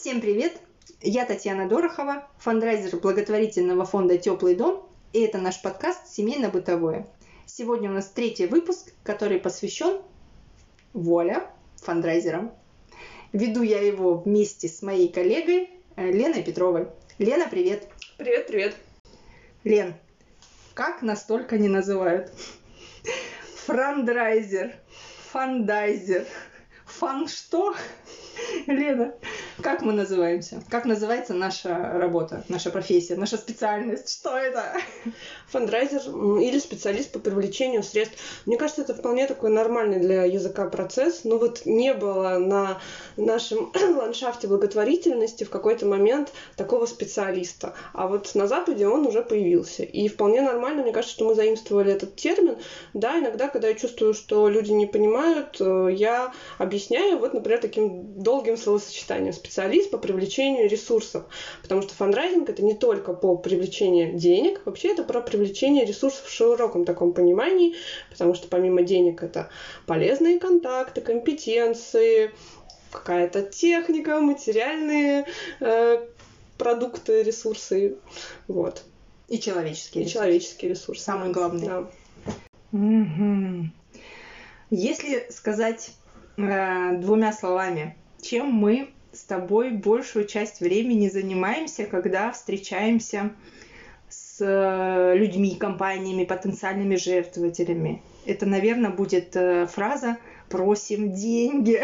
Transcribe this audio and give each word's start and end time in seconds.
Всем 0.00 0.20
привет! 0.20 0.52
Я 1.00 1.26
Татьяна 1.26 1.68
Дорохова, 1.68 2.28
фандрайзер 2.38 3.00
благотворительного 3.00 3.84
фонда 3.84 4.16
«Теплый 4.16 4.54
дом», 4.54 4.88
и 5.12 5.18
это 5.22 5.38
наш 5.38 5.60
подкаст 5.60 6.06
«Семейно-бытовое». 6.06 7.08
Сегодня 7.46 7.90
у 7.90 7.94
нас 7.94 8.08
третий 8.08 8.46
выпуск, 8.46 8.92
который 9.02 9.40
посвящен 9.40 10.00
Воля 10.92 11.50
фандрайзерам. 11.82 12.52
Веду 13.32 13.62
я 13.62 13.80
его 13.80 14.18
вместе 14.18 14.68
с 14.68 14.82
моей 14.82 15.08
коллегой 15.08 15.68
э, 15.96 16.12
Леной 16.12 16.44
Петровой. 16.44 16.86
Лена, 17.18 17.48
привет! 17.50 17.88
Привет, 18.18 18.46
привет! 18.46 18.76
Лен, 19.64 19.94
как 20.74 21.02
настолько 21.02 21.58
не 21.58 21.66
называют? 21.66 22.32
Франдрайзер, 23.66 24.76
фандрайзер, 25.32 26.24
фан 26.86 27.26
что? 27.26 27.74
Лена, 28.68 29.14
как 29.62 29.82
мы 29.82 29.92
называемся? 29.92 30.62
Как 30.68 30.84
называется 30.84 31.34
наша 31.34 31.92
работа, 31.94 32.44
наша 32.48 32.70
профессия, 32.70 33.16
наша 33.16 33.36
специальность? 33.36 34.10
Что 34.10 34.36
это? 34.36 34.64
Фандрайзер 35.48 36.38
или 36.40 36.58
специалист 36.58 37.10
по 37.10 37.18
привлечению 37.18 37.82
средств. 37.82 38.18
Мне 38.46 38.56
кажется, 38.56 38.82
это 38.82 38.94
вполне 38.94 39.26
такой 39.26 39.50
нормальный 39.50 39.98
для 39.98 40.24
языка 40.24 40.66
процесс. 40.68 41.24
Но 41.24 41.38
вот 41.38 41.62
не 41.64 41.94
было 41.94 42.38
на 42.38 42.80
нашем 43.16 43.72
ландшафте 43.96 44.46
благотворительности 44.46 45.44
в 45.44 45.50
какой-то 45.50 45.86
момент 45.86 46.32
такого 46.56 46.86
специалиста. 46.86 47.74
А 47.92 48.06
вот 48.06 48.34
на 48.34 48.46
Западе 48.46 48.86
он 48.86 49.06
уже 49.06 49.22
появился. 49.22 49.82
И 49.82 50.08
вполне 50.08 50.42
нормально, 50.42 50.82
мне 50.82 50.92
кажется, 50.92 51.14
что 51.14 51.26
мы 51.26 51.34
заимствовали 51.34 51.92
этот 51.92 52.14
термин. 52.16 52.58
Да, 52.94 53.18
иногда, 53.18 53.48
когда 53.48 53.68
я 53.68 53.74
чувствую, 53.74 54.14
что 54.14 54.48
люди 54.48 54.70
не 54.70 54.86
понимают, 54.86 55.56
э, 55.60 55.88
я 55.92 56.32
объясняю, 56.58 57.18
вот, 57.18 57.34
например, 57.34 57.60
таким 57.60 58.22
долгим 58.22 58.56
словосочетанием 58.56 59.32
специалист 59.48 59.90
по 59.90 59.96
привлечению 59.96 60.68
ресурсов. 60.68 61.24
Потому 61.62 61.80
что 61.82 61.94
фандрайзинг 61.94 62.50
это 62.50 62.62
не 62.62 62.74
только 62.74 63.14
по 63.14 63.36
привлечению 63.36 64.18
денег, 64.18 64.60
вообще 64.66 64.92
это 64.92 65.02
про 65.02 65.22
привлечение 65.22 65.86
ресурсов 65.86 66.26
в 66.26 66.30
широком 66.30 66.84
таком 66.84 67.14
понимании, 67.14 67.74
потому 68.10 68.34
что 68.34 68.46
помимо 68.48 68.82
денег 68.82 69.22
это 69.22 69.48
полезные 69.86 70.38
контакты, 70.38 71.00
компетенции, 71.00 72.30
какая-то 72.92 73.42
техника, 73.42 74.20
материальные 74.20 75.26
э, 75.60 76.06
продукты, 76.58 77.22
ресурсы, 77.22 77.96
вот. 78.48 78.84
И 79.28 79.38
человеческие. 79.38 80.02
И 80.02 80.06
ресурсы. 80.06 80.14
человеческие 80.14 80.70
ресурсы. 80.70 81.02
Самое 81.02 81.32
главное. 81.32 81.66
Да. 81.66 81.90
Угу. 82.72 83.70
Если 84.70 85.26
сказать 85.30 85.92
э, 86.36 86.96
двумя 86.98 87.32
словами, 87.32 87.96
чем 88.20 88.48
мы 88.48 88.90
с 89.12 89.24
тобой 89.24 89.70
большую 89.70 90.26
часть 90.26 90.60
времени 90.60 91.08
занимаемся, 91.08 91.84
когда 91.84 92.30
встречаемся 92.32 93.32
с 94.08 94.38
э, 94.40 95.16
людьми, 95.16 95.56
компаниями, 95.56 96.24
потенциальными 96.24 96.96
жертвователями. 96.96 98.02
Это, 98.26 98.46
наверное, 98.46 98.90
будет 98.90 99.34
э, 99.36 99.66
фраза 99.66 100.18
«просим 100.48 101.12
деньги». 101.12 101.80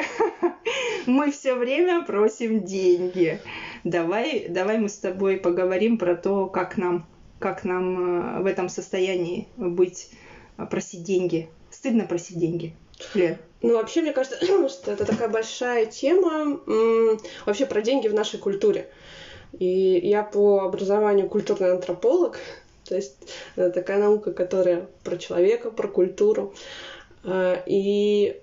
Мы 1.06 1.30
все 1.30 1.54
время 1.54 2.02
просим 2.04 2.64
деньги. 2.64 3.38
Давай, 3.84 4.46
давай 4.48 4.78
мы 4.78 4.88
с 4.88 4.96
тобой 4.96 5.36
поговорим 5.36 5.98
про 5.98 6.16
то, 6.16 6.46
как 6.46 6.78
нам, 6.78 7.04
как 7.38 7.64
нам 7.64 8.38
э, 8.38 8.42
в 8.42 8.46
этом 8.46 8.70
состоянии 8.70 9.48
быть, 9.56 10.10
просить 10.70 11.02
деньги. 11.02 11.48
Стыдно 11.70 12.04
просить 12.04 12.38
деньги. 12.38 12.74
Лен. 13.14 13.36
Ну, 13.64 13.76
вообще, 13.76 14.02
мне 14.02 14.12
кажется, 14.12 14.36
что 14.68 14.92
это 14.92 15.06
такая 15.06 15.28
большая 15.28 15.86
тема 15.86 16.60
вообще 17.46 17.64
про 17.64 17.80
деньги 17.80 18.08
в 18.08 18.14
нашей 18.14 18.38
культуре. 18.38 18.90
И 19.58 20.00
я 20.04 20.22
по 20.22 20.64
образованию 20.64 21.28
культурный 21.28 21.70
антрополог, 21.70 22.38
то 22.84 22.94
есть 22.94 23.16
это 23.56 23.70
такая 23.70 23.98
наука, 23.98 24.32
которая 24.32 24.86
про 25.02 25.16
человека, 25.16 25.70
про 25.70 25.88
культуру. 25.88 26.52
А, 27.24 27.62
и 27.64 28.38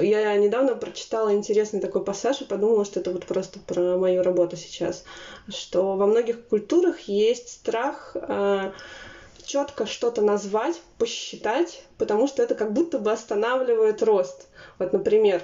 я 0.00 0.34
недавно 0.38 0.74
прочитала 0.74 1.34
интересный 1.34 1.80
такой 1.80 2.02
пассаж 2.02 2.40
и 2.40 2.46
подумала, 2.46 2.86
что 2.86 3.00
это 3.00 3.10
вот 3.10 3.26
просто 3.26 3.58
про 3.58 3.98
мою 3.98 4.22
работу 4.22 4.56
сейчас, 4.56 5.04
что 5.48 5.96
во 5.96 6.06
многих 6.06 6.46
культурах 6.46 7.00
есть 7.00 7.50
страх 7.50 8.16
четко 9.50 9.84
что-то 9.86 10.22
назвать, 10.22 10.80
посчитать, 10.98 11.82
потому 11.98 12.28
что 12.28 12.42
это 12.42 12.54
как 12.54 12.72
будто 12.72 12.98
бы 12.98 13.10
останавливает 13.10 14.02
рост. 14.02 14.46
Вот, 14.78 14.92
например, 14.92 15.42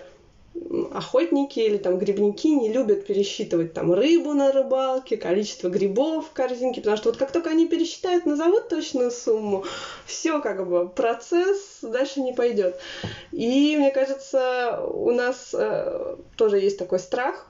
охотники 0.93 1.59
или 1.59 1.77
там 1.77 1.99
грибники 1.99 2.55
не 2.55 2.73
любят 2.73 3.05
пересчитывать 3.05 3.75
там 3.75 3.93
рыбу 3.93 4.33
на 4.33 4.53
рыбалке, 4.53 5.17
количество 5.17 5.69
грибов 5.69 6.29
в 6.29 6.33
корзинке, 6.33 6.81
потому 6.81 6.97
что 6.97 7.11
вот 7.11 7.19
как 7.19 7.33
только 7.33 7.51
они 7.51 7.67
пересчитают, 7.67 8.27
назовут 8.27 8.69
точную 8.69 9.11
сумму, 9.11 9.65
все 10.07 10.41
как 10.41 10.67
бы 10.69 10.89
процесс 10.89 11.79
дальше 11.83 12.21
не 12.21 12.33
пойдет. 12.33 12.79
И 13.33 13.77
мне 13.77 13.91
кажется, 13.91 14.83
у 14.87 15.11
нас 15.11 15.51
э, 15.53 16.17
тоже 16.37 16.61
есть 16.61 16.79
такой 16.79 17.01
страх 17.01 17.49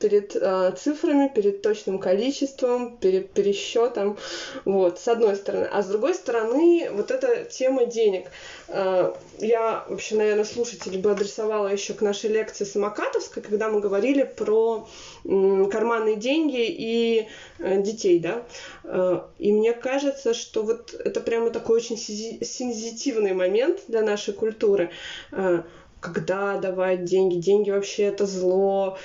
перед 0.00 0.34
э, 0.34 0.72
цифрами, 0.76 1.30
перед 1.32 1.62
точным 1.62 1.98
количеством, 1.98 2.96
перед 2.96 3.30
пересчетом, 3.30 4.16
вот, 4.64 4.98
с 4.98 5.06
одной 5.06 5.36
стороны. 5.36 5.68
А 5.70 5.82
с 5.82 5.86
другой 5.86 6.14
стороны, 6.14 6.88
вот 6.92 7.10
эта 7.10 7.44
тема 7.44 7.84
денег. 7.84 8.26
Э, 8.68 9.12
я 9.38 9.84
вообще, 9.88 10.16
наверное, 10.16 10.44
слушателей 10.44 10.98
бы 10.98 11.10
адресовала 11.10 11.68
еще 11.68 11.94
к 11.94 12.00
нашей 12.00 12.30
лекции 12.30 12.64
Самокатовской, 12.64 13.42
когда 13.42 13.68
мы 13.68 13.80
говорили 13.80 14.22
про 14.22 14.88
э, 15.24 15.64
карманные 15.70 16.16
деньги 16.16 16.66
и 16.66 17.28
э, 17.58 17.82
детей, 17.82 18.18
да. 18.18 18.42
Э, 18.84 19.20
и 19.38 19.52
мне 19.52 19.72
кажется, 19.72 20.34
что 20.34 20.62
вот 20.62 20.94
это 20.94 21.20
прямо 21.20 21.50
такой 21.50 21.76
очень 21.76 21.96
сензитивный 21.96 23.34
момент 23.34 23.80
для 23.88 24.02
нашей 24.02 24.34
культуры. 24.34 24.90
Э, 25.32 25.62
когда 26.00 26.56
давать 26.56 27.04
деньги, 27.04 27.36
деньги 27.36 27.70
вообще 27.70 28.04
это 28.04 28.26
зло, 28.26 28.98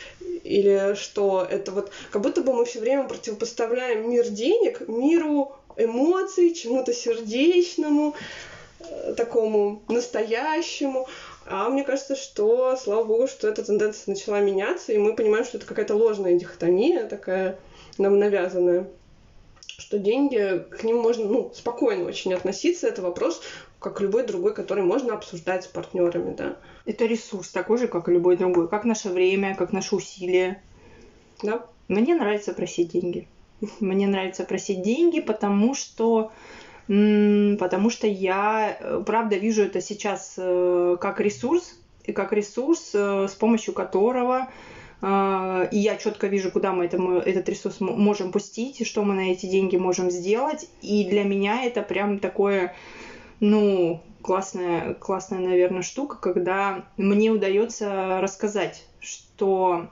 или 0.44 0.95
что 0.95 1.45
это 1.50 1.72
вот, 1.72 1.91
как 2.11 2.22
будто 2.22 2.41
бы 2.41 2.53
мы 2.53 2.66
все 2.66 2.79
время 2.79 3.07
противопоставляем 3.07 4.09
мир 4.09 4.28
денег 4.29 4.88
миру 4.88 5.56
эмоций, 5.78 6.53
чему-то 6.53 6.94
сердечному, 6.94 8.16
э, 8.79 9.13
такому 9.16 9.81
настоящему. 9.88 11.07
А 11.47 11.69
мне 11.69 11.83
кажется, 11.83 12.16
что, 12.16 12.75
слава 12.75 13.03
богу, 13.03 13.27
что 13.27 13.47
эта 13.47 13.63
тенденция 13.63 14.13
начала 14.13 14.39
меняться, 14.39 14.94
и 14.94 14.97
мы 14.97 15.16
понимаем, 15.16 15.45
что 15.45 15.57
это 15.57 15.67
какая-то 15.67 15.95
ложная 15.95 16.35
дихотомия 16.35 17.07
такая 17.07 17.57
нам 17.97 18.19
навязанная 18.19 18.88
что 19.77 20.00
деньги, 20.00 20.66
к 20.72 20.83
ним 20.83 20.97
можно 20.97 21.25
ну, 21.25 21.51
спокойно 21.53 22.06
очень 22.06 22.33
относиться. 22.33 22.88
Это 22.88 23.01
вопрос, 23.01 23.41
как 23.80 24.02
любой 24.02 24.25
другой, 24.25 24.53
который 24.53 24.84
можно 24.84 25.13
обсуждать 25.13 25.63
с 25.63 25.68
партнерами, 25.68 26.34
да. 26.34 26.58
Это 26.86 27.06
ресурс 27.06 27.50
такой 27.50 27.78
же, 27.78 27.88
как 27.88 28.09
и 28.09 28.12
любой 28.12 28.38
другой. 28.38 28.68
Как 28.68 28.86
наше 28.86 29.09
время, 29.09 29.56
как 29.56 29.74
наши 29.74 29.96
усилия. 29.96 30.62
Да. 31.44 31.66
Мне 31.88 32.16
нравится 32.16 32.53
просить 32.53 32.91
деньги. 32.91 33.28
Мне 33.80 34.08
нравится 34.08 34.44
просить 34.44 34.81
деньги, 34.81 35.19
потому 35.19 35.74
что 35.74 36.31
потому 36.88 37.90
что 37.90 38.06
я, 38.06 38.78
э, 38.80 39.03
правда, 39.03 39.38
вижу 39.38 39.63
это 39.63 39.81
сейчас 39.81 40.36
э, 40.38 40.97
как 41.02 41.19
ресурс, 41.19 41.80
и 42.03 42.12
как 42.12 42.31
ресурс, 42.31 42.92
э, 42.94 43.28
с 43.28 43.34
помощью 43.34 43.74
которого 43.74 44.47
и 45.02 45.78
я 45.78 45.97
четко 45.97 46.28
вижу, 46.28 46.50
куда 46.50 46.72
мы 46.72 46.86
это, 46.86 46.97
этот 46.97 47.47
ресурс 47.50 47.80
можем 47.80 48.31
пустить, 48.31 48.81
и 48.81 48.86
что 48.86 49.03
мы 49.03 49.13
на 49.13 49.31
эти 49.31 49.46
деньги 49.46 49.75
можем 49.75 50.09
сделать. 50.09 50.68
И 50.81 51.03
для 51.03 51.24
меня 51.24 51.63
это 51.63 51.84
прям 51.84 52.18
такое, 52.18 52.74
ну, 53.40 54.01
классная, 54.22 54.94
классная, 54.96 55.40
наверное, 55.40 55.81
штука, 55.81 56.18
когда 56.18 56.85
мне 56.97 57.29
удается 57.29 58.19
рассказать, 58.22 58.86
что 59.00 59.89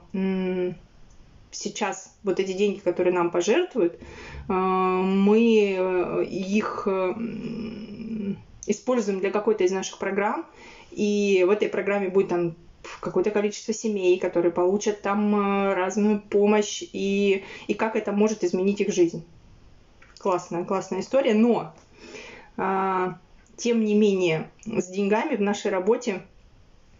сейчас 1.50 2.16
вот 2.24 2.40
эти 2.40 2.52
деньги, 2.52 2.80
которые 2.80 3.14
нам 3.14 3.30
пожертвуют, 3.30 3.94
э, 3.94 4.52
мы 4.52 5.76
э, 5.78 6.24
их 6.24 6.88
используем 8.66 9.20
для 9.20 9.30
какой-то 9.30 9.62
из 9.62 9.70
наших 9.70 9.98
программ, 9.98 10.46
и 10.90 11.44
в 11.46 11.50
этой 11.50 11.68
программе 11.68 12.08
будет 12.08 12.28
там 12.28 12.56
какое-то 13.00 13.30
количество 13.30 13.72
семей, 13.72 14.18
которые 14.18 14.52
получат 14.52 15.02
там 15.02 15.34
э, 15.34 15.74
разную 15.74 16.20
помощь, 16.20 16.82
и, 16.92 17.44
и 17.66 17.74
как 17.74 17.96
это 17.96 18.12
может 18.12 18.44
изменить 18.44 18.80
их 18.80 18.92
жизнь. 18.92 19.24
Классная, 20.18 20.64
классная 20.64 21.00
история, 21.00 21.34
но 21.34 21.74
а, 22.56 23.18
тем 23.56 23.84
не 23.84 23.94
менее, 23.94 24.50
с 24.64 24.88
деньгами 24.88 25.36
в 25.36 25.40
нашей 25.40 25.70
работе 25.70 26.22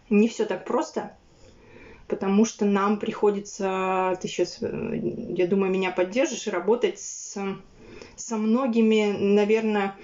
не 0.09 0.27
все 0.27 0.45
так 0.45 0.65
просто, 0.65 1.15
потому 2.07 2.45
что 2.45 2.65
нам 2.65 2.99
приходится, 2.99 4.17
ты 4.21 4.27
сейчас, 4.27 4.59
э, 4.61 4.99
я 5.29 5.47
думаю, 5.47 5.71
меня 5.71 5.91
поддержишь, 5.91 6.47
работать 6.47 6.99
с, 6.99 7.37
со 8.15 8.37
многими, 8.37 9.15
наверное, 9.17 9.95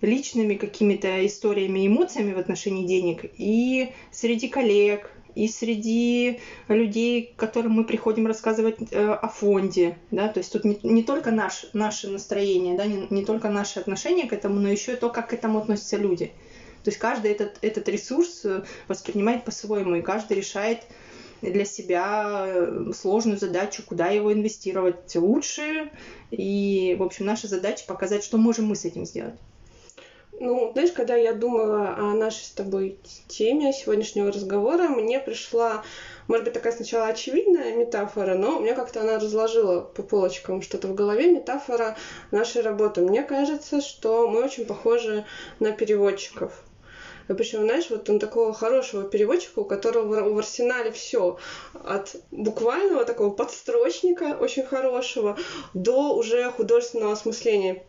личными 0.00 0.54
какими-то 0.54 1.26
историями, 1.26 1.86
эмоциями 1.86 2.32
в 2.32 2.38
отношении 2.38 2.86
денег 2.86 3.30
и 3.36 3.92
среди 4.10 4.48
коллег, 4.48 5.10
и 5.40 5.48
среди 5.48 6.38
людей, 6.68 7.32
которым 7.34 7.72
мы 7.72 7.84
приходим 7.84 8.26
рассказывать 8.26 8.76
э, 8.90 9.10
о 9.10 9.26
фонде, 9.28 9.96
да, 10.10 10.28
то 10.28 10.38
есть 10.38 10.52
тут 10.52 10.64
не, 10.64 10.78
не 10.82 11.02
только 11.02 11.30
наш, 11.30 11.64
наше 11.72 12.08
настроение, 12.08 12.76
да, 12.76 12.84
не, 12.84 13.06
не 13.08 13.24
только 13.24 13.48
наше 13.48 13.80
отношение 13.80 14.26
к 14.26 14.34
этому, 14.34 14.60
но 14.60 14.68
еще 14.68 14.92
и 14.92 14.96
то, 14.96 15.08
как 15.08 15.30
к 15.30 15.32
этому 15.32 15.58
относятся 15.58 15.96
люди. 15.96 16.26
То 16.84 16.90
есть 16.90 16.98
каждый 16.98 17.30
этот, 17.30 17.56
этот 17.62 17.88
ресурс 17.88 18.44
э, 18.44 18.64
воспринимает 18.86 19.46
по-своему, 19.46 19.94
и 19.94 20.02
каждый 20.02 20.36
решает 20.36 20.82
для 21.40 21.64
себя 21.64 22.44
э, 22.46 22.92
сложную 22.94 23.38
задачу, 23.38 23.82
куда 23.86 24.08
его 24.08 24.34
инвестировать 24.34 25.16
лучше. 25.16 25.90
И, 26.30 26.96
в 26.98 27.02
общем, 27.02 27.24
наша 27.24 27.48
задача 27.48 27.86
показать, 27.86 28.24
что 28.24 28.36
можем 28.36 28.66
мы 28.66 28.76
с 28.76 28.84
этим 28.84 29.06
сделать. 29.06 29.36
Ну, 30.42 30.70
знаешь, 30.72 30.92
когда 30.92 31.16
я 31.16 31.34
думала 31.34 31.94
о 31.98 32.14
нашей 32.14 32.44
с 32.44 32.50
тобой 32.52 32.98
теме 33.28 33.74
сегодняшнего 33.74 34.32
разговора, 34.32 34.88
мне 34.88 35.20
пришла, 35.20 35.84
может 36.28 36.46
быть, 36.46 36.54
такая 36.54 36.72
сначала 36.72 37.08
очевидная 37.08 37.76
метафора, 37.76 38.36
но 38.36 38.58
мне 38.58 38.72
как-то 38.72 39.02
она 39.02 39.18
разложила 39.18 39.82
по 39.82 40.02
полочкам 40.02 40.62
что-то 40.62 40.88
в 40.88 40.94
голове, 40.94 41.30
метафора 41.30 41.94
нашей 42.30 42.62
работы. 42.62 43.02
Мне 43.02 43.22
кажется, 43.22 43.82
что 43.82 44.30
мы 44.30 44.42
очень 44.42 44.64
похожи 44.64 45.26
на 45.58 45.72
переводчиков. 45.72 46.64
Причем, 47.28 47.60
знаешь, 47.60 47.90
вот 47.90 48.08
он 48.08 48.18
такого 48.18 48.54
хорошего 48.54 49.02
переводчика, 49.02 49.58
у 49.58 49.64
которого 49.66 50.26
в 50.26 50.38
арсенале 50.38 50.90
все 50.90 51.36
от 51.84 52.16
буквального 52.30 53.04
такого 53.04 53.28
подстрочника 53.28 54.38
очень 54.40 54.64
хорошего 54.64 55.36
до 55.74 56.14
уже 56.16 56.50
художественного 56.50 57.12
осмысления 57.12 57.84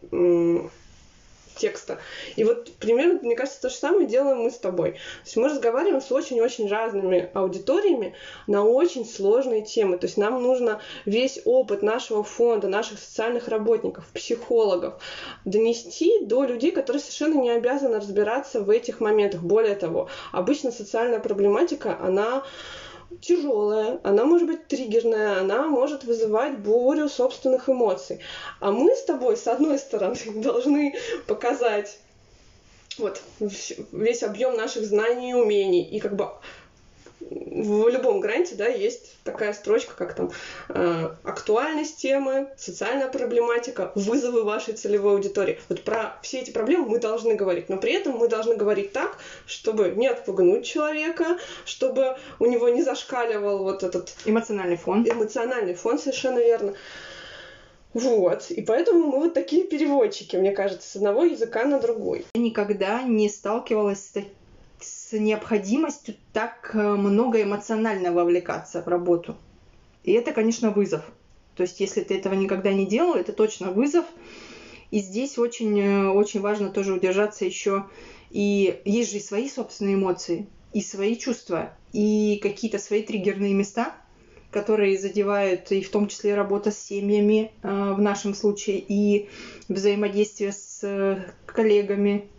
текста. 1.55 1.99
И 2.35 2.43
вот 2.43 2.71
примерно, 2.73 3.19
мне 3.21 3.35
кажется, 3.35 3.61
то 3.61 3.69
же 3.69 3.75
самое 3.75 4.07
делаем 4.07 4.39
мы 4.39 4.51
с 4.51 4.57
тобой. 4.57 4.91
То 4.91 4.97
есть 5.25 5.37
мы 5.37 5.49
разговариваем 5.49 6.01
с 6.01 6.11
очень-очень 6.11 6.67
разными 6.67 7.29
аудиториями 7.33 8.15
на 8.47 8.63
очень 8.63 9.05
сложные 9.05 9.61
темы. 9.61 9.97
То 9.97 10.05
есть 10.07 10.17
нам 10.17 10.41
нужно 10.41 10.81
весь 11.05 11.41
опыт 11.45 11.81
нашего 11.81 12.23
фонда, 12.23 12.67
наших 12.67 12.99
социальных 12.99 13.47
работников, 13.47 14.05
психологов 14.13 15.01
донести 15.45 16.25
до 16.25 16.43
людей, 16.43 16.71
которые 16.71 17.01
совершенно 17.01 17.39
не 17.39 17.51
обязаны 17.51 17.97
разбираться 17.97 18.61
в 18.61 18.69
этих 18.69 18.99
моментах. 18.99 19.41
Более 19.41 19.75
того, 19.75 20.09
обычно 20.31 20.71
социальная 20.71 21.19
проблематика, 21.19 21.97
она 22.01 22.43
тяжелая, 23.19 23.99
она 24.03 24.25
может 24.25 24.47
быть 24.47 24.67
триггерная, 24.67 25.41
она 25.41 25.67
может 25.67 26.03
вызывать 26.03 26.57
бурю 26.59 27.09
собственных 27.09 27.69
эмоций. 27.69 28.19
А 28.59 28.71
мы 28.71 28.95
с 28.95 29.03
тобой, 29.03 29.37
с 29.37 29.47
одной 29.47 29.77
стороны, 29.79 30.15
должны 30.35 30.95
показать 31.27 31.99
вот 32.97 33.21
весь 33.39 34.23
объем 34.23 34.55
наших 34.55 34.85
знаний 34.85 35.31
и 35.31 35.33
умений 35.33 35.83
и 35.83 35.99
как 35.99 36.15
бы 36.15 36.29
в 37.29 37.87
любом 37.89 38.19
гранте, 38.19 38.55
да, 38.55 38.67
есть 38.67 39.15
такая 39.23 39.53
строчка, 39.53 39.93
как 39.95 40.15
там 40.15 40.31
э, 40.69 41.09
актуальность 41.23 41.97
темы, 41.97 42.49
социальная 42.57 43.07
проблематика, 43.07 43.91
вызовы 43.95 44.43
вашей 44.43 44.73
целевой 44.73 45.13
аудитории. 45.13 45.59
Вот 45.69 45.83
про 45.83 46.17
все 46.23 46.39
эти 46.39 46.51
проблемы 46.51 46.87
мы 46.87 46.99
должны 46.99 47.35
говорить, 47.35 47.69
но 47.69 47.77
при 47.77 47.93
этом 47.93 48.17
мы 48.17 48.27
должны 48.27 48.55
говорить 48.55 48.93
так, 48.93 49.17
чтобы 49.45 49.91
не 49.91 50.07
отпугнуть 50.07 50.65
человека, 50.65 51.37
чтобы 51.65 52.17
у 52.39 52.45
него 52.45 52.69
не 52.69 52.83
зашкаливал 52.83 53.63
вот 53.63 53.83
этот 53.83 54.13
эмоциональный 54.25 54.77
фон. 54.77 55.05
Эмоциональный 55.07 55.75
фон, 55.75 55.99
совершенно 55.99 56.39
верно. 56.39 56.73
Вот. 57.93 58.49
И 58.49 58.61
поэтому 58.61 59.07
мы 59.07 59.19
вот 59.19 59.33
такие 59.33 59.63
переводчики, 59.63 60.37
мне 60.37 60.51
кажется, 60.51 60.89
с 60.89 60.95
одного 60.95 61.25
языка 61.25 61.65
на 61.65 61.79
другой. 61.79 62.25
Я 62.33 62.41
никогда 62.41 63.03
не 63.03 63.29
сталкивалась 63.29 63.99
с 63.99 64.11
с 64.83 65.17
необходимостью 65.17 66.15
так 66.33 66.71
э, 66.73 66.95
много 66.95 67.41
эмоционально 67.41 68.11
вовлекаться 68.11 68.81
в 68.81 68.87
работу. 68.87 69.35
И 70.03 70.11
это, 70.11 70.31
конечно, 70.31 70.71
вызов. 70.71 71.03
То 71.55 71.63
есть, 71.63 71.79
если 71.79 72.01
ты 72.01 72.17
этого 72.17 72.33
никогда 72.33 72.73
не 72.73 72.85
делал, 72.85 73.15
это 73.15 73.33
точно 73.33 73.71
вызов. 73.71 74.05
И 74.89 74.99
здесь 74.99 75.37
очень, 75.37 75.79
э, 75.79 76.07
очень 76.09 76.41
важно 76.41 76.69
тоже 76.69 76.93
удержаться 76.93 77.45
еще. 77.45 77.85
И 78.29 78.81
есть 78.85 79.11
же 79.11 79.17
и 79.17 79.21
свои 79.21 79.49
собственные 79.49 79.95
эмоции, 79.95 80.47
и 80.73 80.81
свои 80.81 81.17
чувства, 81.17 81.73
и 81.93 82.39
какие-то 82.41 82.79
свои 82.79 83.03
триггерные 83.03 83.53
места, 83.53 83.95
которые 84.51 84.97
задевают 84.97 85.71
и 85.71 85.81
в 85.81 85.89
том 85.89 86.07
числе 86.07 86.35
работа 86.35 86.71
с 86.71 86.79
семьями 86.79 87.51
э, 87.61 87.93
в 87.93 88.01
нашем 88.01 88.33
случае, 88.33 88.79
и 88.79 89.29
взаимодействие 89.67 90.51
с 90.51 91.25
коллегами, 91.45 92.29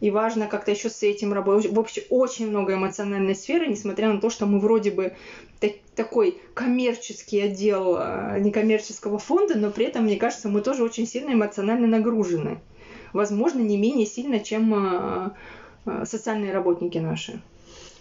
и 0.00 0.10
важно 0.10 0.46
как-то 0.46 0.70
еще 0.70 0.90
с 0.90 1.02
этим 1.02 1.32
работать. 1.32 1.72
В 1.72 1.78
общем, 1.78 2.02
очень 2.10 2.48
много 2.48 2.74
эмоциональной 2.74 3.34
сферы, 3.34 3.66
несмотря 3.66 4.12
на 4.12 4.20
то, 4.20 4.30
что 4.30 4.46
мы 4.46 4.58
вроде 4.58 4.90
бы 4.90 5.14
такой 5.96 6.38
коммерческий 6.54 7.40
отдел 7.40 7.96
а, 7.98 8.38
некоммерческого 8.38 9.18
фонда, 9.18 9.56
но 9.56 9.70
при 9.70 9.86
этом, 9.86 10.04
мне 10.04 10.16
кажется, 10.16 10.48
мы 10.48 10.60
тоже 10.60 10.84
очень 10.84 11.06
сильно 11.06 11.32
эмоционально 11.32 11.86
нагружены. 11.86 12.60
Возможно, 13.12 13.60
не 13.60 13.78
менее 13.78 14.06
сильно, 14.06 14.38
чем 14.38 14.74
а, 14.74 15.34
а, 15.86 16.04
социальные 16.04 16.52
работники 16.52 16.98
наши. 16.98 17.40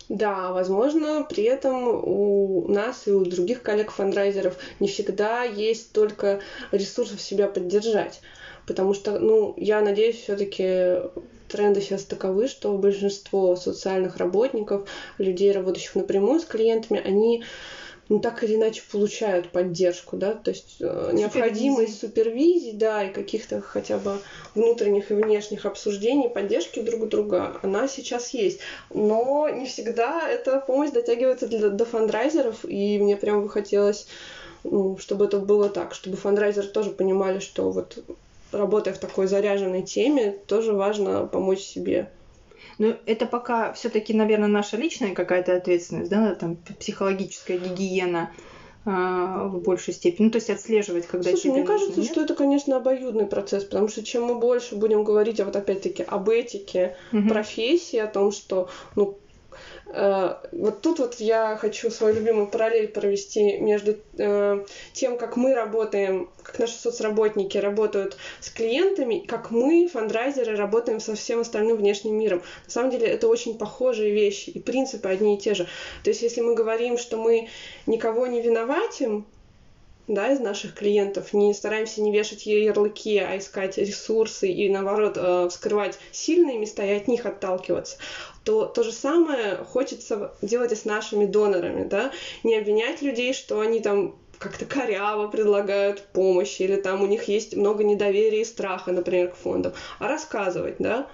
Да, 0.09 0.51
возможно, 0.51 1.25
при 1.27 1.45
этом 1.45 1.87
у 1.87 2.67
нас 2.67 3.07
и 3.07 3.11
у 3.11 3.25
других 3.25 3.63
коллег-фандрайзеров 3.63 4.55
не 4.79 4.87
всегда 4.87 5.43
есть 5.43 5.93
только 5.93 6.41
ресурсов 6.71 7.21
себя 7.21 7.47
поддержать. 7.47 8.21
Потому 8.67 8.93
что, 8.93 9.19
ну, 9.19 9.53
я 9.57 9.81
надеюсь, 9.81 10.17
все-таки 10.17 10.97
тренды 11.55 11.81
сейчас 11.81 12.03
таковы, 12.03 12.47
что 12.47 12.77
большинство 12.77 13.55
социальных 13.55 14.17
работников, 14.17 14.87
людей, 15.17 15.51
работающих 15.51 15.95
напрямую 15.95 16.39
с 16.39 16.45
клиентами, 16.45 17.01
они 17.03 17.43
ну, 18.07 18.19
так 18.19 18.43
или 18.43 18.55
иначе 18.55 18.83
получают 18.91 19.49
поддержку, 19.49 20.15
да, 20.15 20.35
то 20.35 20.51
есть 20.51 20.77
э, 20.79 21.09
необходимость 21.13 21.99
супервизии, 21.99 22.73
да, 22.73 23.03
и 23.03 23.11
каких-то 23.11 23.61
хотя 23.61 23.97
бы 23.97 24.19
внутренних 24.53 25.09
и 25.09 25.15
внешних 25.15 25.65
обсуждений, 25.65 26.29
поддержки 26.29 26.81
друг 26.81 27.09
друга, 27.09 27.57
она 27.63 27.87
сейчас 27.87 28.29
есть. 28.35 28.59
Но 28.93 29.49
не 29.49 29.65
всегда 29.65 30.29
эта 30.29 30.59
помощь 30.59 30.91
дотягивается 30.91 31.47
для, 31.47 31.69
до 31.69 31.85
фандрайзеров, 31.85 32.63
и 32.65 32.99
мне 32.99 33.17
прям 33.17 33.41
бы 33.41 33.49
хотелось 33.49 34.07
ну, 34.63 34.97
чтобы 34.97 35.25
это 35.25 35.39
было 35.39 35.69
так, 35.69 35.93
чтобы 35.93 36.17
фандрайзеры 36.17 36.67
тоже 36.67 36.89
понимали, 36.89 37.39
что 37.39 37.69
вот 37.69 38.03
работая 38.51 38.93
в 38.93 38.99
такой 38.99 39.27
заряженной 39.27 39.83
теме, 39.83 40.31
тоже 40.47 40.73
важно 40.73 41.25
помочь 41.25 41.59
себе. 41.59 42.09
Ну, 42.77 42.95
это 43.05 43.25
пока 43.25 43.73
все-таки, 43.73 44.13
наверное, 44.13 44.47
наша 44.47 44.77
личная 44.77 45.13
какая-то 45.13 45.55
ответственность, 45.55 46.09
да, 46.09 46.35
там 46.35 46.57
психологическая 46.79 47.57
гигиена 47.57 48.31
э, 48.85 48.89
в 48.89 49.61
большей 49.63 49.93
степени. 49.93 50.25
Ну, 50.25 50.31
то 50.31 50.37
есть 50.37 50.49
отслеживать, 50.49 51.07
когда 51.07 51.29
Слушай, 51.31 51.51
мне 51.51 51.63
кажется, 51.63 52.01
нет? 52.01 52.11
что 52.11 52.21
это, 52.21 52.35
конечно, 52.35 52.75
обоюдный 52.75 53.27
процесс, 53.27 53.63
потому 53.63 53.87
что 53.87 54.03
чем 54.03 54.25
мы 54.25 54.35
больше 54.35 54.75
будем 54.75 55.03
говорить, 55.03 55.39
а 55.39 55.45
вот 55.45 55.55
опять-таки 55.55 56.03
об 56.03 56.29
этике 56.29 56.97
угу. 57.13 57.29
профессии, 57.29 57.97
о 57.97 58.07
том, 58.07 58.31
что, 58.31 58.69
ну, 58.95 59.17
вот 59.87 60.81
тут 60.81 60.99
вот 60.99 61.15
я 61.19 61.57
хочу 61.57 61.91
свою 61.91 62.15
любимую 62.15 62.47
параллель 62.47 62.87
провести 62.87 63.57
между 63.57 63.95
э, 64.17 64.65
тем, 64.93 65.17
как 65.17 65.37
мы 65.37 65.53
работаем, 65.53 66.29
как 66.41 66.59
наши 66.59 66.73
соцработники 66.73 67.57
работают 67.57 68.17
с 68.41 68.49
клиентами, 68.49 69.19
как 69.19 69.51
мы, 69.51 69.87
фандрайзеры, 69.87 70.55
работаем 70.55 70.99
со 70.99 71.15
всем 71.15 71.41
остальным 71.41 71.77
внешним 71.77 72.17
миром. 72.17 72.41
На 72.65 72.71
самом 72.71 72.89
деле 72.89 73.07
это 73.07 73.27
очень 73.27 73.57
похожие 73.57 74.11
вещи, 74.11 74.49
и 74.49 74.59
принципы 74.59 75.07
одни 75.07 75.35
и 75.35 75.39
те 75.39 75.53
же. 75.53 75.67
То 76.03 76.09
есть 76.09 76.23
если 76.23 76.41
мы 76.41 76.55
говорим, 76.55 76.97
что 76.97 77.17
мы 77.17 77.47
никого 77.85 78.25
не 78.25 78.41
виноватим, 78.41 79.25
да, 80.07 80.31
из 80.31 80.39
наших 80.39 80.75
клиентов, 80.75 81.33
не 81.33 81.53
стараемся 81.53 82.01
не 82.01 82.11
вешать 82.11 82.45
ей 82.45 82.65
ярлыки, 82.65 83.17
а 83.17 83.37
искать 83.37 83.77
ресурсы 83.77 84.51
и, 84.51 84.69
наоборот, 84.69 85.17
э, 85.17 85.47
вскрывать 85.49 85.97
сильные 86.11 86.59
места 86.59 86.85
и 86.85 86.93
от 86.93 87.07
них 87.07 87.25
отталкиваться, 87.25 87.97
то 88.45 88.65
то 88.65 88.83
же 88.83 88.91
самое 88.91 89.55
хочется 89.57 90.31
делать 90.41 90.71
и 90.71 90.75
с 90.75 90.85
нашими 90.85 91.25
донорами, 91.25 91.83
да, 91.83 92.11
не 92.43 92.55
обвинять 92.55 93.01
людей, 93.01 93.33
что 93.33 93.59
они 93.59 93.81
там 93.81 94.15
как-то 94.37 94.65
коряво 94.65 95.27
предлагают 95.27 96.03
помощь, 96.13 96.61
или 96.61 96.75
там 96.75 97.01
у 97.01 97.07
них 97.07 97.23
есть 97.23 97.55
много 97.55 97.83
недоверия 97.83 98.41
и 98.41 98.45
страха, 98.45 98.91
например, 98.91 99.29
к 99.29 99.35
фондам, 99.35 99.73
а 99.99 100.07
рассказывать, 100.07 100.75
да, 100.79 101.07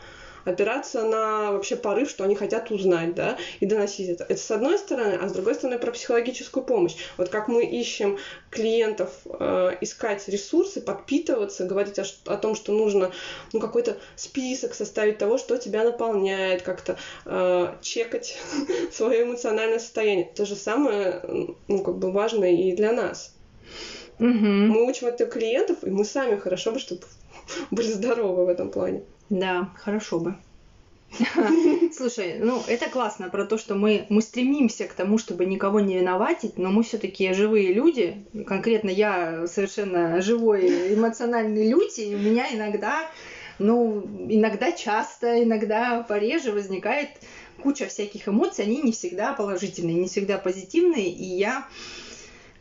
опираться 0.46 1.04
на 1.04 1.52
вообще 1.52 1.76
порыв, 1.76 2.10
что 2.10 2.24
они 2.24 2.36
хотят 2.36 2.72
узнать, 2.72 3.16
да, 3.16 3.38
и 3.60 3.66
доносить 3.66 4.10
это. 4.10 4.24
Это 4.24 4.42
с 4.42 4.52
одной 4.52 4.78
стороны, 4.78 5.18
а 5.22 5.28
с 5.28 5.34
другой 5.34 5.56
стороны 5.56 5.80
про 5.80 5.92
психологическую 5.92 6.64
помощь. 6.64 6.96
Вот 7.18 7.30
как 7.30 7.48
мы 7.48 7.66
ищем 7.66 8.18
клиентов, 8.50 9.12
э, 9.26 9.78
искать 9.82 10.28
ресурсы, 10.28 10.82
подпитываться, 10.82 11.66
говорить 11.66 12.00
о, 12.00 12.06
о 12.26 12.38
том, 12.38 12.56
что 12.56 12.72
нужно 12.72 13.12
ну, 13.54 13.60
какой-то 13.60 13.98
список 14.16 14.74
составить 14.74 15.18
того, 15.18 15.38
что 15.38 15.58
тебя 15.58 15.84
наполняет, 15.84 16.62
как-то 16.62 16.98
э, 17.26 17.76
чекать 17.82 18.38
свое 18.92 19.24
эмоциональное 19.24 19.80
состояние. 19.80 20.32
То 20.36 20.46
же 20.46 20.56
самое, 20.56 21.22
ну, 21.68 21.84
как 21.84 21.98
бы 21.98 22.12
важно 22.12 22.46
и 22.46 22.76
для 22.76 22.92
нас. 22.92 23.34
Угу. 24.20 24.28
Мы 24.28 24.88
учим 24.88 25.08
это 25.08 25.26
клиентов, 25.26 25.78
и 25.84 25.90
мы 25.90 26.06
сами 26.06 26.38
хорошо 26.38 26.72
бы, 26.72 26.80
чтобы 26.80 27.02
были 27.72 27.92
здоровы 27.92 28.46
в 28.46 28.50
этом 28.50 28.70
плане. 28.70 29.04
Да, 29.32 29.70
хорошо 29.78 30.20
бы. 30.20 30.36
Слушай, 31.94 32.40
ну 32.40 32.62
это 32.68 32.90
классно 32.90 33.30
про 33.30 33.46
то, 33.46 33.58
что 33.58 33.76
мы, 33.76 34.06
мы 34.10 34.22
стремимся 34.22 34.86
к 34.88 34.94
тому, 34.94 35.18
чтобы 35.18 35.46
никого 35.46 35.80
не 35.80 35.98
виноватить, 35.98 36.58
но 36.58 36.70
мы 36.70 36.84
все-таки 36.84 37.32
живые 37.32 37.72
люди. 37.72 38.26
Конкретно 38.46 38.90
я 38.90 39.48
совершенно 39.48 40.22
живой 40.22 40.94
эмоциональный 40.94 41.70
люди, 41.70 42.02
и 42.02 42.16
у 42.16 42.18
меня 42.18 42.54
иногда, 42.54 43.10
ну, 43.58 44.02
иногда 44.30 44.74
часто, 44.74 45.42
иногда 45.42 46.04
пореже 46.04 46.52
возникает 46.52 47.10
куча 47.64 47.88
всяких 47.88 48.28
эмоций, 48.28 48.66
они 48.66 48.82
не 48.82 48.92
всегда 48.92 49.32
положительные, 49.32 49.96
не 49.96 50.10
всегда 50.10 50.38
позитивные, 50.38 51.10
и 51.10 51.24
я 51.24 51.66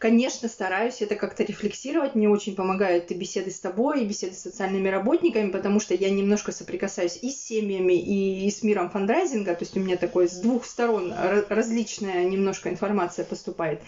конечно, 0.01 0.49
стараюсь 0.49 1.03
это 1.03 1.15
как-то 1.15 1.45
рефлексировать. 1.45 2.17
Мне 2.17 2.29
очень 2.29 2.57
помогают 2.57 3.11
и 3.13 3.15
беседы 3.15 3.51
с 3.51 3.61
тобой, 3.61 4.03
и 4.03 4.07
беседы 4.07 4.35
с 4.35 4.41
социальными 4.41 4.89
работниками, 4.89 5.51
потому 5.51 5.79
что 5.79 5.95
я 5.95 6.11
немножко 6.11 6.51
соприкасаюсь 6.51 7.19
и 7.23 7.31
с 7.31 7.41
семьями, 7.41 7.93
и, 7.93 8.47
и 8.47 8.51
с 8.51 8.65
миром 8.65 8.91
фандрайзинга. 8.91 9.55
То 9.55 9.65
есть 9.65 9.77
у 9.77 9.81
меня 9.81 9.97
такой 9.97 10.29
с 10.29 10.39
двух 10.39 10.65
сторон 10.65 11.15
различная 11.49 12.25
немножко 12.25 12.71
информация 12.71 13.25
поступает. 13.25 13.81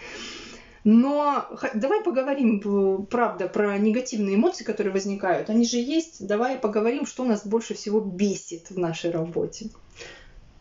Но 0.84 1.46
давай 1.74 2.02
поговорим, 2.02 3.06
правда, 3.06 3.46
про 3.48 3.78
негативные 3.78 4.34
эмоции, 4.34 4.64
которые 4.64 4.92
возникают. 4.92 5.48
Они 5.48 5.64
же 5.64 5.78
есть. 5.78 6.26
Давай 6.26 6.58
поговорим, 6.58 7.06
что 7.06 7.24
нас 7.24 7.46
больше 7.46 7.74
всего 7.74 8.00
бесит 8.00 8.70
в 8.70 8.78
нашей 8.78 9.10
работе. 9.10 9.70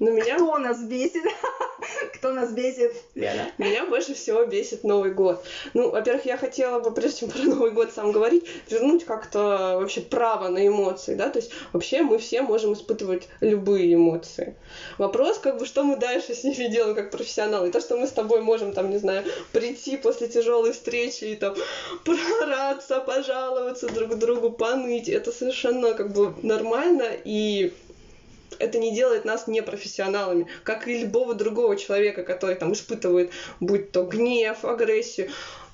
Но 0.01 0.09
меня... 0.09 0.35
Кто 0.35 0.57
нас 0.57 0.81
бесит? 0.81 1.23
Кто 2.15 2.31
нас 2.31 2.51
бесит? 2.53 2.91
Лена. 3.13 3.51
Меня 3.59 3.85
больше 3.85 4.15
всего 4.15 4.45
бесит 4.45 4.83
Новый 4.83 5.11
год. 5.11 5.45
Ну, 5.75 5.91
во-первых, 5.91 6.25
я 6.25 6.37
хотела 6.37 6.79
бы, 6.79 6.91
прежде 6.91 7.19
чем 7.19 7.29
про 7.31 7.43
Новый 7.43 7.69
год 7.69 7.91
сам 7.93 8.11
говорить, 8.11 8.47
вернуть 8.67 9.05
как-то 9.05 9.77
вообще 9.79 10.01
право 10.01 10.47
на 10.47 10.67
эмоции, 10.67 11.13
да, 11.13 11.29
то 11.29 11.37
есть 11.37 11.51
вообще 11.71 12.01
мы 12.01 12.17
все 12.17 12.41
можем 12.41 12.73
испытывать 12.73 13.27
любые 13.41 13.93
эмоции. 13.93 14.55
Вопрос, 14.97 15.37
как 15.37 15.59
бы, 15.59 15.67
что 15.67 15.83
мы 15.83 15.97
дальше 15.97 16.33
с 16.33 16.43
ними 16.43 16.67
делаем 16.67 16.95
как 16.95 17.11
профессионалы. 17.11 17.67
И 17.67 17.71
то, 17.71 17.79
что 17.79 17.95
мы 17.95 18.07
с 18.07 18.11
тобой 18.11 18.41
можем, 18.41 18.73
там, 18.73 18.89
не 18.89 18.97
знаю, 18.97 19.23
прийти 19.51 19.97
после 19.97 20.27
тяжелой 20.27 20.73
встречи 20.73 21.25
и 21.25 21.35
там 21.35 21.55
прораться, 22.03 23.01
пожаловаться 23.01 23.87
друг 23.87 24.17
другу, 24.17 24.49
поныть, 24.49 25.09
это 25.09 25.31
совершенно 25.31 25.93
как 25.93 26.11
бы 26.11 26.33
нормально 26.41 27.05
и 27.23 27.71
это 28.59 28.77
не 28.77 28.93
делает 28.93 29.25
нас 29.25 29.47
непрофессионалами, 29.47 30.47
как 30.63 30.87
и 30.87 30.99
любого 30.99 31.33
другого 31.33 31.77
человека, 31.77 32.23
который 32.23 32.55
там 32.55 32.73
испытывает, 32.73 33.31
будь 33.59 33.91
то 33.91 34.03
гнев, 34.03 34.65
агрессию, 34.65 35.29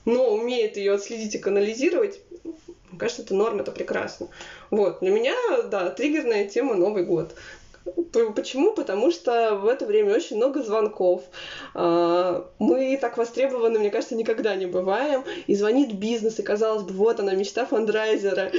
но 0.06 0.34
умеет 0.34 0.78
ее 0.78 0.94
отследить 0.94 1.36
и 1.36 1.40
канализировать, 1.40 2.20
мне 2.90 3.00
кажется, 3.00 3.24
это 3.24 3.36
норма, 3.36 3.62
это 3.62 3.72
прекрасно. 3.72 4.28
Вот, 4.72 5.00
для 5.02 5.12
меня, 5.12 5.36
да, 5.70 5.90
триггерная 5.90 6.48
тема 6.48 6.76
Новый 6.76 7.04
год. 7.04 7.36
Почему? 8.36 8.74
Потому 8.74 9.12
что 9.12 9.56
в 9.56 9.68
это 9.68 9.86
время 9.86 10.16
очень 10.16 10.38
много 10.38 10.62
звонков. 10.62 11.24
А, 11.74 12.50
мы 12.60 12.98
так 13.00 13.18
востребованы, 13.18 13.80
мне 13.80 13.90
кажется, 13.90 14.16
никогда 14.16 14.56
не 14.56 14.66
бываем. 14.66 15.24
И 15.48 15.56
звонит 15.56 15.94
бизнес, 15.94 16.40
и 16.40 16.44
казалось 16.44 16.84
бы, 16.84 16.94
вот 16.94 17.20
она, 17.20 17.34
мечта 17.34 17.66
фандрайзера 17.66 18.52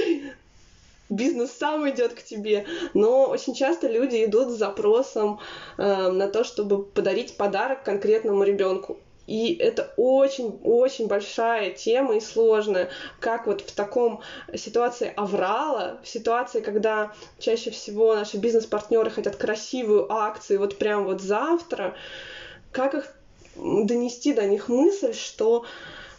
бизнес 1.09 1.51
сам 1.51 1.89
идет 1.89 2.13
к 2.13 2.23
тебе. 2.23 2.65
Но 2.93 3.27
очень 3.27 3.53
часто 3.53 3.87
люди 3.87 4.23
идут 4.23 4.49
с 4.49 4.57
запросом 4.57 5.39
э, 5.77 6.09
на 6.09 6.27
то, 6.27 6.43
чтобы 6.43 6.83
подарить 6.83 7.37
подарок 7.37 7.83
конкретному 7.83 8.43
ребенку. 8.43 8.97
И 9.29 9.53
это 9.53 9.93
очень-очень 9.95 11.05
большая 11.05 11.69
тема 11.69 12.15
и 12.15 12.19
сложная, 12.19 12.89
как 13.19 13.45
вот 13.45 13.61
в 13.61 13.71
таком 13.75 14.21
ситуации 14.55 15.13
аврала, 15.15 15.99
в 16.03 16.07
ситуации, 16.07 16.61
когда 16.61 17.13
чаще 17.37 17.69
всего 17.69 18.15
наши 18.15 18.37
бизнес-партнеры 18.37 19.11
хотят 19.11 19.35
красивую 19.35 20.11
акцию 20.11 20.57
вот 20.57 20.79
прям 20.79 21.05
вот 21.05 21.21
завтра, 21.21 21.95
как 22.71 22.95
их 22.95 23.13
донести 23.55 24.33
до 24.33 24.47
них 24.47 24.67
мысль, 24.67 25.13
что 25.13 25.63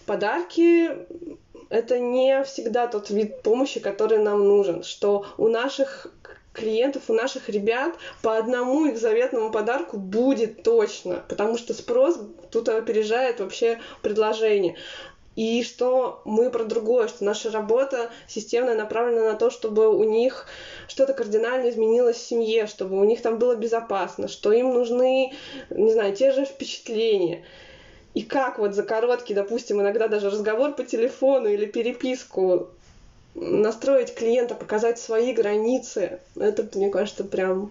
подарки 0.06 0.90
это 1.70 1.98
не 1.98 2.42
всегда 2.44 2.86
тот 2.86 3.10
вид 3.10 3.42
помощи, 3.42 3.80
который 3.80 4.18
нам 4.18 4.46
нужен, 4.46 4.82
что 4.82 5.24
у 5.38 5.48
наших 5.48 6.08
клиентов, 6.52 7.04
у 7.08 7.14
наших 7.14 7.48
ребят 7.48 7.94
по 8.22 8.36
одному 8.36 8.86
их 8.86 8.98
заветному 8.98 9.50
подарку 9.50 9.96
будет 9.96 10.62
точно, 10.62 11.24
потому 11.28 11.56
что 11.56 11.72
спрос 11.72 12.18
тут 12.50 12.68
опережает 12.68 13.40
вообще 13.40 13.80
предложение. 14.02 14.76
И 15.36 15.62
что 15.62 16.20
мы 16.24 16.50
про 16.50 16.64
другое, 16.64 17.06
что 17.06 17.24
наша 17.24 17.50
работа 17.50 18.10
системная 18.26 18.74
направлена 18.74 19.32
на 19.32 19.38
то, 19.38 19.48
чтобы 19.48 19.88
у 19.88 20.02
них 20.02 20.46
что-то 20.88 21.14
кардинально 21.14 21.70
изменилось 21.70 22.16
в 22.16 22.26
семье, 22.26 22.66
чтобы 22.66 23.00
у 23.00 23.04
них 23.04 23.22
там 23.22 23.38
было 23.38 23.54
безопасно, 23.54 24.26
что 24.26 24.52
им 24.52 24.74
нужны, 24.74 25.32
не 25.70 25.92
знаю, 25.92 26.16
те 26.16 26.32
же 26.32 26.44
впечатления. 26.44 27.44
И 28.14 28.22
как 28.22 28.58
вот 28.58 28.74
за 28.74 28.82
короткий, 28.82 29.34
допустим, 29.34 29.80
иногда 29.80 30.08
даже 30.08 30.30
разговор 30.30 30.72
по 30.72 30.84
телефону 30.84 31.48
или 31.48 31.66
переписку 31.66 32.68
настроить 33.34 34.14
клиента, 34.14 34.54
показать 34.54 34.98
свои 34.98 35.32
границы, 35.32 36.18
это, 36.36 36.68
мне 36.76 36.90
кажется, 36.90 37.22
прям 37.24 37.70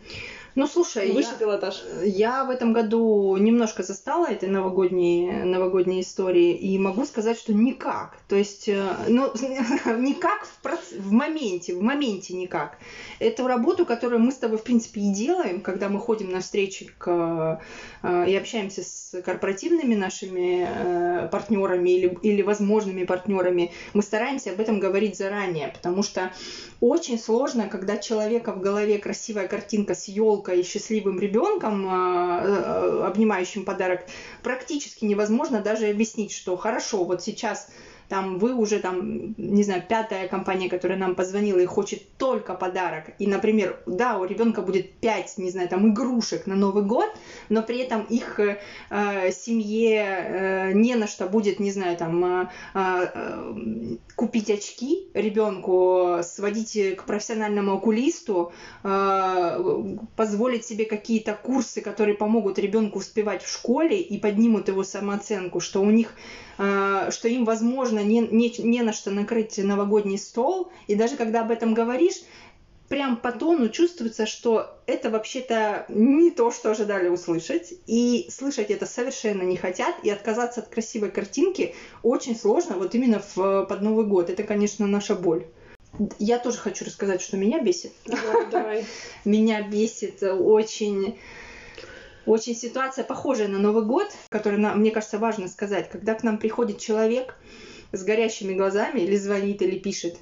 ну, 0.55 0.67
слушай, 0.67 1.11
Высший 1.11 1.33
я, 1.33 1.37
пилотаж. 1.37 1.83
я 2.03 2.43
в 2.43 2.49
этом 2.49 2.73
году 2.73 3.37
немножко 3.37 3.83
застала 3.83 4.27
этой 4.27 4.49
новогодней, 4.49 5.43
новогодней 5.43 6.01
истории 6.01 6.53
и 6.53 6.77
могу 6.77 7.05
сказать, 7.05 7.37
что 7.37 7.53
никак. 7.53 8.17
То 8.27 8.35
есть, 8.35 8.67
э, 8.67 8.83
ну, 9.07 9.31
никак 9.97 10.45
в, 10.45 10.61
проц... 10.61 10.79
в 10.97 11.11
моменте, 11.11 11.75
в 11.75 11.81
моменте 11.81 12.33
никак. 12.33 12.77
Эту 13.19 13.47
работу, 13.47 13.85
которую 13.85 14.21
мы 14.21 14.31
с 14.31 14.37
тобой, 14.37 14.57
в 14.57 14.63
принципе, 14.63 15.01
и 15.01 15.13
делаем, 15.13 15.61
когда 15.61 15.87
мы 15.87 15.99
ходим 15.99 16.31
на 16.31 16.41
встречи 16.41 16.91
к, 16.97 17.61
э, 18.03 18.29
и 18.29 18.35
общаемся 18.35 18.81
с 18.83 19.21
корпоративными 19.23 19.95
нашими 19.95 20.67
э, 20.67 21.29
партнерами 21.29 21.89
или, 21.91 22.17
или 22.23 22.41
возможными 22.41 23.03
партнерами, 23.05 23.71
мы 23.93 24.01
стараемся 24.01 24.51
об 24.51 24.59
этом 24.59 24.79
говорить 24.79 25.17
заранее, 25.17 25.69
потому 25.69 26.03
что 26.03 26.31
очень 26.81 27.19
сложно, 27.19 27.67
когда 27.67 27.97
человека 27.97 28.53
в 28.53 28.61
голове 28.61 28.97
красивая 28.97 29.47
картинка 29.47 29.95
с 29.95 30.07
елкой 30.07 30.38
и 30.47 30.63
счастливым 30.63 31.19
ребенком, 31.19 31.85
а, 31.89 32.41
э, 32.43 33.03
обнимающим 33.05 33.65
подарок, 33.65 34.05
практически 34.43 35.03
невозможно 35.05 35.61
даже 35.61 35.87
объяснить, 35.87 36.31
что 36.31 36.55
хорошо, 36.55 37.03
вот 37.03 37.21
сейчас 37.21 37.69
там 38.09 38.39
вы 38.39 38.55
уже 38.55 38.79
там, 38.79 39.35
не 39.37 39.63
знаю, 39.63 39.83
пятая 39.87 40.27
компания, 40.27 40.67
которая 40.67 40.97
нам 40.97 41.13
позвонила 41.15 41.59
и 41.59 41.65
хочет 41.65 42.17
только 42.17 42.55
подарок, 42.55 43.11
и, 43.19 43.27
например, 43.27 43.81
да, 43.85 44.17
у 44.17 44.25
ребенка 44.25 44.61
будет 44.63 44.93
пять, 44.93 45.37
не 45.37 45.51
знаю, 45.51 45.69
там 45.69 45.93
игрушек 45.93 46.47
на 46.47 46.55
Новый 46.55 46.83
год, 46.83 47.07
но 47.49 47.61
при 47.61 47.77
этом 47.77 48.01
их 48.01 48.39
э, 48.39 49.31
семье 49.31 50.01
э, 50.01 50.71
не 50.73 50.95
на 50.95 51.07
что 51.07 51.27
будет, 51.27 51.59
не 51.59 51.71
знаю, 51.71 51.97
там 51.97 52.25
э, 52.25 52.49
э, 52.73 53.95
купить 54.15 54.49
очки 54.49 55.07
ребенку, 55.13 56.17
сводить 56.23 56.95
к 56.97 57.03
профессиональному 57.03 57.75
окулисту, 57.75 58.51
э, 58.83 59.95
позволить 60.15 60.65
себе 60.65 60.85
какие-то 60.85 61.35
курсы, 61.35 61.81
которые 61.81 62.17
помогут 62.17 62.57
ребенку 62.57 62.99
успевать 62.99 63.43
в 63.43 63.51
школе 63.51 64.01
и 64.01 64.17
поднимут 64.17 64.67
его 64.67 64.83
самооценку, 64.83 65.59
что 65.59 65.81
у 65.81 65.91
них 65.91 66.15
Э, 66.15 66.48
что 66.59 67.27
им, 67.29 67.45
возможно, 67.45 67.99
не, 68.03 68.19
не, 68.19 68.53
не 68.59 68.81
на 68.81 68.91
что 68.91 69.11
накрыть 69.11 69.57
новогодний 69.57 70.17
стол. 70.17 70.71
И 70.87 70.95
даже 70.95 71.15
когда 71.15 71.41
об 71.41 71.51
этом 71.51 71.73
говоришь, 71.73 72.21
прям 72.89 73.17
по 73.17 73.31
тону 73.31 73.69
чувствуется, 73.69 74.25
что 74.25 74.77
это 74.85 75.09
вообще-то 75.09 75.85
не 75.87 76.31
то, 76.31 76.51
что 76.51 76.71
ожидали 76.71 77.07
услышать, 77.07 77.73
и 77.87 78.27
слышать 78.29 78.71
это 78.71 78.85
совершенно 78.85 79.43
не 79.43 79.55
хотят, 79.55 79.95
и 80.03 80.09
отказаться 80.09 80.59
от 80.59 80.67
красивой 80.67 81.11
картинки 81.11 81.75
очень 82.03 82.35
сложно 82.35 82.75
вот 82.75 82.93
именно 82.95 83.23
в, 83.35 83.65
под 83.65 83.81
Новый 83.81 84.05
год. 84.05 84.29
Это, 84.29 84.43
конечно, 84.43 84.85
наша 84.87 85.15
боль. 85.15 85.45
Я 86.17 86.39
тоже 86.39 86.57
хочу 86.57 86.85
рассказать, 86.85 87.21
что 87.21 87.37
меня 87.37 87.61
бесит. 87.61 87.93
Давай, 88.05 88.45
давай. 88.51 88.85
Меня 89.25 89.63
бесит 89.63 90.21
очень 90.21 91.17
очень 92.29 92.55
ситуация 92.55 93.03
похожая 93.03 93.47
на 93.47 93.57
Новый 93.57 93.83
год, 93.83 94.11
который, 94.29 94.57
мне 94.57 94.91
кажется, 94.91 95.17
важно 95.17 95.47
сказать. 95.47 95.89
Когда 95.89 96.13
к 96.13 96.23
нам 96.23 96.37
приходит 96.37 96.79
человек 96.79 97.35
с 97.91 98.03
горящими 98.03 98.53
глазами, 98.53 98.99
или 98.99 99.15
звонит, 99.15 99.61
или 99.61 99.79
пишет, 99.79 100.17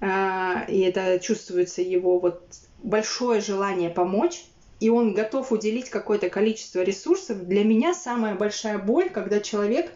а, 0.00 0.64
и 0.68 0.80
это 0.80 1.18
чувствуется 1.18 1.80
его 1.80 2.18
вот 2.18 2.42
большое 2.82 3.40
желание 3.40 3.88
помочь, 3.88 4.44
и 4.80 4.90
он 4.90 5.14
готов 5.14 5.50
уделить 5.52 5.88
какое-то 5.88 6.28
количество 6.28 6.82
ресурсов. 6.82 7.46
Для 7.46 7.64
меня 7.64 7.94
самая 7.94 8.34
большая 8.34 8.78
боль, 8.78 9.08
когда 9.08 9.40
человек 9.40 9.90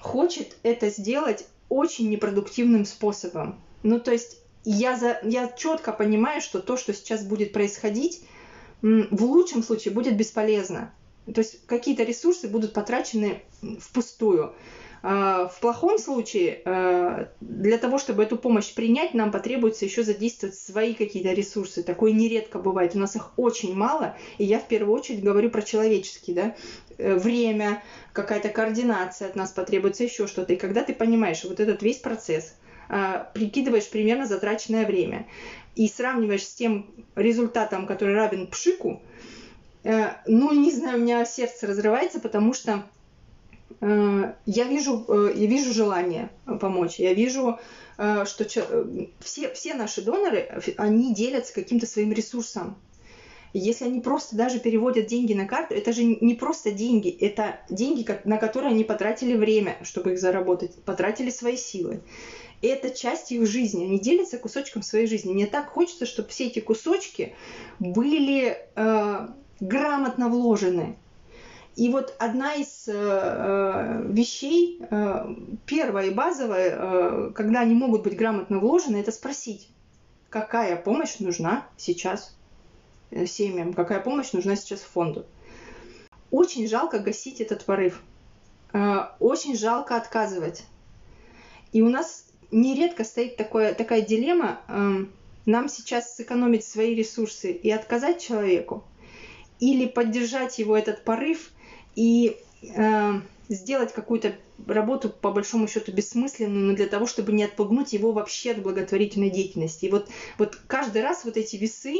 хочет 0.00 0.56
это 0.62 0.88
сделать 0.88 1.46
очень 1.68 2.08
непродуктивным 2.08 2.86
способом. 2.86 3.60
Ну, 3.82 4.00
то 4.00 4.12
есть 4.12 4.38
я, 4.64 4.96
за, 4.96 5.20
я 5.22 5.48
четко 5.48 5.92
понимаю, 5.92 6.40
что 6.40 6.60
то, 6.60 6.78
что 6.78 6.94
сейчас 6.94 7.22
будет 7.24 7.52
происходить, 7.52 8.22
в 8.82 9.24
лучшем 9.24 9.62
случае 9.62 9.94
будет 9.94 10.16
бесполезно. 10.16 10.92
То 11.26 11.40
есть 11.40 11.66
какие-то 11.66 12.04
ресурсы 12.04 12.48
будут 12.48 12.72
потрачены 12.72 13.42
впустую. 13.80 14.54
В 15.00 15.52
плохом 15.60 15.96
случае 15.98 16.62
для 17.40 17.78
того, 17.78 17.98
чтобы 17.98 18.24
эту 18.24 18.36
помощь 18.36 18.74
принять, 18.74 19.14
нам 19.14 19.30
потребуется 19.30 19.84
еще 19.84 20.02
задействовать 20.02 20.56
свои 20.56 20.94
какие-то 20.94 21.32
ресурсы. 21.32 21.84
Такое 21.84 22.10
нередко 22.10 22.58
бывает. 22.58 22.96
У 22.96 22.98
нас 22.98 23.14
их 23.14 23.32
очень 23.36 23.76
мало, 23.76 24.16
и 24.38 24.44
я 24.44 24.58
в 24.58 24.66
первую 24.66 24.98
очередь 24.98 25.22
говорю 25.22 25.50
про 25.50 25.62
человеческие, 25.62 26.34
да, 26.36 26.56
время, 26.98 27.82
какая-то 28.12 28.48
координация 28.48 29.28
от 29.28 29.36
нас 29.36 29.52
потребуется, 29.52 30.02
еще 30.02 30.26
что-то. 30.26 30.54
И 30.54 30.56
когда 30.56 30.82
ты 30.82 30.94
понимаешь 30.94 31.44
вот 31.44 31.60
этот 31.60 31.82
весь 31.82 31.98
процесс, 31.98 32.54
прикидываешь 33.34 33.88
примерно 33.88 34.26
затраченное 34.26 34.86
время 34.86 35.26
и 35.78 35.88
сравниваешь 35.88 36.46
с 36.46 36.54
тем 36.54 36.86
результатом, 37.16 37.86
который 37.86 38.14
равен 38.14 38.46
пшику, 38.46 39.00
Э, 39.84 40.16
ну, 40.26 40.52
не 40.52 40.72
знаю, 40.72 40.98
у 40.98 41.00
меня 41.00 41.24
сердце 41.24 41.66
разрывается, 41.66 42.20
потому 42.20 42.52
что 42.52 42.84
э, 43.80 44.32
я 44.44 44.64
вижу, 44.64 45.04
э, 45.08 45.32
я 45.34 45.46
вижу 45.46 45.72
желание 45.72 46.30
помочь, 46.60 46.96
я 46.98 47.14
вижу, 47.14 47.58
что 47.96 48.44
все, 49.20 49.52
все 49.54 49.74
наши 49.74 50.02
доноры, 50.02 50.62
они 50.76 51.12
делятся 51.12 51.52
каким-то 51.52 51.84
своим 51.84 52.12
ресурсом. 52.12 52.76
Если 53.52 53.86
они 53.86 54.00
просто 54.00 54.36
даже 54.36 54.60
переводят 54.60 55.06
деньги 55.06 55.32
на 55.32 55.46
карту, 55.46 55.74
это 55.74 55.92
же 55.92 56.04
не 56.04 56.34
просто 56.34 56.70
деньги, 56.70 57.10
это 57.10 57.58
деньги, 57.68 58.06
на 58.22 58.36
которые 58.36 58.70
они 58.70 58.84
потратили 58.84 59.34
время, 59.34 59.78
чтобы 59.82 60.12
их 60.12 60.20
заработать, 60.20 60.76
потратили 60.84 61.30
свои 61.30 61.56
силы. 61.56 62.00
И 62.60 62.66
это 62.66 62.90
часть 62.90 63.32
их 63.32 63.46
жизни. 63.46 63.84
Они 63.84 63.98
делятся 63.98 64.38
кусочком 64.38 64.82
своей 64.82 65.06
жизни. 65.06 65.32
Мне 65.32 65.46
так 65.46 65.68
хочется, 65.68 66.06
чтобы 66.06 66.28
все 66.28 66.46
эти 66.46 66.60
кусочки 66.60 67.34
были 67.78 68.58
грамотно 69.60 70.28
вложены. 70.28 70.96
И 71.78 71.90
вот 71.90 72.12
одна 72.18 72.54
из 72.54 72.88
э, 72.88 72.92
э, 72.92 74.02
вещей, 74.08 74.80
э, 74.80 75.34
первая 75.64 76.08
и 76.08 76.10
базовая, 76.10 76.76
э, 76.76 77.30
когда 77.32 77.60
они 77.60 77.74
могут 77.74 78.02
быть 78.02 78.16
грамотно 78.16 78.58
вложены, 78.58 78.96
это 78.96 79.12
спросить, 79.12 79.68
какая 80.28 80.74
помощь 80.74 81.20
нужна 81.20 81.68
сейчас 81.76 82.36
э, 83.12 83.26
семьям, 83.26 83.74
какая 83.74 84.00
помощь 84.00 84.32
нужна 84.32 84.56
сейчас 84.56 84.80
фонду. 84.80 85.24
Очень 86.32 86.66
жалко 86.66 86.98
гасить 86.98 87.40
этот 87.40 87.64
порыв. 87.64 88.02
Э, 88.72 89.10
очень 89.20 89.56
жалко 89.56 89.94
отказывать. 89.94 90.64
И 91.70 91.80
у 91.80 91.88
нас 91.88 92.27
нередко 92.50 93.04
стоит 93.04 93.36
такое, 93.36 93.74
такая 93.74 94.02
дилемма, 94.02 94.60
э, 94.68 95.06
нам 95.46 95.68
сейчас 95.68 96.14
сэкономить 96.14 96.64
свои 96.64 96.94
ресурсы 96.94 97.52
и 97.52 97.70
отказать 97.70 98.22
человеку, 98.22 98.84
или 99.60 99.86
поддержать 99.86 100.58
его 100.58 100.76
этот 100.76 101.04
порыв 101.04 101.50
и 101.94 102.36
э, 102.62 103.12
сделать 103.48 103.92
какую-то 103.92 104.36
работу 104.66 105.08
по 105.08 105.30
большому 105.30 105.68
счету 105.68 105.92
бессмысленную, 105.92 106.66
но 106.66 106.74
для 106.74 106.86
того, 106.86 107.06
чтобы 107.06 107.32
не 107.32 107.44
отпугнуть 107.44 107.92
его 107.92 108.12
вообще 108.12 108.52
от 108.52 108.62
благотворительной 108.62 109.30
деятельности. 109.30 109.86
И 109.86 109.90
вот, 109.90 110.08
вот 110.36 110.56
каждый 110.66 111.02
раз 111.02 111.24
вот 111.24 111.36
эти 111.36 111.56
весы, 111.56 111.94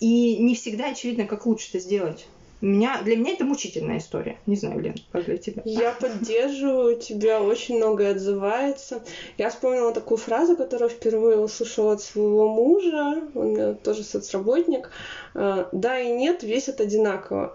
и 0.00 0.36
не 0.36 0.54
всегда 0.54 0.90
очевидно, 0.90 1.26
как 1.26 1.46
лучше 1.46 1.68
это 1.70 1.80
сделать. 1.80 2.26
Меня, 2.64 3.02
для 3.02 3.16
меня 3.16 3.34
это 3.34 3.44
мучительная 3.44 3.98
история. 3.98 4.38
Не 4.46 4.56
знаю, 4.56 4.80
Лен, 4.80 4.94
как 5.12 5.26
для 5.26 5.36
тебя. 5.36 5.60
Я 5.66 5.92
поддерживаю 5.92 6.96
тебя, 6.96 7.42
очень 7.42 7.76
многое 7.76 8.12
отзывается. 8.12 9.02
Я 9.36 9.50
вспомнила 9.50 9.92
такую 9.92 10.16
фразу, 10.16 10.56
которую 10.56 10.88
впервые 10.88 11.36
услышала 11.36 11.92
от 11.92 12.00
своего 12.00 12.48
мужа, 12.48 13.22
он 13.34 13.76
тоже 13.76 14.02
соцработник. 14.02 14.88
«Э, 15.34 15.66
да 15.72 16.00
и 16.00 16.08
нет 16.10 16.42
весят 16.42 16.80
одинаково. 16.80 17.54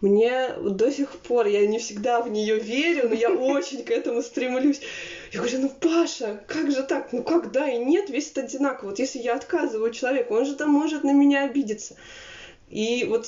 Мне 0.00 0.48
до 0.60 0.90
сих 0.90 1.10
пор, 1.10 1.46
я 1.46 1.64
не 1.68 1.78
всегда 1.78 2.20
в 2.20 2.28
нее 2.28 2.58
верю, 2.58 3.10
но 3.10 3.14
я 3.14 3.30
очень 3.30 3.84
к 3.84 3.92
этому 3.92 4.22
стремлюсь. 4.22 4.80
Я 5.32 5.38
говорю, 5.38 5.60
ну, 5.60 5.70
Паша, 5.80 6.42
как 6.48 6.72
же 6.72 6.82
так? 6.82 7.12
Ну, 7.12 7.22
как 7.22 7.52
да 7.52 7.70
и 7.70 7.78
нет 7.78 8.10
весят 8.10 8.38
одинаково? 8.38 8.88
Вот 8.88 8.98
если 8.98 9.20
я 9.20 9.36
отказываю 9.36 9.92
человеку, 9.92 10.34
он 10.34 10.46
же 10.46 10.56
там 10.56 10.70
может 10.70 11.04
на 11.04 11.12
меня 11.12 11.44
обидеться. 11.44 11.94
И 12.68 13.06
вот 13.08 13.26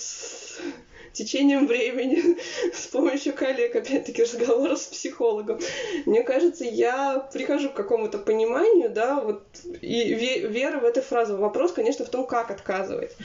течением 1.12 1.67
времени, 1.67 2.38
с 2.75 2.87
помощью 2.87 3.35
коллег, 3.35 3.76
опять-таки, 3.76 4.23
разговора 4.23 4.76
с 4.76 4.87
психологом. 4.87 5.61
Мне 6.07 6.23
кажется, 6.23 6.64
я 6.64 7.19
прихожу 7.33 7.71
к 7.71 7.75
какому-то 7.75 8.19
пониманию, 8.19 8.91
да, 8.91 9.21
вот, 9.21 9.43
и 9.80 10.15
вера 10.15 10.78
в 10.78 10.84
эту 10.84 11.02
фразу. 11.02 11.37
Вопрос, 11.37 11.73
конечно, 11.73 12.04
в 12.04 12.11
том, 12.11 12.26
как 12.26 12.50
отказывать. 12.50 13.17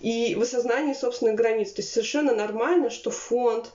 И 0.00 0.34
в 0.34 0.42
осознании 0.42 0.94
собственных 0.94 1.34
границ. 1.34 1.72
То 1.72 1.82
есть 1.82 1.92
совершенно 1.92 2.34
нормально, 2.34 2.88
что 2.88 3.10
фонд, 3.10 3.70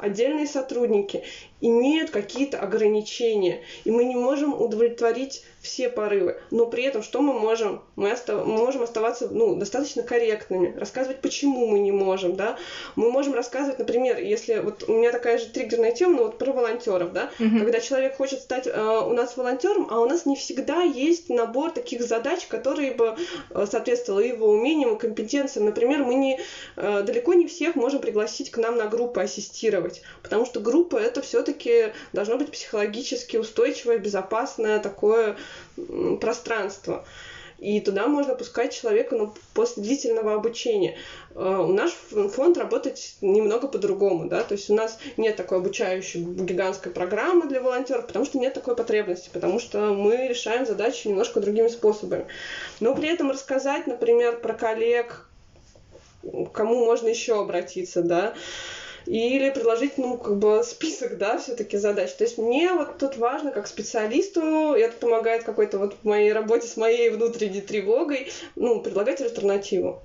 отдельные 0.00 0.46
сотрудники 0.46 1.22
имеют 1.60 2.10
какие-то 2.10 2.58
ограничения, 2.58 3.60
и 3.84 3.90
мы 3.90 4.04
не 4.04 4.16
можем 4.16 4.58
удовлетворить 4.58 5.42
все 5.60 5.90
порывы. 5.90 6.38
Но 6.50 6.66
при 6.66 6.84
этом 6.84 7.02
что 7.02 7.20
мы 7.20 7.38
можем? 7.38 7.82
Мы, 7.96 8.10
остав... 8.10 8.46
мы 8.46 8.56
можем 8.56 8.82
оставаться 8.82 9.28
ну, 9.30 9.56
достаточно 9.56 10.02
корректными, 10.02 10.74
рассказывать, 10.76 11.20
почему 11.20 11.66
мы 11.66 11.80
не 11.80 11.92
можем, 11.92 12.34
да. 12.34 12.56
Мы 12.96 13.10
можем 13.10 13.34
рассказывать, 13.34 13.78
например, 13.78 14.18
если 14.18 14.58
вот 14.58 14.84
у 14.88 14.94
меня 14.94 15.12
такая 15.12 15.38
же 15.38 15.46
триггерная 15.46 15.92
тема, 15.92 16.16
ну 16.16 16.22
вот 16.24 16.38
про 16.38 16.52
волонтеров, 16.52 17.12
да, 17.12 17.30
угу. 17.38 17.58
когда 17.58 17.80
человек 17.80 18.16
хочет 18.16 18.40
стать 18.40 18.66
э, 18.66 19.00
у 19.06 19.12
нас 19.12 19.36
волонтером, 19.36 19.86
а 19.90 20.00
у 20.00 20.06
нас 20.06 20.24
не 20.24 20.36
всегда 20.36 20.82
есть 20.82 21.28
набор 21.28 21.72
таких 21.72 22.02
задач, 22.02 22.46
которые 22.46 22.92
бы 22.92 23.16
э, 23.50 23.66
соответствовали 23.70 24.28
его 24.28 24.48
умениям 24.48 24.96
и 24.96 24.98
компетенциям. 24.98 25.66
Например, 25.66 26.04
мы 26.04 26.14
не 26.14 26.40
э, 26.76 27.02
далеко 27.02 27.34
не 27.34 27.46
всех 27.46 27.74
можем 27.74 28.00
пригласить 28.00 28.50
к 28.50 28.56
нам 28.56 28.76
на 28.76 28.86
группу 28.86 29.20
ассистировать, 29.20 29.89
потому 30.22 30.46
что 30.46 30.60
группа 30.60 30.96
это 30.96 31.22
все-таки 31.22 31.92
должно 32.12 32.36
быть 32.36 32.50
психологически 32.50 33.36
устойчивое, 33.36 33.98
безопасное 33.98 34.78
такое 34.80 35.36
пространство. 36.20 37.04
И 37.60 37.78
туда 37.82 38.06
можно 38.06 38.34
пускать 38.34 38.72
человека 38.72 39.14
ну, 39.16 39.34
после 39.52 39.82
длительного 39.82 40.34
обучения. 40.34 40.96
Э, 41.34 41.58
у 41.58 41.72
нас 41.72 41.92
фонд 42.32 42.56
работает 42.56 42.98
немного 43.20 43.68
по-другому, 43.68 44.28
да, 44.28 44.42
то 44.42 44.54
есть 44.54 44.70
у 44.70 44.74
нас 44.74 44.98
нет 45.18 45.36
такой 45.36 45.58
обучающей 45.58 46.22
гигантской 46.22 46.90
программы 46.90 47.48
для 47.48 47.60
волонтеров, 47.60 48.06
потому 48.06 48.24
что 48.24 48.38
нет 48.38 48.54
такой 48.54 48.74
потребности, 48.76 49.28
потому 49.30 49.60
что 49.60 49.92
мы 49.92 50.26
решаем 50.26 50.64
задачи 50.64 51.08
немножко 51.08 51.40
другими 51.40 51.68
способами. 51.68 52.24
Но 52.80 52.94
при 52.94 53.10
этом 53.10 53.30
рассказать, 53.30 53.86
например, 53.86 54.40
про 54.40 54.54
коллег, 54.54 55.28
кому 56.54 56.86
можно 56.86 57.08
еще 57.08 57.40
обратиться, 57.40 58.02
да, 58.02 58.32
или 59.06 59.50
предложить, 59.50 59.98
ну, 59.98 60.16
как 60.18 60.38
бы 60.38 60.62
список, 60.64 61.18
да, 61.18 61.38
все-таки 61.38 61.76
задач. 61.76 62.12
То 62.14 62.24
есть 62.24 62.38
мне 62.38 62.72
вот 62.72 62.98
тут 62.98 63.16
важно, 63.16 63.50
как 63.50 63.66
специалисту, 63.66 64.40
это 64.40 64.96
помогает 64.96 65.44
какой-то 65.44 65.78
вот 65.78 65.96
в 66.02 66.06
моей 66.06 66.32
работе 66.32 66.66
с 66.66 66.76
моей 66.76 67.10
внутренней 67.10 67.60
тревогой, 67.60 68.30
ну, 68.56 68.80
предлагать 68.80 69.20
альтернативу. 69.20 70.02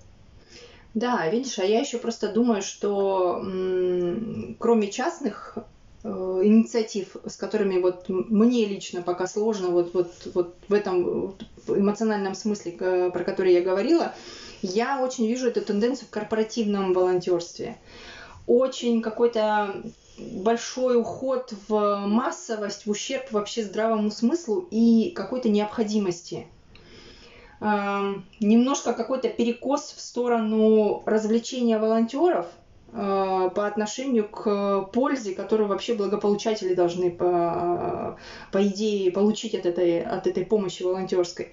Да, 0.94 1.28
видишь, 1.28 1.60
а 1.60 1.66
я 1.66 1.82
еще 1.82 1.98
просто 1.98 2.32
думаю, 2.32 2.62
что 2.62 3.42
м- 3.44 4.56
кроме 4.60 4.90
частных 4.90 5.58
э, 6.04 6.08
инициатив, 6.08 7.18
с 7.26 7.36
которыми 7.36 7.80
вот 7.80 8.06
мне 8.08 8.66
лично 8.66 9.02
пока 9.02 9.28
сложно 9.28 9.70
вот, 9.72 9.94
вот, 9.94 10.14
вот 10.34 10.56
в 10.70 10.74
этом 10.74 11.36
эмоциональном 11.68 12.34
смысле, 12.34 12.72
про 12.72 13.24
который 13.26 13.52
я 13.52 13.62
говорила, 13.62 14.14
я 14.62 15.04
очень 15.04 15.28
вижу 15.28 15.48
эту 15.48 15.62
тенденцию 15.62 16.08
в 16.08 16.12
корпоративном 16.12 16.94
волонтерстве 16.94 17.78
очень 18.48 19.02
какой-то 19.02 19.84
большой 20.18 21.00
уход 21.00 21.54
в 21.68 22.06
массовость, 22.06 22.86
в 22.86 22.90
ущерб 22.90 23.32
вообще 23.32 23.64
здравому 23.64 24.12
смыслу 24.12 24.68
и 24.72 25.12
какой-то 25.12 25.50
необходимости. 25.50 26.48
Немножко 27.60 28.94
какой-то 28.94 29.30
перекос 29.30 29.94
в 29.96 30.02
сторону 30.02 31.04
развлечения 31.06 31.80
волонтеров 31.80 32.48
а, 32.98 33.50
по 33.50 33.68
отношению 33.68 34.28
к 34.28 34.90
пользе, 34.94 35.36
которую 35.36 35.68
вообще 35.68 35.96
благополучатели 35.96 36.74
должны 36.74 37.12
по, 37.12 38.18
по 38.52 38.66
идее 38.68 39.12
получить 39.12 39.54
от 39.54 39.66
этой, 39.66 40.02
от 40.02 40.28
этой 40.28 40.46
помощи 40.46 40.84
волонтерской. 40.84 41.52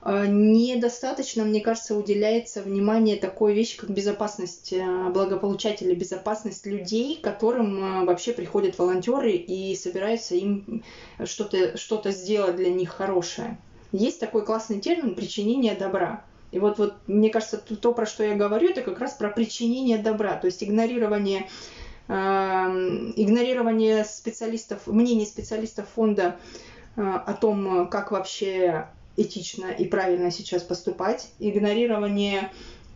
А, 0.00 0.26
недостаточно, 0.26 1.44
мне 1.44 1.60
кажется, 1.60 1.96
уделяется 1.96 2.62
внимание 2.62 3.16
такой 3.16 3.54
вещи, 3.54 3.76
как 3.78 3.90
безопасность 3.90 4.72
э, 4.72 5.08
благополучателей, 5.10 5.94
безопасность 5.94 6.66
людей, 6.66 7.18
которым 7.20 8.02
э, 8.02 8.04
вообще 8.04 8.32
приходят 8.32 8.78
волонтеры 8.78 9.32
и 9.32 9.74
собираются 9.74 10.36
им 10.36 10.84
что-то 11.24 11.76
что 11.76 12.00
сделать 12.10 12.56
для 12.56 12.70
них 12.70 12.90
хорошее. 12.90 13.58
Есть 13.90 14.20
такой 14.20 14.44
классный 14.44 14.80
термин 14.80 15.14
причинение 15.14 15.74
добра. 15.74 16.24
И 16.52 16.58
вот, 16.58 16.78
вот 16.78 16.94
мне 17.06 17.30
кажется, 17.30 17.58
то, 17.58 17.92
про 17.92 18.06
что 18.06 18.22
я 18.22 18.34
говорю, 18.34 18.70
это 18.70 18.82
как 18.82 19.00
раз 19.00 19.14
про 19.14 19.28
причинение 19.28 19.98
добра, 19.98 20.36
то 20.36 20.46
есть 20.46 20.62
игнорирование 20.62 21.48
э, 22.06 22.12
игнорирование 22.12 24.04
специалистов, 24.04 24.86
мнений 24.86 25.26
специалистов 25.26 25.88
фонда 25.94 26.36
э, 26.96 27.02
о 27.02 27.34
том, 27.34 27.88
как 27.88 28.12
вообще 28.12 28.86
этично 29.18 29.66
и 29.66 29.84
правильно 29.84 30.30
сейчас 30.30 30.62
поступать, 30.62 31.28
игнорирование 31.38 32.50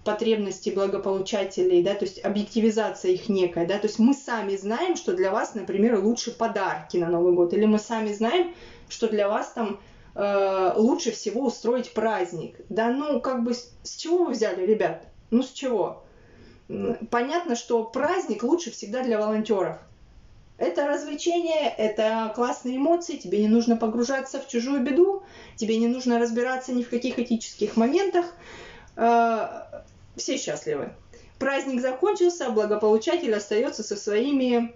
потребности 0.05 0.71
благополучателей, 0.71 1.83
да, 1.83 1.95
то 1.95 2.05
есть 2.05 2.25
объективизация 2.25 3.13
их 3.13 3.29
некая, 3.29 3.67
да, 3.67 3.79
то 3.79 3.87
есть 3.87 3.99
мы 3.99 4.15
сами 4.15 4.57
знаем, 4.57 4.97
что 4.97 5.13
для 5.13 5.31
вас, 5.31 5.55
например, 5.55 5.99
лучше 6.01 6.33
подарки 6.33 6.97
на 6.97 7.09
Новый 7.09 7.35
год, 7.35 7.53
или 7.53 7.67
мы 7.67 7.79
сами 7.79 8.13
знаем, 8.13 8.55
что 8.89 9.09
для 9.09 9.29
вас 9.29 9.53
там 9.53 9.81
э, 10.15 10.73
лучше 10.77 11.13
всего 11.13 11.47
устроить 11.47 11.93
праздник. 11.93 12.57
Да, 12.69 12.91
ну, 12.91 13.21
как 13.21 13.45
бы, 13.45 13.55
с 13.55 13.97
чего 13.97 14.25
вы 14.25 14.33
взяли, 14.33 14.67
ребят? 14.67 15.05
Ну, 15.31 15.43
с 15.43 15.51
чего? 15.51 16.05
Понятно, 17.11 17.55
что 17.55 17.85
праздник 17.85 18.43
лучше 18.43 18.71
всегда 18.71 19.03
для 19.03 19.19
волонтеров. 19.19 19.79
Это 20.59 20.87
развлечение, 20.87 21.75
это 21.77 22.31
классные 22.35 22.77
эмоции, 22.77 23.17
тебе 23.17 23.41
не 23.41 23.49
нужно 23.49 23.77
погружаться 23.77 24.41
в 24.41 24.49
чужую 24.49 24.83
беду, 24.83 25.23
тебе 25.57 25.77
не 25.79 25.89
нужно 25.89 26.19
разбираться 26.19 26.73
ни 26.73 26.83
в 26.83 26.91
каких 26.91 27.19
этических 27.19 27.77
моментах. 27.77 28.27
Э, 28.97 29.83
все 30.17 30.37
счастливы. 30.37 30.93
Праздник 31.39 31.81
закончился, 31.81 32.51
благополучатель 32.51 33.35
остается 33.35 33.83
со 33.83 33.97
своими 33.97 34.75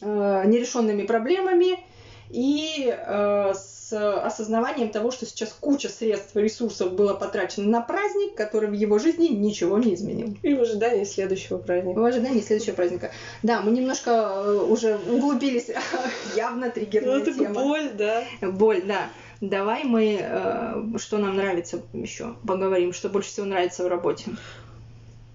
э, 0.00 0.42
нерешенными 0.46 1.04
проблемами 1.04 1.84
и 2.30 2.94
э, 2.96 3.52
с 3.54 3.92
осознаванием 3.92 4.90
того, 4.90 5.10
что 5.10 5.26
сейчас 5.26 5.56
куча 5.58 5.88
средств 5.88 6.34
ресурсов 6.34 6.92
было 6.92 7.14
потрачено 7.14 7.68
на 7.68 7.80
праздник, 7.80 8.34
который 8.34 8.68
в 8.68 8.72
его 8.72 8.98
жизни 8.98 9.28
ничего 9.28 9.78
не 9.78 9.94
изменил. 9.94 10.36
И 10.42 10.54
в 10.54 10.62
ожидании 10.62 11.04
следующего 11.04 11.58
праздника. 11.58 11.98
В 11.98 12.04
ожидании 12.04 12.40
следующего 12.40 12.74
праздника. 12.74 13.12
Да, 13.42 13.62
мы 13.62 13.70
немножко 13.70 14.10
э, 14.10 14.66
уже 14.68 14.98
углубились, 15.08 15.70
явно 16.36 16.70
триггерная 16.70 17.18
ну, 17.18 17.24
тема. 17.24 17.54
боль, 17.54 17.90
да. 17.94 18.24
Боль, 18.40 18.82
да. 18.82 19.08
Давай 19.40 19.84
мы, 19.84 20.18
э, 20.20 20.98
что 20.98 21.18
нам 21.18 21.36
нравится 21.36 21.80
еще, 21.92 22.36
поговорим, 22.46 22.92
что 22.92 23.08
больше 23.08 23.28
всего 23.28 23.46
нравится 23.46 23.84
в 23.84 23.88
работе. 23.88 24.24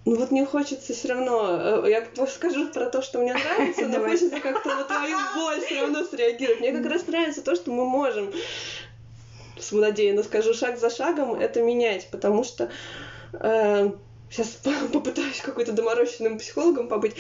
Ну 0.04 0.16
вот 0.16 0.32
мне 0.32 0.46
хочется 0.46 0.94
все 0.94 1.10
равно, 1.10 1.84
э, 1.86 1.92
я 1.92 2.28
скажу 2.28 2.70
про 2.70 2.88
то, 2.88 3.04
что 3.04 3.20
мне 3.20 3.34
нравится, 3.34 3.88
но 3.88 4.00
хочется 4.00 4.40
как-то 4.40 4.70
на 4.76 4.84
твою 4.84 5.18
боль 5.36 5.62
все 5.64 5.82
равно 5.82 6.04
среагировать. 6.04 6.60
Мне 6.60 6.72
как 6.72 6.92
раз 6.92 7.06
нравится 7.06 7.44
то, 7.44 7.56
что 7.56 7.72
мы 7.72 7.86
можем, 7.86 8.32
самонадеянно 9.60 10.24
скажу, 10.24 10.56
шаг 10.56 10.80
за 10.80 10.90
шагом 10.90 11.36
это 11.36 11.62
менять, 11.62 12.08
потому 12.10 12.44
что 12.44 12.72
э, 13.34 13.92
сейчас 14.32 14.58
попытаюсь 14.94 15.40
какой-то 15.40 15.72
доморощенным 15.72 16.40
психологом 16.40 16.88
побыть, 16.88 17.16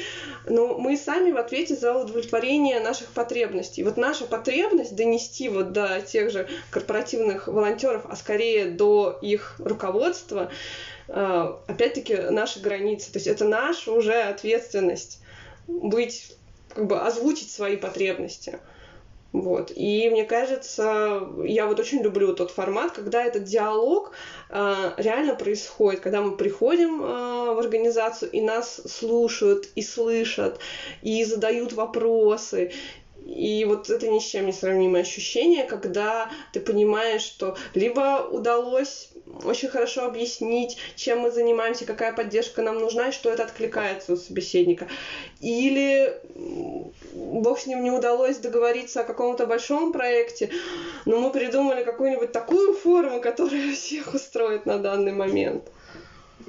но 0.46 0.76
мы 0.80 0.98
сами 0.98 1.32
в 1.32 1.38
ответе 1.38 1.76
за 1.76 1.94
удовлетворение 1.94 2.80
наших 2.80 3.10
потребностей. 3.10 3.84
Вот 3.84 3.98
наша 3.98 4.26
потребность 4.26 4.96
донести 4.96 5.50
вот 5.50 5.72
до 5.72 6.02
тех 6.02 6.32
же 6.32 6.48
корпоративных 6.72 7.48
волонтеров, 7.48 8.08
а 8.10 8.15
скорее 8.15 8.72
до 8.72 9.20
их 9.22 9.56
руководства, 9.60 10.50
э, 10.50 10.91
опять-таки 11.08 12.16
наши 12.30 12.60
границы. 12.60 13.12
То 13.12 13.18
есть 13.18 13.28
это 13.28 13.46
наша 13.46 13.92
уже 13.92 14.14
ответственность 14.14 15.22
быть, 15.68 16.36
как 16.70 16.88
бы 16.88 17.02
озвучить 17.02 17.52
свои 17.52 17.78
потребности. 17.78 18.60
Вот. 19.34 19.72
И 19.74 20.10
мне 20.10 20.26
кажется, 20.26 21.22
я 21.46 21.66
вот 21.66 21.80
очень 21.80 22.02
люблю 22.02 22.34
тот 22.36 22.52
формат, 22.52 22.92
когда 22.92 23.24
этот 23.24 23.46
диалог 23.46 24.12
э, 24.50 24.92
реально 24.98 25.36
происходит, 25.36 26.02
когда 26.02 26.22
мы 26.22 26.36
приходим 26.36 27.02
э, 27.02 27.54
в 27.54 27.60
организацию 27.60 28.30
и 28.32 28.42
нас 28.42 28.82
слушают 28.86 29.70
и 29.76 29.82
слышат, 29.82 30.60
и 31.02 31.24
задают 31.24 31.72
вопросы, 31.72 32.74
и 33.26 33.64
вот 33.66 33.90
это 33.90 34.08
ни 34.10 34.20
с 34.20 34.24
чем 34.24 34.48
не 34.48 34.52
сравнимое 34.52 35.04
ощущение, 35.04 35.64
когда 35.64 36.30
ты 36.52 36.60
понимаешь, 36.60 37.22
что 37.22 37.56
либо 37.74 38.28
удалось 38.30 39.11
очень 39.44 39.70
хорошо 39.70 40.06
объяснить, 40.06 40.78
чем 40.96 41.20
мы 41.20 41.32
занимаемся, 41.32 41.86
какая 41.86 42.13
поддержка 42.13 42.62
нам 42.62 42.80
нужна 42.80 43.10
и 43.10 43.12
что 43.12 43.30
это 43.30 43.44
откликается 43.44 44.13
у 44.13 44.15
собеседника. 44.17 44.88
Или 45.39 46.13
бог 47.13 47.60
с 47.60 47.67
ним 47.67 47.84
не 47.84 47.91
удалось 47.91 48.38
договориться 48.38 49.02
о 49.02 49.04
каком-то 49.04 49.46
большом 49.46 49.91
проекте, 49.91 50.52
но 51.06 51.20
мы 51.20 51.32
придумали 51.32 51.84
какую-нибудь 51.84 52.32
такую 52.32 52.74
форму, 52.74 53.22
которая 53.22 53.72
всех 53.74 54.13
устроит 54.13 54.65
на 54.65 54.78
данный 54.78 55.13
момент. 55.13 55.63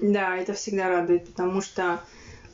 Да, 0.01 0.37
это 0.37 0.55
всегда 0.55 0.89
радует, 0.89 1.27
потому 1.27 1.61
что 1.61 2.01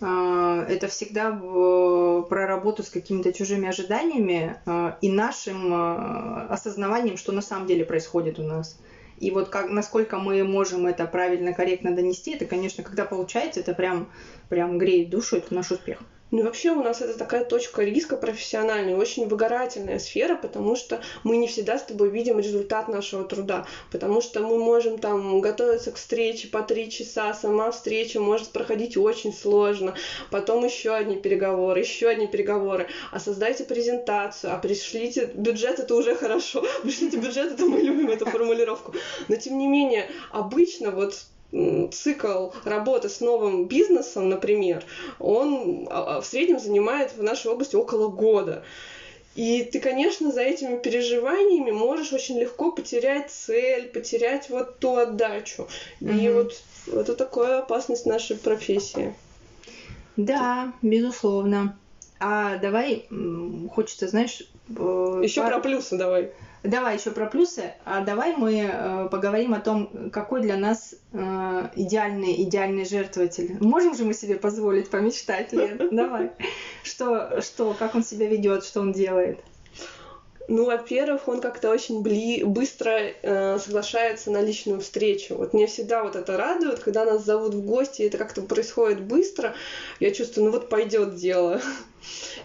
э, 0.01 0.67
это 0.69 0.89
всегда 0.89 1.31
про 1.31 2.47
работу 2.47 2.83
с 2.83 2.91
какими-то 2.91 3.33
чужими 3.33 3.69
ожиданиями 3.69 4.57
э, 4.67 4.93
и 5.01 5.11
нашим 5.11 5.73
э, 5.73 6.47
осознаванием, 6.49 7.17
что 7.17 7.33
на 7.33 7.43
самом 7.43 7.67
деле 7.67 7.85
происходит 7.85 8.39
у 8.39 8.43
нас. 8.43 8.77
И 9.21 9.31
вот 9.31 9.49
как, 9.49 9.71
насколько 9.71 10.19
мы 10.19 10.45
можем 10.45 10.87
это 10.87 11.07
правильно, 11.07 11.53
корректно 11.53 11.95
донести, 11.95 12.35
это, 12.35 12.45
конечно, 12.47 12.85
когда 12.85 13.05
получается, 13.05 13.61
это 13.61 13.75
прям, 13.75 14.11
прям 14.49 14.79
греет 14.79 15.11
душу, 15.11 15.37
это 15.37 15.55
наш 15.55 15.71
успех. 15.71 15.99
Ну 16.31 16.43
вообще 16.43 16.73
у 16.73 16.83
нас 16.83 17.01
это 17.01 17.17
такая 17.17 17.43
точка 17.45 17.83
риска 17.83 18.17
профессиональная, 18.17 18.97
очень 18.97 19.27
выгорательная 19.27 19.99
сфера, 19.99 20.37
потому 20.37 20.77
что 20.77 21.01
мы 21.25 21.39
не 21.39 21.49
всегда 21.49 21.79
с 21.79 21.85
тобой 21.85 22.11
видим 22.11 22.39
результат 22.39 22.89
нашего 22.89 23.25
труда, 23.25 23.67
потому 23.91 24.21
что 24.21 24.41
мы 24.41 24.59
можем 24.59 24.99
там 24.99 25.41
готовиться 25.41 25.91
к 25.91 25.97
встрече 25.97 26.49
по 26.49 26.63
три 26.63 26.91
часа, 26.91 27.33
сама 27.33 27.71
встреча 27.71 28.21
может 28.21 28.51
проходить 28.51 28.99
очень 28.99 29.33
сложно, 29.33 29.95
потом 30.31 30.65
еще 30.67 30.93
одни 30.93 31.17
переговоры, 31.17 31.81
еще 31.81 32.09
одни 32.09 32.27
переговоры, 32.27 32.89
а 33.11 33.21
создайте 33.21 33.65
презентацию, 33.65 34.53
а 34.53 34.59
пришлите 34.59 35.31
бюджет, 35.35 35.79
это 35.79 35.95
уже 35.95 36.15
хорошо, 36.15 36.63
пришлите 36.83 37.17
бюджет, 37.17 37.53
это 37.53 37.65
мы 37.65 37.79
любим 37.81 38.11
эту 38.11 38.27
формулировку, 38.27 38.93
но 39.29 39.37
тем 39.37 39.57
не 39.57 39.67
менее 39.67 40.11
обычно 40.31 40.91
вот 40.91 41.15
цикл 41.51 42.51
работы 42.65 43.09
с 43.09 43.21
новым 43.21 43.67
бизнесом, 43.67 44.29
например, 44.29 44.85
он 45.19 45.89
а, 45.91 46.17
а, 46.17 46.21
в 46.21 46.27
среднем 46.27 46.59
занимает 46.59 47.17
в 47.17 47.23
нашей 47.23 47.51
области 47.51 47.75
около 47.75 48.09
года. 48.09 48.63
И 49.35 49.63
ты, 49.63 49.79
конечно, 49.79 50.33
за 50.33 50.43
этими 50.43 50.79
переживаниями 50.79 51.71
можешь 51.71 52.13
очень 52.13 52.39
легко 52.39 52.73
потерять 52.73 53.31
цель, 53.31 53.89
потерять 53.89 54.51
вот 54.51 54.79
ту 54.79 54.97
отдачу. 54.97 55.69
Mm-hmm. 56.01 56.21
И 56.21 56.29
вот 56.31 56.63
это 56.93 57.15
такая 57.15 57.61
опасность 57.61 58.05
нашей 58.05 58.37
профессии. 58.37 59.15
Да, 60.17 60.73
безусловно. 60.83 61.79
А 62.19 62.57
давай, 62.57 63.07
хочется, 63.75 64.09
знаешь... 64.09 64.43
Э, 64.77 65.21
Еще 65.23 65.41
пар... 65.41 65.53
про 65.53 65.61
плюсы 65.61 65.97
давай. 65.97 66.33
Давай 66.63 66.97
еще 66.97 67.11
про 67.11 67.27
плюсы. 67.27 67.73
А 67.85 68.01
давай 68.01 68.37
мы 68.37 68.61
э, 68.61 69.09
поговорим 69.11 69.55
о 69.55 69.61
том, 69.61 70.11
какой 70.11 70.41
для 70.43 70.57
нас 70.57 70.95
э, 71.13 71.69
идеальный 71.77 72.43
идеальный 72.43 72.85
жертвователь. 72.85 73.57
Можем 73.61 73.95
же 73.95 74.05
мы 74.05 74.15
себе 74.15 74.37
позволить 74.37 74.91
помечтать, 74.91 75.53
Лен? 75.53 75.89
Давай. 75.93 76.33
Что, 76.83 77.41
что, 77.41 77.75
как 77.79 77.95
он 77.95 78.03
себя 78.03 78.27
ведет, 78.27 78.65
что 78.65 78.81
он 78.81 78.93
делает? 78.93 79.39
Ну, 80.49 80.65
во-первых, 80.65 81.29
он 81.29 81.43
как-то 81.43 81.71
очень 81.71 82.03
бли... 82.03 82.43
быстро 82.43 82.91
э, 82.91 83.59
соглашается 83.59 84.31
на 84.31 84.41
личную 84.41 84.81
встречу. 84.81 85.35
Вот 85.35 85.53
мне 85.53 85.67
всегда 85.67 86.03
вот 86.03 86.17
это 86.17 86.39
радует, 86.39 86.79
когда 86.79 87.05
нас 87.05 87.23
зовут 87.23 87.55
в 87.55 87.65
гости, 87.67 88.01
и 88.01 88.07
это 88.07 88.17
как-то 88.17 88.41
происходит 88.41 89.03
быстро. 89.03 89.55
Я 90.01 90.11
чувствую, 90.11 90.47
ну 90.47 90.53
вот 90.53 90.71
пойдет 90.71 91.17
дело. 91.17 91.61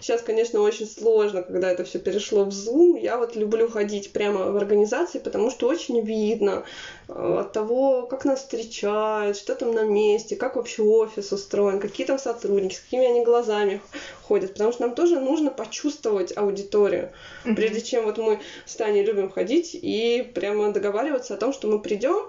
Сейчас, 0.00 0.22
конечно, 0.22 0.60
очень 0.60 0.86
сложно, 0.86 1.42
когда 1.42 1.70
это 1.70 1.84
все 1.84 1.98
перешло 1.98 2.44
в 2.44 2.48
Zoom. 2.48 2.98
Я 3.00 3.18
вот 3.18 3.36
люблю 3.36 3.68
ходить 3.68 4.12
прямо 4.12 4.50
в 4.50 4.56
организации, 4.56 5.18
потому 5.18 5.50
что 5.50 5.66
очень 5.68 6.00
видно 6.00 6.64
э, 7.08 7.36
от 7.40 7.52
того, 7.52 8.06
как 8.06 8.24
нас 8.24 8.40
встречают, 8.40 9.36
что 9.36 9.54
там 9.54 9.72
на 9.72 9.84
месте, 9.84 10.36
как 10.36 10.56
вообще 10.56 10.82
офис 10.82 11.32
устроен, 11.32 11.80
какие 11.80 12.06
там 12.06 12.18
сотрудники, 12.18 12.74
с 12.74 12.80
какими 12.80 13.06
они 13.06 13.24
глазами 13.24 13.80
ходят. 14.22 14.52
Потому 14.52 14.72
что 14.72 14.82
нам 14.82 14.94
тоже 14.94 15.18
нужно 15.20 15.50
почувствовать 15.50 16.36
аудиторию, 16.36 17.10
прежде 17.44 17.80
чем 17.80 18.04
вот 18.04 18.18
мы 18.18 18.40
с 18.66 18.76
Таней 18.76 19.04
любим 19.04 19.30
ходить 19.30 19.70
и 19.74 20.22
прямо 20.34 20.72
договариваться 20.72 21.34
о 21.34 21.36
том, 21.36 21.52
что 21.52 21.68
мы 21.68 21.80
придем 21.80 22.28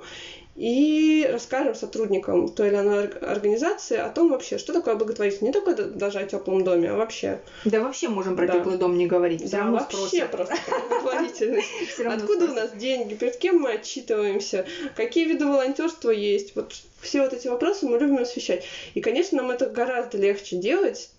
и 0.55 1.27
расскажем 1.29 1.75
сотрудникам 1.75 2.47
той 2.47 2.69
или 2.69 2.77
иной 2.77 3.07
организации 3.07 3.97
о 3.97 4.09
том 4.09 4.31
вообще, 4.31 4.57
что 4.57 4.71
такое 4.71 4.95
благотворительность. 4.95 5.41
Не 5.41 5.51
только 5.51 5.83
даже 5.83 6.19
о 6.19 6.25
теплом 6.25 6.63
доме, 6.63 6.91
а 6.91 6.95
вообще. 6.95 7.41
Да 7.65 7.81
вообще 7.81 8.07
можем 8.07 8.37
про 8.37 8.47
да. 8.47 8.53
теплый 8.53 8.77
дом 8.77 8.97
не 8.97 9.05
говорить. 9.05 9.41
Все 9.41 9.57
да, 9.57 9.71
вообще 9.71 9.97
спросят. 9.97 10.31
просто 10.31 10.55
про 10.65 10.79
благотворительность. 10.79 11.99
Откуда 12.05 12.45
у 12.45 12.53
нас 12.53 12.71
деньги, 12.71 13.15
перед 13.15 13.35
кем 13.35 13.59
мы 13.59 13.73
отчитываемся, 13.73 14.65
какие 14.95 15.25
виды 15.25 15.45
волонтерства 15.45 16.11
есть. 16.11 16.55
Вот 16.55 16.73
все 17.01 17.21
вот 17.21 17.33
эти 17.33 17.49
вопросы 17.49 17.85
мы 17.85 17.99
любим 17.99 18.19
освещать. 18.19 18.63
И, 18.93 19.01
конечно, 19.01 19.41
нам 19.41 19.51
это 19.51 19.67
гораздо 19.67 20.17
легче 20.17 20.55
делать, 20.55 21.09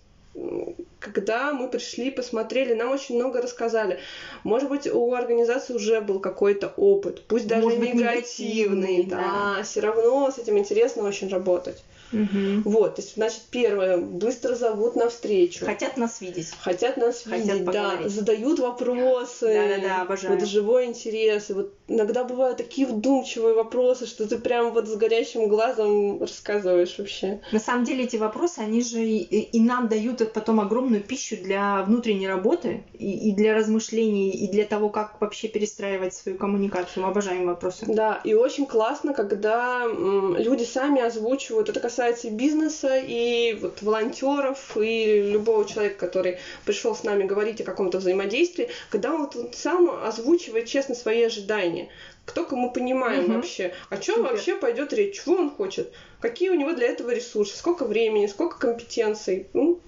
когда 0.99 1.53
мы 1.53 1.67
пришли, 1.69 2.11
посмотрели, 2.11 2.73
нам 2.73 2.91
очень 2.91 3.15
много 3.15 3.41
рассказали. 3.41 3.99
Может 4.43 4.69
быть, 4.69 4.87
у 4.87 5.13
организации 5.13 5.73
уже 5.73 6.01
был 6.01 6.19
какой-то 6.19 6.73
опыт, 6.77 7.23
пусть 7.27 7.47
даже 7.47 7.63
Может 7.63 7.79
негативный, 7.79 8.97
негативный, 8.97 9.03
да. 9.05 9.55
да, 9.57 9.63
все 9.63 9.79
равно 9.81 10.29
с 10.31 10.37
этим 10.37 10.57
интересно 10.57 11.03
очень 11.03 11.29
работать. 11.29 11.83
Мгм. 12.11 12.61
Вот, 12.63 12.95
то 12.95 13.01
есть, 13.01 13.15
значит, 13.15 13.41
первое, 13.51 13.97
быстро 13.97 14.55
зовут 14.55 14.95
на 14.95 15.09
встречу. 15.09 15.65
Хотят 15.65 15.97
нас 15.97 16.21
видеть. 16.21 16.51
Хотят 16.61 16.97
нас 16.97 17.23
Хотят 17.23 17.47
видеть, 17.47 17.65
да, 17.65 17.71
поговорить. 17.89 18.11
задают 18.11 18.59
вопросы. 18.59 19.45
Да-да-да, 19.53 20.01
обожаю. 20.03 20.35
Вот 20.35 20.47
живой 20.47 20.85
интерес. 20.85 21.49
И 21.49 21.53
вот 21.53 21.73
иногда 21.87 22.23
бывают 22.23 22.57
такие 22.57 22.87
вдумчивые 22.87 23.53
вопросы, 23.55 24.05
что 24.05 24.27
ты 24.27 24.37
прям 24.37 24.73
вот 24.73 24.87
с 24.87 24.95
горящим 24.95 25.47
глазом 25.47 26.19
рассказываешь 26.19 26.97
вообще. 26.97 27.39
На 27.51 27.59
самом 27.59 27.85
деле 27.85 28.03
эти 28.03 28.17
вопросы, 28.17 28.59
они 28.59 28.81
же 28.81 29.03
и, 29.03 29.41
и 29.41 29.59
нам 29.59 29.87
дают 29.87 30.33
потом 30.33 30.59
огромную 30.59 31.01
пищу 31.01 31.37
для 31.37 31.83
внутренней 31.83 32.27
работы 32.27 32.83
и, 32.93 33.29
и 33.29 33.33
для 33.33 33.53
размышлений, 33.53 34.31
и 34.31 34.47
для 34.47 34.65
того, 34.65 34.89
как 34.89 35.19
вообще 35.21 35.47
перестраивать 35.47 36.13
свою 36.13 36.37
коммуникацию. 36.37 37.03
Мы 37.03 37.09
обожаем 37.09 37.45
вопросы. 37.45 37.85
Да, 37.87 38.19
и 38.23 38.33
очень 38.33 38.65
классно, 38.65 39.13
когда 39.13 39.85
люди 39.85 40.63
сами 40.63 41.01
озвучивают. 41.01 41.69
Это 41.69 41.79
касается 41.79 42.27
и 42.27 42.31
бизнеса, 42.31 42.97
и 42.97 43.57
вот 43.61 43.81
волонтеров, 43.81 44.77
и 44.77 45.21
любого 45.31 45.65
человека, 45.65 45.99
который 45.99 46.37
пришел 46.65 46.95
с 46.95 47.03
нами 47.03 47.23
говорить 47.23 47.61
о 47.61 47.63
каком-то 47.63 47.99
взаимодействии, 47.99 48.69
когда 48.89 49.15
вот 49.17 49.35
он 49.35 49.49
сам 49.53 49.89
озвучивает 50.03 50.65
честно 50.65 50.95
свои 50.95 51.23
ожидания. 51.23 51.76
Кто 52.25 52.45
мы 52.51 52.71
понимаем 52.71 53.23
Мгм. 53.23 53.35
вообще, 53.35 53.73
о 53.89 53.97
чем 53.97 54.15
Супер. 54.17 54.31
вообще 54.31 54.55
пойдет 54.55 54.91
речь, 54.93 55.21
чего 55.21 55.35
он 55.35 55.49
хочет, 55.49 55.93
какие 56.19 56.49
у 56.49 56.55
него 56.55 56.73
для 56.73 56.87
этого 56.87 57.11
ресурсы, 57.11 57.55
сколько 57.57 57.85
времени, 57.85 58.27
сколько 58.27 58.57
компетенций. 58.59 59.47
Ну, 59.53 59.79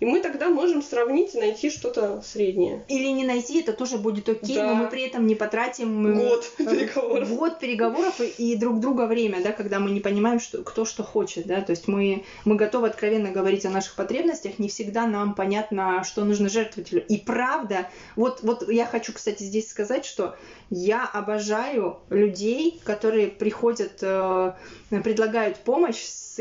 и 0.00 0.04
мы 0.04 0.20
тогда 0.20 0.48
можем 0.48 0.82
сравнить 0.82 1.34
и 1.34 1.38
найти 1.38 1.70
что-то 1.70 2.22
среднее. 2.22 2.84
Или 2.88 3.08
не 3.08 3.24
найти, 3.24 3.60
это 3.60 3.72
тоже 3.72 3.98
будет 3.98 4.28
окей, 4.28 4.56
Да. 4.56 4.66
но 4.68 4.74
мы 4.74 4.88
при 4.88 5.02
этом 5.02 5.26
не 5.26 5.34
потратим 5.34 6.06
э, 6.06 6.28
Год 6.28 6.52
переговоров. 6.56 7.28
год 7.36 7.58
переговоров 7.58 8.20
и, 8.20 8.52
и 8.52 8.56
друг 8.56 8.80
друга 8.80 9.06
время, 9.06 9.42
да, 9.42 9.52
когда 9.52 9.80
мы 9.80 9.90
не 9.90 10.00
понимаем, 10.00 10.40
что, 10.40 10.62
кто 10.62 10.84
что 10.84 11.02
хочет, 11.02 11.46
да, 11.46 11.60
то 11.60 11.70
есть 11.70 11.88
мы, 11.88 12.24
мы 12.44 12.56
готовы 12.56 12.86
откровенно 12.88 13.30
говорить 13.30 13.66
о 13.66 13.70
наших 13.70 13.94
потребностях, 13.96 14.58
не 14.58 14.68
всегда 14.68 15.06
нам 15.06 15.34
понятно, 15.34 16.04
что 16.04 16.24
нужно 16.24 16.48
жертвователю. 16.48 17.04
И 17.08 17.16
правда, 17.18 17.88
вот, 18.16 18.40
вот 18.42 18.68
я 18.70 18.86
хочу, 18.86 19.12
кстати, 19.12 19.42
здесь 19.42 19.68
сказать, 19.68 20.04
что 20.04 20.36
я 20.70 21.04
обожаю 21.06 21.98
людей, 22.10 22.80
которые 22.84 23.28
приходят, 23.28 23.98
э, 24.02 24.52
предлагают 24.90 25.58
помощь 25.58 26.02
с 26.02 26.38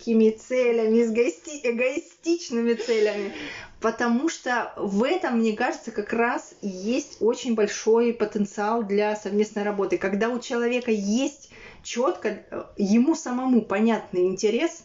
эгоистическими 0.00 0.30
целями, 0.30 1.02
с 1.04 1.10
эгоисти- 1.10 1.60
эгоистичными 1.62 2.74
целями. 2.74 3.32
Потому 3.80 4.28
что 4.28 4.72
в 4.76 5.04
этом, 5.04 5.38
мне 5.38 5.54
кажется, 5.54 5.90
как 5.90 6.12
раз 6.12 6.54
есть 6.60 7.16
очень 7.20 7.54
большой 7.54 8.12
потенциал 8.12 8.82
для 8.82 9.16
совместной 9.16 9.62
работы. 9.62 9.96
Когда 9.96 10.28
у 10.28 10.38
человека 10.38 10.90
есть 10.90 11.50
четко 11.82 12.44
ему 12.76 13.14
самому 13.14 13.62
понятный 13.62 14.26
интерес, 14.26 14.84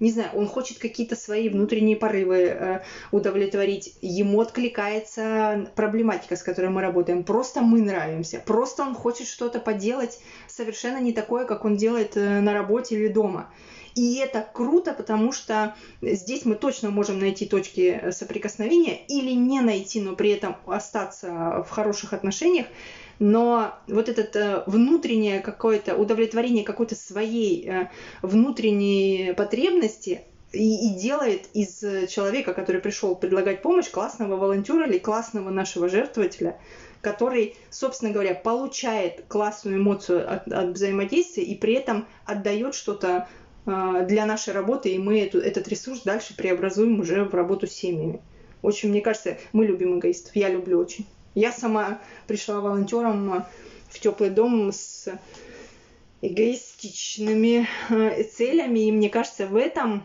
не 0.00 0.10
знаю, 0.10 0.30
он 0.34 0.48
хочет 0.48 0.78
какие-то 0.78 1.14
свои 1.14 1.48
внутренние 1.48 1.96
порывы 1.96 2.36
э, 2.36 2.82
удовлетворить, 3.12 3.96
ему 4.02 4.40
откликается 4.40 5.70
проблематика, 5.76 6.34
с 6.34 6.42
которой 6.42 6.70
мы 6.70 6.82
работаем, 6.82 7.22
просто 7.22 7.60
мы 7.60 7.80
нравимся, 7.80 8.42
просто 8.44 8.82
он 8.82 8.96
хочет 8.96 9.28
что-то 9.28 9.60
поделать 9.60 10.18
совершенно 10.48 10.98
не 10.98 11.12
такое, 11.12 11.44
как 11.44 11.64
он 11.64 11.76
делает 11.76 12.16
э, 12.16 12.40
на 12.40 12.52
работе 12.52 12.96
или 12.96 13.06
дома. 13.06 13.52
И 13.94 14.16
это 14.16 14.46
круто, 14.52 14.92
потому 14.92 15.32
что 15.32 15.74
здесь 16.02 16.44
мы 16.44 16.56
точно 16.56 16.90
можем 16.90 17.20
найти 17.20 17.46
точки 17.46 18.10
соприкосновения 18.10 19.04
или 19.06 19.30
не 19.30 19.60
найти, 19.60 20.00
но 20.00 20.16
при 20.16 20.30
этом 20.30 20.56
остаться 20.66 21.64
в 21.66 21.70
хороших 21.70 22.12
отношениях. 22.12 22.66
Но 23.20 23.74
вот 23.86 24.08
это 24.08 24.38
э, 24.38 24.62
внутреннее 24.68 25.38
какое-то 25.38 25.94
удовлетворение 25.96 26.64
какой-то 26.64 26.96
своей 26.96 27.68
э, 27.68 27.90
внутренней 28.22 29.32
потребности 29.36 30.22
и, 30.52 30.88
и 30.88 30.98
делает 30.98 31.46
из 31.54 31.78
человека, 32.10 32.54
который 32.54 32.80
пришел 32.80 33.14
предлагать 33.14 33.62
помощь, 33.62 33.88
классного 33.88 34.36
волонтера 34.36 34.86
или 34.88 34.98
классного 34.98 35.50
нашего 35.50 35.88
жертвователя, 35.88 36.58
который, 37.02 37.54
собственно 37.70 38.10
говоря, 38.10 38.34
получает 38.34 39.24
классную 39.28 39.76
эмоцию 39.78 40.32
от, 40.32 40.48
от 40.48 40.70
взаимодействия 40.70 41.44
и 41.44 41.54
при 41.54 41.74
этом 41.74 42.08
отдает 42.24 42.74
что-то 42.74 43.28
для 43.66 44.26
нашей 44.26 44.52
работы, 44.52 44.90
и 44.90 44.98
мы 44.98 45.20
эту, 45.20 45.38
этот 45.38 45.68
ресурс 45.68 46.02
дальше 46.02 46.36
преобразуем 46.36 47.00
уже 47.00 47.24
в 47.24 47.34
работу 47.34 47.66
с 47.66 47.72
семьями. 47.72 48.20
Очень, 48.60 48.90
мне 48.90 49.00
кажется, 49.00 49.38
мы 49.52 49.64
любим 49.66 49.98
эгоистов. 49.98 50.36
Я 50.36 50.48
люблю 50.50 50.78
очень. 50.78 51.06
Я 51.34 51.50
сама 51.50 51.98
пришла 52.26 52.60
волонтером 52.60 53.44
в 53.88 53.98
теплый 54.00 54.30
дом 54.30 54.70
с 54.72 55.08
эгоистичными 56.22 57.68
э, 57.90 58.22
целями, 58.24 58.88
и 58.88 58.92
мне 58.92 59.10
кажется, 59.10 59.46
в 59.46 59.56
этом 59.56 60.02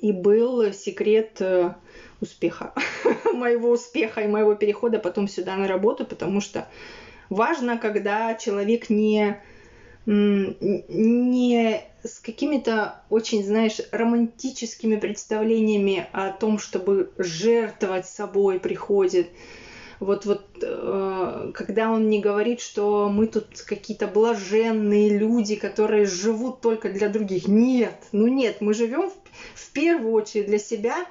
и 0.00 0.12
был 0.12 0.72
секрет 0.72 1.40
э, 1.40 1.72
успеха, 2.20 2.74
моего 3.32 3.70
успеха 3.70 4.20
и 4.20 4.28
моего 4.28 4.54
перехода 4.54 4.98
потом 4.98 5.28
сюда 5.28 5.56
на 5.56 5.66
работу, 5.66 6.04
потому 6.04 6.40
что 6.40 6.68
важно, 7.30 7.78
когда 7.78 8.34
человек 8.34 8.90
не 8.90 9.40
не 10.08 11.82
с 12.02 12.18
какими-то 12.20 13.02
очень, 13.10 13.44
знаешь, 13.44 13.78
романтическими 13.92 14.96
представлениями 14.96 16.06
о 16.12 16.32
том, 16.32 16.58
чтобы 16.58 17.10
жертвовать 17.18 18.06
собой 18.06 18.58
приходит. 18.58 19.28
Вот, 20.00 20.24
вот, 20.24 20.44
э, 20.62 21.50
когда 21.54 21.90
он 21.90 22.08
не 22.08 22.20
говорит, 22.20 22.60
что 22.60 23.10
мы 23.10 23.26
тут 23.26 23.60
какие-то 23.66 24.06
блаженные 24.06 25.10
люди, 25.10 25.56
которые 25.56 26.06
живут 26.06 26.60
только 26.62 26.88
для 26.90 27.08
других. 27.08 27.46
Нет, 27.48 27.96
ну 28.12 28.28
нет, 28.28 28.60
мы 28.60 28.72
живем 28.74 29.10
в, 29.10 29.14
в 29.60 29.70
первую 29.72 30.12
очередь 30.12 30.46
для 30.46 30.58
себя, 30.58 31.04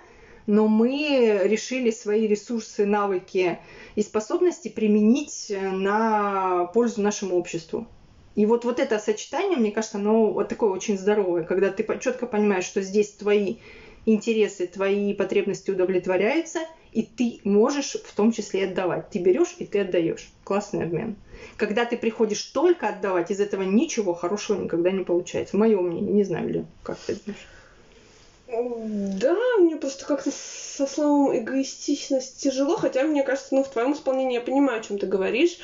но 0.48 0.68
мы 0.68 1.42
решили 1.44 1.92
свои 1.92 2.28
ресурсы, 2.28 2.86
навыки 2.86 3.60
и 3.96 4.02
способности 4.02 4.70
применить 4.70 5.52
на 5.52 6.66
пользу 6.74 7.02
нашему 7.02 7.36
обществу. 7.36 7.86
И 8.38 8.46
вот, 8.46 8.66
вот 8.66 8.80
это 8.80 9.00
сочетание, 9.00 9.58
мне 9.58 9.72
кажется, 9.72 9.98
оно 9.98 10.32
вот 10.32 10.48
такое 10.48 10.70
очень 10.70 10.96
здоровое, 10.96 11.44
когда 11.44 11.72
ты 11.72 11.84
четко 12.00 12.28
понимаешь, 12.28 12.66
что 12.66 12.84
здесь 12.84 13.10
твои 13.14 13.56
интересы, 14.06 14.68
твои 14.68 15.16
потребности 15.16 15.72
удовлетворяются, 15.72 16.60
и 16.92 17.02
ты 17.02 17.40
можешь 17.44 17.94
в 17.94 18.16
том 18.16 18.32
числе 18.32 18.66
отдавать. 18.66 19.10
Ты 19.10 19.18
берешь 19.18 19.56
и 19.58 19.66
ты 19.66 19.80
отдаешь. 19.80 20.30
Классный 20.44 20.84
обмен. 20.84 21.16
Когда 21.58 21.84
ты 21.84 21.98
приходишь 21.98 22.44
только 22.44 22.90
отдавать, 22.90 23.32
из 23.32 23.40
этого 23.40 23.64
ничего 23.64 24.14
хорошего 24.14 24.62
никогда 24.62 24.92
не 24.92 25.04
получается. 25.04 25.58
Мое 25.58 25.82
мнение, 25.82 26.14
не 26.14 26.24
знаю, 26.24 26.48
Лен, 26.48 26.68
как 26.84 27.00
ты 27.00 27.16
думаешь? 27.16 27.48
Да, 28.48 29.36
мне 29.60 29.76
просто 29.78 30.06
как-то 30.06 30.32
со 30.32 30.88
словом 30.88 31.38
эгоистичность 31.38 32.42
тяжело, 32.42 32.76
хотя 32.78 33.04
мне 33.04 33.24
кажется, 33.24 33.54
ну, 33.56 33.64
в 33.64 33.70
твоем 33.70 33.94
исполнении 33.94 34.36
я 34.36 34.42
понимаю, 34.42 34.80
о 34.80 34.84
чем 34.84 34.98
ты 34.98 35.06
говоришь. 35.06 35.58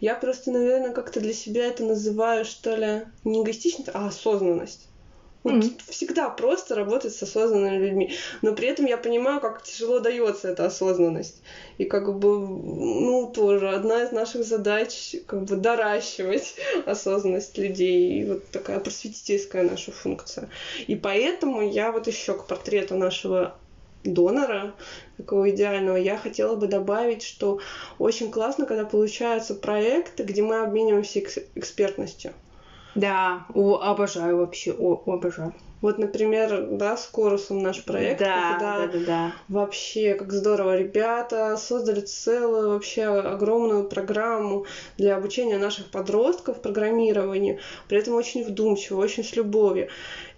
Я 0.00 0.14
просто, 0.16 0.50
наверное, 0.50 0.92
как-то 0.92 1.20
для 1.20 1.34
себя 1.34 1.66
это 1.66 1.84
называю, 1.84 2.44
что 2.44 2.74
ли, 2.76 3.06
не 3.24 3.42
эгоистичность, 3.42 3.90
а 3.92 4.08
осознанность. 4.08 4.89
Вот 5.42 5.54
Мгм. 5.54 5.78
всегда 5.88 6.28
просто 6.28 6.74
работать 6.74 7.14
с 7.14 7.22
осознанными 7.22 7.78
людьми. 7.86 8.14
Но 8.42 8.54
при 8.54 8.68
этом 8.68 8.84
я 8.84 8.98
понимаю, 8.98 9.40
как 9.40 9.62
тяжело 9.62 9.98
дается 9.98 10.48
эта 10.48 10.66
осознанность. 10.66 11.42
И 11.78 11.84
как 11.84 12.18
бы, 12.18 12.38
ну, 12.38 13.32
тоже 13.34 13.70
одна 13.70 14.02
из 14.02 14.12
наших 14.12 14.44
задач 14.44 15.16
как 15.26 15.44
бы 15.44 15.56
доращивать 15.56 16.56
осознанность 16.86 17.56
людей. 17.56 18.20
И 18.20 18.24
вот 18.26 18.50
такая 18.50 18.80
просветительская 18.80 19.62
наша 19.62 19.92
функция. 19.92 20.50
И 20.86 20.94
поэтому 20.94 21.62
я 21.62 21.90
вот 21.90 22.06
еще 22.06 22.34
к 22.34 22.46
портрету 22.46 22.96
нашего 22.96 23.56
донора, 24.04 24.74
такого 25.16 25.50
идеального, 25.50 25.96
я 25.96 26.16
хотела 26.16 26.56
бы 26.56 26.66
добавить, 26.66 27.22
что 27.22 27.60
очень 27.98 28.30
классно, 28.30 28.66
когда 28.66 28.84
получаются 28.84 29.54
проекты, 29.54 30.22
где 30.22 30.42
мы 30.42 30.60
обмениваемся 30.60 31.18
экс- 31.20 31.38
экспертностью. 31.54 32.32
Да, 32.94 33.46
о, 33.54 33.78
обожаю 33.80 34.38
вообще, 34.38 34.72
о, 34.72 35.02
обожаю. 35.12 35.54
Вот, 35.80 35.98
например, 35.98 36.68
да, 36.72 36.96
с 36.96 37.06
Корусом 37.06 37.58
наш 37.58 37.84
проект, 37.84 38.20
да, 38.20 38.52
когда 38.52 38.78
да, 38.78 38.86
да, 38.86 39.06
да. 39.06 39.34
вообще, 39.48 40.14
как 40.14 40.32
здорово, 40.32 40.76
ребята 40.76 41.56
создали 41.56 42.00
целую 42.00 42.70
вообще 42.70 43.04
огромную 43.04 43.88
программу 43.88 44.66
для 44.98 45.16
обучения 45.16 45.58
наших 45.58 45.90
подростков 45.90 46.60
программированию, 46.60 47.58
при 47.88 47.98
этом 47.98 48.14
очень 48.14 48.44
вдумчиво, 48.44 49.00
очень 49.00 49.24
с 49.24 49.34
любовью. 49.36 49.88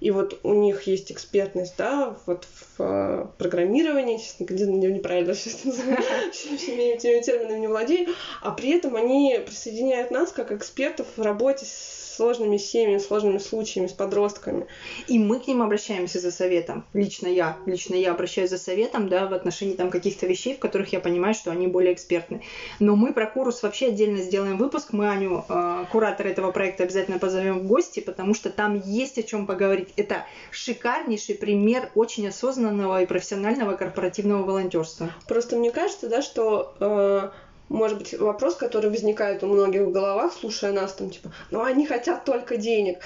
И 0.00 0.10
вот 0.10 0.40
у 0.42 0.54
них 0.54 0.82
есть 0.88 1.12
экспертность, 1.12 1.74
да, 1.78 2.16
вот 2.26 2.44
в 2.76 2.82
э, 2.82 3.26
программировании, 3.38 4.18
честно 4.18 4.46
говоря, 4.46 4.66
неправильно 4.66 5.34
сейчас 5.34 5.64
называю, 5.64 5.98
всеми 6.32 6.94
этими 6.94 7.20
терминами 7.22 7.60
не 7.60 7.68
владею, 7.68 8.08
а 8.40 8.50
при 8.50 8.70
этом 8.70 8.96
они 8.96 9.40
присоединяют 9.46 10.10
нас 10.10 10.32
как 10.32 10.50
экспертов 10.50 11.06
в 11.16 11.22
работе 11.22 11.66
с 11.66 12.02
сложными 12.16 12.56
семьями, 12.56 12.98
сложными 12.98 13.38
случаями, 13.38 13.86
с 13.86 13.92
подростками. 13.92 14.66
И 15.06 15.18
мы 15.18 15.31
мы 15.32 15.40
к 15.40 15.46
ним 15.46 15.62
обращаемся 15.62 16.18
за 16.20 16.30
советом. 16.30 16.84
Лично 16.92 17.26
я, 17.26 17.56
лично 17.64 17.94
я 17.94 18.12
обращаюсь 18.12 18.50
за 18.50 18.58
советом, 18.58 19.08
да, 19.08 19.26
в 19.26 19.32
отношении 19.32 19.72
там 19.72 19.88
каких-то 19.88 20.26
вещей, 20.26 20.54
в 20.54 20.58
которых 20.58 20.92
я 20.92 21.00
понимаю, 21.00 21.32
что 21.32 21.50
они 21.50 21.68
более 21.68 21.94
экспертны. 21.94 22.42
Но 22.80 22.96
мы 22.96 23.14
про 23.14 23.24
Курус 23.24 23.62
вообще 23.62 23.86
отдельно 23.86 24.18
сделаем 24.18 24.58
выпуск. 24.58 24.92
Мы 24.92 25.08
Аню, 25.08 25.42
э, 25.48 25.86
куратор 25.90 26.26
этого 26.26 26.50
проекта, 26.50 26.82
обязательно 26.82 27.18
позовем 27.18 27.60
в 27.60 27.66
гости, 27.66 28.00
потому 28.00 28.34
что 28.34 28.50
там 28.50 28.78
есть 28.84 29.16
о 29.16 29.22
чем 29.22 29.46
поговорить. 29.46 29.88
Это 29.96 30.26
шикарнейший 30.50 31.36
пример 31.36 31.90
очень 31.94 32.28
осознанного 32.28 33.02
и 33.02 33.06
профессионального 33.06 33.74
корпоративного 33.74 34.42
волонтерства. 34.42 35.10
Просто 35.26 35.56
мне 35.56 35.70
кажется, 35.70 36.10
да, 36.10 36.20
что 36.20 36.74
э 36.78 37.30
может 37.68 37.96
быть, 37.96 38.12
вопрос, 38.18 38.56
который 38.56 38.90
возникает 38.90 39.42
у 39.42 39.46
многих 39.46 39.82
в 39.82 39.92
головах, 39.92 40.34
слушая 40.34 40.72
нас, 40.72 40.92
там, 40.92 41.08
типа, 41.08 41.32
ну, 41.50 41.62
они 41.62 41.86
хотят 41.86 42.26
только 42.26 42.58
денег. 42.58 42.98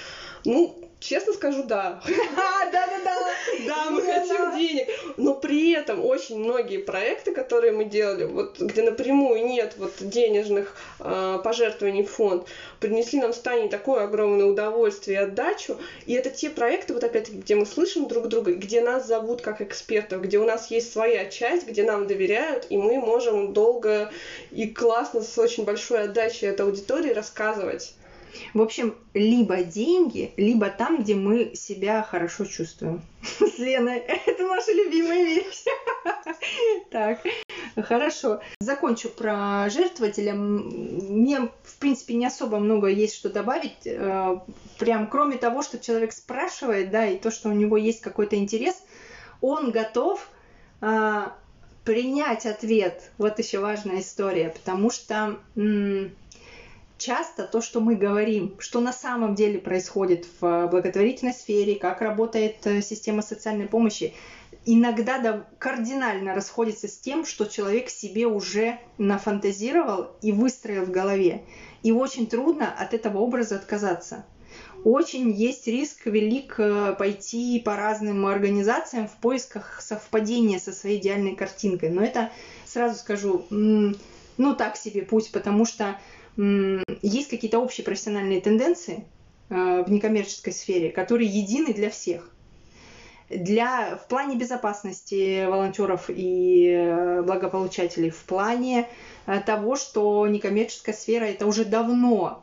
Ну, 0.44 0.74
Честно 0.98 1.34
скажу, 1.34 1.62
да. 1.64 2.00
Да-да-да. 2.06 3.16
Да, 3.66 3.90
мы 3.90 4.02
хотим 4.02 4.56
денег. 4.56 4.88
Но 5.16 5.34
при 5.34 5.72
этом 5.72 6.04
очень 6.04 6.38
многие 6.38 6.78
проекты, 6.78 7.34
которые 7.34 7.72
мы 7.72 7.84
делали, 7.84 8.24
вот 8.24 8.58
где 8.58 8.82
напрямую 8.82 9.44
нет 9.46 9.74
вот 9.76 9.92
денежных 10.00 10.74
э, 11.00 11.38
пожертвований 11.44 12.04
в 12.04 12.10
фонд, 12.10 12.46
принесли 12.80 13.20
нам 13.20 13.32
стане 13.32 13.68
такое 13.68 14.04
огромное 14.04 14.46
удовольствие 14.46 15.20
и 15.20 15.22
отдачу. 15.24 15.78
И 16.06 16.14
это 16.14 16.30
те 16.30 16.48
проекты, 16.48 16.94
вот 16.94 17.04
опять-таки, 17.04 17.38
где 17.38 17.54
мы 17.56 17.66
слышим 17.66 18.08
друг 18.08 18.28
друга, 18.28 18.54
где 18.54 18.80
нас 18.80 19.06
зовут 19.06 19.42
как 19.42 19.60
экспертов, 19.60 20.22
где 20.22 20.38
у 20.38 20.44
нас 20.44 20.70
есть 20.70 20.92
своя 20.92 21.26
часть, 21.26 21.66
где 21.66 21.82
нам 21.82 22.06
доверяют, 22.06 22.66
и 22.70 22.78
мы 22.78 22.98
можем 22.98 23.52
долго 23.52 24.10
и 24.50 24.66
классно 24.66 25.22
с 25.22 25.36
очень 25.38 25.64
большой 25.64 26.04
отдачей 26.04 26.48
этой 26.48 26.64
аудитории 26.64 27.12
рассказывать 27.12 27.95
в 28.54 28.60
общем, 28.60 28.94
либо 29.14 29.62
деньги, 29.62 30.32
либо 30.36 30.68
там, 30.68 31.02
где 31.02 31.14
мы 31.14 31.54
себя 31.54 32.02
хорошо 32.02 32.44
чувствуем. 32.44 33.02
С 33.22 33.58
Леной. 33.58 33.98
Это 33.98 34.46
наша 34.46 34.72
любимая 34.72 35.24
вещь. 35.24 35.64
Так, 36.90 37.20
хорошо. 37.76 38.40
Закончу 38.60 39.08
про 39.08 39.68
жертвователя. 39.68 40.34
Мне, 40.34 41.48
в 41.62 41.76
принципе, 41.78 42.14
не 42.14 42.26
особо 42.26 42.58
много 42.58 42.86
есть 42.88 43.14
что 43.14 43.28
добавить. 43.28 43.86
Э, 43.86 44.40
прям 44.78 45.08
кроме 45.08 45.36
того, 45.36 45.62
что 45.62 45.78
человек 45.78 46.12
спрашивает, 46.12 46.90
да, 46.90 47.06
и 47.06 47.18
то, 47.18 47.30
что 47.30 47.48
у 47.48 47.52
него 47.52 47.76
есть 47.76 48.00
какой-то 48.00 48.36
интерес, 48.36 48.76
он 49.40 49.70
готов 49.70 50.28
а, 50.80 51.34
принять 51.84 52.46
ответ. 52.46 53.10
Вот 53.16 53.38
еще 53.38 53.60
важная 53.60 54.00
история, 54.00 54.50
потому 54.50 54.90
что 54.90 55.38
часто 56.98 57.44
то, 57.44 57.60
что 57.60 57.80
мы 57.80 57.94
говорим, 57.94 58.54
что 58.58 58.80
на 58.80 58.92
самом 58.92 59.34
деле 59.34 59.58
происходит 59.58 60.26
в 60.40 60.68
благотворительной 60.68 61.34
сфере, 61.34 61.76
как 61.76 62.00
работает 62.00 62.66
э, 62.66 62.80
система 62.82 63.22
социальной 63.22 63.66
помощи, 63.66 64.14
иногда 64.64 65.18
да, 65.18 65.46
кардинально 65.58 66.34
расходится 66.34 66.88
с 66.88 66.96
тем, 66.96 67.24
что 67.24 67.44
человек 67.46 67.88
себе 67.90 68.26
уже 68.26 68.78
нафантазировал 68.98 70.10
и 70.22 70.32
выстроил 70.32 70.84
в 70.84 70.90
голове. 70.90 71.44
И 71.82 71.92
очень 71.92 72.26
трудно 72.26 72.72
от 72.72 72.94
этого 72.94 73.18
образа 73.18 73.56
отказаться. 73.56 74.24
Очень 74.84 75.32
есть 75.32 75.66
риск 75.66 76.06
велик 76.06 76.54
э, 76.58 76.94
пойти 76.98 77.60
по 77.60 77.76
разным 77.76 78.24
организациям 78.26 79.08
в 79.08 79.16
поисках 79.16 79.80
совпадения 79.82 80.58
со 80.58 80.72
своей 80.72 80.98
идеальной 80.98 81.34
картинкой. 81.34 81.90
Но 81.90 82.02
это, 82.02 82.30
сразу 82.64 82.96
скажу, 82.96 83.44
ну 83.50 84.54
так 84.54 84.76
себе 84.76 85.02
путь, 85.02 85.30
потому 85.32 85.64
что 85.64 85.98
есть 86.36 87.28
какие-то 87.28 87.58
общие 87.58 87.84
профессиональные 87.84 88.40
тенденции 88.40 89.04
э, 89.48 89.82
в 89.82 89.90
некоммерческой 89.90 90.52
сфере, 90.52 90.90
которые 90.90 91.28
едины 91.28 91.72
для 91.72 91.90
всех. 91.90 92.30
Для, 93.28 93.96
в 93.96 94.06
плане 94.06 94.36
безопасности 94.36 95.46
волонтеров 95.46 96.04
и 96.08 96.68
э, 96.68 97.22
благополучателей, 97.22 98.10
в 98.10 98.22
плане 98.24 98.86
э, 99.26 99.40
того, 99.40 99.76
что 99.76 100.26
некоммерческая 100.26 100.94
сфера 100.94 101.24
это 101.24 101.46
уже 101.46 101.64
давно 101.64 102.42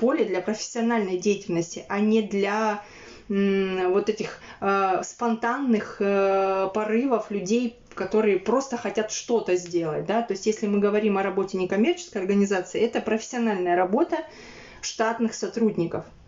поле 0.00 0.24
для 0.24 0.40
профессиональной 0.40 1.18
деятельности, 1.18 1.84
а 1.88 2.00
не 2.00 2.22
для 2.22 2.82
вот 3.30 4.08
этих 4.08 4.40
спонтанных 4.58 5.96
порывов 5.98 7.30
людей 7.30 7.78
которые 7.94 8.38
просто 8.38 8.76
хотят 8.76 9.10
что-то 9.10 9.56
сделать, 9.56 10.06
да, 10.06 10.22
то 10.22 10.32
есть 10.32 10.46
если 10.46 10.66
мы 10.66 10.78
говорим 10.78 11.18
о 11.18 11.22
работе 11.22 11.58
некоммерческой 11.58 12.22
организации, 12.22 12.80
это 12.80 13.00
профессиональная 13.00 13.76
работа 13.76 14.24
штатных 14.80 15.34
сотрудников– 15.34 16.04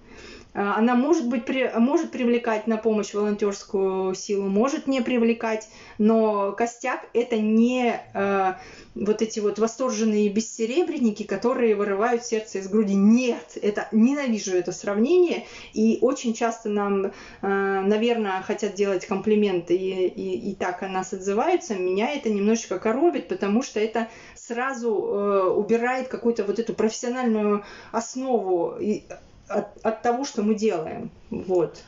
она 0.54 0.94
может, 0.94 1.28
быть, 1.28 1.44
может 1.76 2.10
привлекать 2.10 2.66
на 2.66 2.76
помощь 2.76 3.14
волонтерскую 3.14 4.14
силу, 4.14 4.48
может 4.48 4.86
не 4.86 5.00
привлекать, 5.00 5.68
но 5.98 6.52
костяк 6.52 7.08
это 7.14 7.38
не 7.38 8.00
э, 8.12 8.54
вот 8.94 9.22
эти 9.22 9.40
вот 9.40 9.58
восторженные 9.58 10.28
бессеребренники, 10.28 11.22
которые 11.22 11.74
вырывают 11.74 12.24
сердце 12.24 12.58
из 12.58 12.68
груди. 12.68 12.94
Нет, 12.94 13.56
это 13.60 13.88
ненавижу 13.92 14.54
это 14.54 14.72
сравнение, 14.72 15.46
и 15.72 15.98
очень 16.02 16.34
часто 16.34 16.68
нам, 16.68 17.06
э, 17.06 17.10
наверное, 17.40 18.42
хотят 18.42 18.74
делать 18.74 19.06
комплименты, 19.06 19.74
и, 19.74 20.06
и, 20.06 20.50
и 20.50 20.54
так 20.54 20.82
о 20.82 20.88
нас 20.88 21.14
отзываются. 21.14 21.74
Меня 21.74 22.10
это 22.10 22.28
немножечко 22.28 22.78
коробит, 22.78 23.28
потому 23.28 23.62
что 23.62 23.80
это 23.80 24.08
сразу 24.34 24.90
э, 24.90 25.48
убирает 25.50 26.08
какую-то 26.08 26.44
вот 26.44 26.58
эту 26.58 26.74
профессиональную 26.74 27.64
основу. 27.90 28.76
И, 28.78 29.04
от, 29.52 29.86
от 29.86 30.02
того, 30.02 30.24
что 30.24 30.42
мы 30.42 30.54
делаем. 30.54 31.10
Вот. 31.30 31.78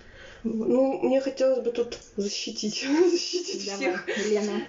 Ну, 0.45 1.01
мне 1.01 1.23
хотелось 1.23 1.61
бы 1.61 1.71
тут 1.71 1.99
защитить, 2.17 2.87
защитить 3.11 3.67
Давай, 3.67 3.97
всех. 3.97 4.27
Лена, 4.29 4.67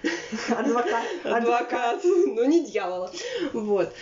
адвокат. 0.56 1.04
Адвокат, 1.24 2.04
но 2.04 2.44
не 2.44 2.64
дьявола. 2.64 3.10
Вот. 3.52 3.92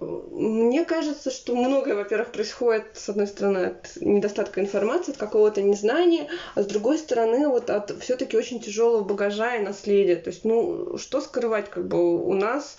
Мне 0.00 0.84
кажется, 0.84 1.30
что 1.30 1.54
многое, 1.54 1.94
во-первых, 1.94 2.32
происходит, 2.32 2.86
с 2.94 3.08
одной 3.08 3.28
стороны, 3.28 3.66
от 3.66 3.96
недостатка 4.00 4.60
информации, 4.60 5.12
от 5.12 5.18
какого-то 5.18 5.62
незнания, 5.62 6.28
а 6.56 6.62
с 6.62 6.66
другой 6.66 6.98
стороны, 6.98 7.46
вот 7.46 7.70
от 7.70 7.92
все-таки 8.02 8.36
очень 8.36 8.60
тяжелого 8.60 9.04
багажа 9.04 9.56
и 9.56 9.62
наследия. 9.62 10.16
То 10.16 10.30
есть, 10.30 10.44
ну, 10.44 10.98
что 10.98 11.20
скрывать, 11.20 11.70
как 11.70 11.86
бы 11.86 12.20
у 12.20 12.34
нас 12.34 12.78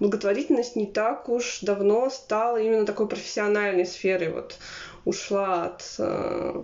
благотворительность 0.00 0.74
не 0.74 0.86
так 0.86 1.28
уж 1.28 1.60
давно 1.60 2.10
стала 2.10 2.56
именно 2.56 2.86
такой 2.86 3.06
профессиональной 3.06 3.86
сферой. 3.86 4.32
Вот 4.32 4.56
ушла 5.04 5.64
от 5.64 5.82
э, 5.98 6.62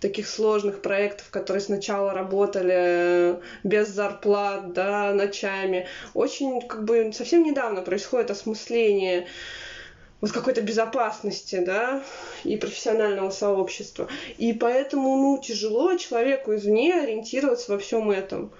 таких 0.00 0.28
сложных 0.28 0.82
проектов, 0.82 1.28
которые 1.30 1.60
сначала 1.60 2.12
работали 2.12 3.40
без 3.62 3.88
зарплат, 3.88 4.72
да, 4.72 5.12
ночами. 5.12 5.86
Очень, 6.14 6.60
как 6.62 6.84
бы, 6.84 7.12
совсем 7.12 7.42
недавно 7.42 7.82
происходит 7.82 8.30
осмысление 8.30 9.26
вот 10.20 10.32
какой-то 10.32 10.60
безопасности, 10.60 11.62
да, 11.64 12.02
и 12.44 12.56
профессионального 12.56 13.30
сообщества. 13.30 14.08
И 14.36 14.52
поэтому, 14.52 15.16
ну, 15.16 15.40
тяжело 15.42 15.96
человеку 15.96 16.54
извне 16.54 16.94
ориентироваться 16.94 17.72
во 17.72 17.78
всем 17.78 18.10
этом. 18.10 18.52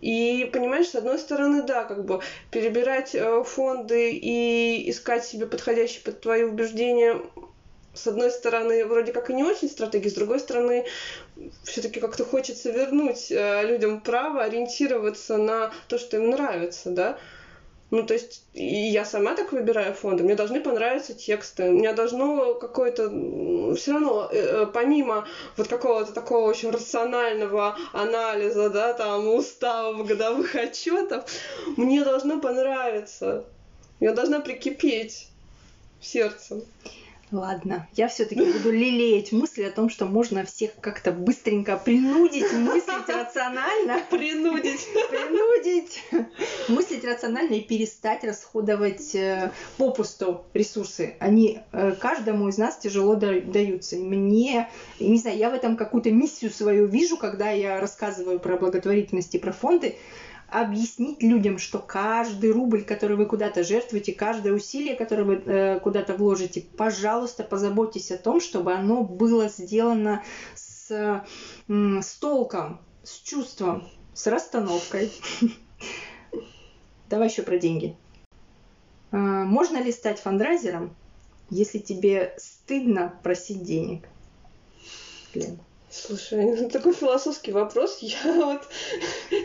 И 0.00 0.48
понимаешь, 0.52 0.88
с 0.88 0.94
одной 0.94 1.18
стороны, 1.18 1.62
да, 1.62 1.84
как 1.84 2.04
бы 2.04 2.20
перебирать 2.50 3.14
э, 3.14 3.42
фонды 3.44 4.12
и 4.12 4.90
искать 4.90 5.24
себе 5.24 5.46
подходящие 5.46 6.02
под 6.02 6.20
твои 6.20 6.42
убеждения 6.42 7.18
с 7.96 8.06
одной 8.06 8.30
стороны, 8.30 8.84
вроде 8.84 9.12
как 9.12 9.30
и 9.30 9.34
не 9.34 9.42
очень 9.42 9.68
стратегия, 9.68 10.10
с 10.10 10.14
другой 10.14 10.40
стороны, 10.40 10.84
все-таки 11.64 12.00
как-то 12.00 12.24
хочется 12.24 12.70
вернуть 12.70 13.30
э, 13.30 13.62
людям 13.66 14.00
право 14.00 14.42
ориентироваться 14.42 15.36
на 15.36 15.72
то, 15.88 15.98
что 15.98 16.16
им 16.16 16.30
нравится, 16.30 16.90
да. 16.90 17.18
Ну, 17.92 18.02
то 18.02 18.14
есть, 18.14 18.44
и 18.52 18.64
я 18.64 19.04
сама 19.04 19.36
так 19.36 19.52
выбираю 19.52 19.94
фонды, 19.94 20.24
мне 20.24 20.34
должны 20.34 20.60
понравиться 20.60 21.14
тексты, 21.14 21.70
мне 21.70 21.92
должно 21.92 22.54
какое-то, 22.54 23.08
все 23.76 23.92
равно, 23.92 24.28
э, 24.32 24.38
э, 24.38 24.66
помимо 24.66 25.26
вот 25.56 25.68
какого-то 25.68 26.12
такого 26.12 26.48
очень 26.48 26.70
рационального 26.70 27.76
анализа, 27.92 28.70
да, 28.70 28.92
там, 28.92 29.28
уставов, 29.28 30.04
годовых 30.04 30.56
отчетов, 30.56 31.30
мне 31.76 32.02
должно 32.02 32.40
понравиться, 32.40 33.44
я 34.00 34.12
должна 34.12 34.40
прикипеть 34.40 35.28
сердцем. 36.00 36.64
Ладно, 37.32 37.88
я 37.94 38.06
все-таки 38.06 38.40
буду 38.40 38.70
лелеять 38.70 39.32
мысли 39.32 39.64
о 39.64 39.72
том, 39.72 39.90
что 39.90 40.06
можно 40.06 40.44
всех 40.44 40.70
как-то 40.80 41.10
быстренько 41.10 41.76
принудить 41.76 42.52
мыслить 42.52 43.08
рационально. 43.08 44.00
Принудить. 44.10 44.86
Принудить. 45.10 46.04
Мыслить 46.68 47.04
рационально 47.04 47.54
и 47.54 47.62
перестать 47.62 48.22
расходовать 48.22 49.14
э, 49.16 49.50
попусту 49.76 50.44
ресурсы. 50.54 51.16
Они 51.18 51.60
э, 51.72 51.92
каждому 52.00 52.48
из 52.48 52.58
нас 52.58 52.76
тяжело 52.76 53.16
даются. 53.16 53.96
И 53.96 54.02
мне, 54.02 54.70
не 55.00 55.18
знаю, 55.18 55.36
я 55.36 55.50
в 55.50 55.54
этом 55.54 55.76
какую-то 55.76 56.12
миссию 56.12 56.52
свою 56.52 56.86
вижу, 56.86 57.16
когда 57.16 57.50
я 57.50 57.80
рассказываю 57.80 58.38
про 58.38 58.56
благотворительность 58.56 59.34
и 59.34 59.38
про 59.38 59.50
фонды 59.50 59.96
объяснить 60.48 61.22
людям, 61.22 61.58
что 61.58 61.78
каждый 61.78 62.52
рубль, 62.52 62.84
который 62.84 63.16
вы 63.16 63.26
куда-то 63.26 63.64
жертвуете, 63.64 64.12
каждое 64.12 64.52
усилие, 64.52 64.96
которое 64.96 65.24
вы 65.24 65.34
э, 65.34 65.80
куда-то 65.80 66.14
вложите, 66.14 66.64
пожалуйста, 66.76 67.42
позаботьтесь 67.42 68.10
о 68.10 68.18
том, 68.18 68.40
чтобы 68.40 68.72
оно 68.72 69.02
было 69.02 69.48
сделано 69.48 70.22
с 70.54 70.76
с, 70.86 71.24
с 72.02 72.14
толком, 72.16 72.80
с 73.02 73.18
чувством, 73.18 73.88
с 74.14 74.26
расстановкой. 74.26 75.12
Давай 77.08 77.28
еще 77.28 77.42
про 77.42 77.58
деньги. 77.58 77.96
А, 79.10 79.16
можно 79.16 79.82
ли 79.82 79.92
стать 79.92 80.20
фандрайзером, 80.20 80.94
если 81.50 81.78
тебе 81.78 82.34
стыдно 82.38 83.18
просить 83.22 83.62
денег? 83.62 84.08
Лен. 85.34 85.58
Слушай, 85.98 86.44
ну, 86.44 86.68
такой 86.68 86.92
философский 86.92 87.52
вопрос. 87.52 87.98
Я 88.00 88.32
вот 88.34 88.62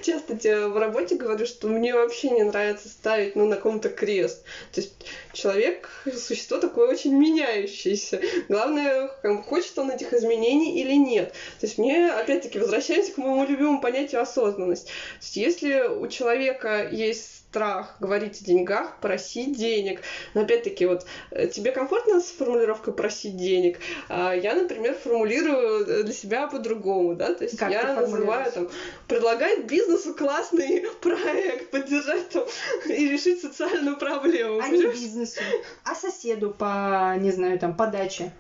часто 0.04 0.38
тебе 0.38 0.68
в 0.68 0.78
работе 0.78 1.16
говорю, 1.16 1.46
что 1.46 1.68
мне 1.68 1.94
вообще 1.94 2.30
не 2.30 2.44
нравится 2.44 2.90
ставить 2.90 3.36
ну, 3.36 3.48
на 3.48 3.56
ком-то 3.56 3.90
крест. 3.90 4.44
То 4.74 4.82
есть 4.82 4.94
человек— 5.34 5.90
существо 6.14 6.58
такое 6.58 6.90
очень 6.90 7.14
меняющееся. 7.14 8.22
Главное, 8.50 9.08
хочет 9.48 9.78
он 9.80 9.92
этих 9.92 10.14
изменений 10.14 10.82
или 10.82 10.94
нет. 10.94 11.32
То 11.60 11.66
есть 11.66 11.78
мне, 11.78 12.12
опять-таки, 12.12 12.60
возвращаясь 12.60 13.14
к 13.14 13.18
моему 13.18 13.46
любимому 13.46 13.80
понятию 13.80 14.22
осознанность. 14.22 14.88
То 14.88 14.92
есть 15.22 15.38
если 15.38 15.88
у 15.88 16.08
человека 16.08 16.88
есть 16.92 17.41
страх 17.52 17.96
говорить 18.00 18.42
о 18.42 18.46
деньгах, 18.46 18.96
просить 19.02 19.58
денег. 19.58 20.02
Но 20.34 20.42
опять-таки, 20.42 20.86
вот 20.86 21.06
э, 21.32 21.48
тебе 21.48 21.74
комфортно 21.74 22.22
с 22.22 22.32
формулировкой 22.32 22.94
просить 22.94 23.36
денег? 23.36 23.80
А 24.08 24.34
я, 24.34 24.56
например, 24.56 24.96
формулирую 24.96 26.06
для 26.06 26.14
себя 26.14 26.48
по-другому, 26.48 27.16
да, 27.16 27.34
то 27.34 27.44
есть 27.44 27.58
как 27.58 27.72
я 27.72 27.94
называю 27.94 28.50
там 28.54 28.70
предлагать 29.10 29.66
бизнесу 29.66 30.14
классный 30.14 30.86
проект, 31.02 31.72
поддержать 31.72 32.30
там 32.30 32.46
и 32.88 33.10
решить 33.10 33.42
социальную 33.42 33.98
проблему. 33.98 34.60
А 34.60 34.62
понимаешь? 34.62 34.96
не 34.96 35.02
бизнесу, 35.02 35.42
а 35.84 35.94
соседу 35.94 36.52
по, 36.52 37.18
не 37.20 37.32
знаю, 37.32 37.60
там, 37.60 37.76
по 37.76 37.88
даче. 37.88 38.32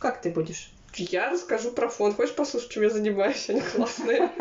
Как 0.00 0.20
ты 0.20 0.30
будешь? 0.30 0.72
Я 0.94 1.30
расскажу 1.30 1.70
про 1.70 1.88
фонд. 1.88 2.16
Хочешь 2.16 2.34
послушать, 2.34 2.70
чем 2.70 2.82
я 2.82 2.90
занимаюсь? 2.90 3.48
Они 3.48 3.60
классные. 3.60 4.28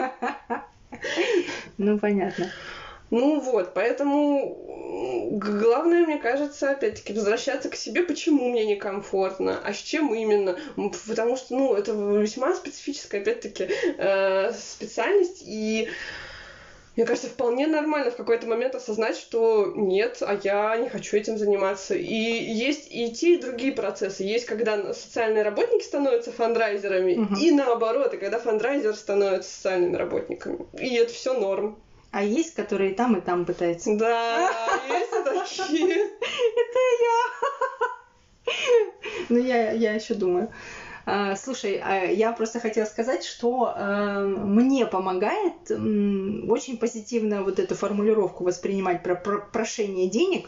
Ну, 1.77 1.99
понятно. 1.99 2.51
Ну 3.11 3.39
вот, 3.39 3.73
поэтому 3.73 5.29
главное, 5.31 6.05
мне 6.05 6.17
кажется, 6.17 6.71
опять-таки, 6.71 7.13
возвращаться 7.13 7.69
к 7.69 7.75
себе, 7.75 8.03
почему 8.03 8.49
мне 8.49 8.65
некомфортно, 8.65 9.59
а 9.63 9.73
с 9.73 9.77
чем 9.77 10.13
именно. 10.13 10.57
Потому 11.07 11.37
что, 11.37 11.55
ну, 11.55 11.73
это 11.73 11.91
весьма 11.91 12.53
специфическая, 12.55 13.21
опять-таки, 13.21 13.69
э, 13.97 14.51
специальность, 14.53 15.43
и 15.45 15.89
мне 16.95 17.05
кажется, 17.05 17.29
вполне 17.29 17.65
нормально 17.65 18.11
в 18.11 18.17
какой-то 18.17 18.45
момент 18.45 18.75
осознать, 18.75 19.15
что 19.15 19.71
нет, 19.73 20.17
а 20.21 20.37
я 20.43 20.75
не 20.75 20.89
хочу 20.89 21.15
этим 21.15 21.37
заниматься. 21.37 21.95
И 21.95 22.13
есть 22.13 22.89
и 22.91 23.13
те, 23.13 23.35
и 23.35 23.41
другие 23.41 23.71
процессы. 23.71 24.23
Есть, 24.23 24.45
когда 24.45 24.93
социальные 24.93 25.43
работники 25.43 25.85
становятся 25.85 26.33
фандрайзерами, 26.33 27.15
угу. 27.15 27.35
и 27.35 27.51
наоборот, 27.51 28.13
и 28.13 28.17
когда 28.17 28.37
фандрайзер 28.37 28.95
становится 28.95 29.49
социальными 29.49 29.95
работниками. 29.95 30.65
И 30.77 30.93
это 30.95 31.13
все 31.13 31.39
норм. 31.39 31.79
А 32.11 32.23
есть, 32.23 32.55
которые 32.55 32.91
и 32.91 32.95
там, 32.95 33.17
и 33.17 33.21
там 33.21 33.45
пытаются. 33.45 33.95
Да, 33.95 34.49
есть 34.89 35.11
такие. 35.57 35.95
Это 35.95 36.79
я. 37.01 38.53
Ну, 39.29 39.37
я, 39.37 39.71
я 39.71 39.93
еще 39.93 40.15
думаю. 40.15 40.51
А, 41.05 41.35
слушай, 41.35 41.79
а 41.83 42.05
я 42.05 42.31
просто 42.31 42.59
хотела 42.59 42.85
сказать, 42.85 43.23
что 43.23 43.73
э, 43.75 44.25
мне 44.25 44.85
помогает 44.85 45.71
очень 45.71 46.77
позитивно 46.77 47.43
вот 47.43 47.59
эту 47.59 47.75
формулировку 47.75 48.43
воспринимать 48.43 49.03
про, 49.03 49.15
про 49.15 49.39
прошение 49.39 50.09
денег, 50.09 50.47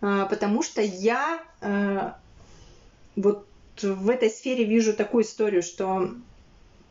потому 0.00 0.62
что 0.62 0.80
я 0.80 1.40
вот 3.16 3.46
в 3.82 4.08
этой 4.08 4.30
сфере 4.30 4.64
вижу 4.64 4.92
такую 4.92 5.24
историю, 5.24 5.62
что 5.62 6.10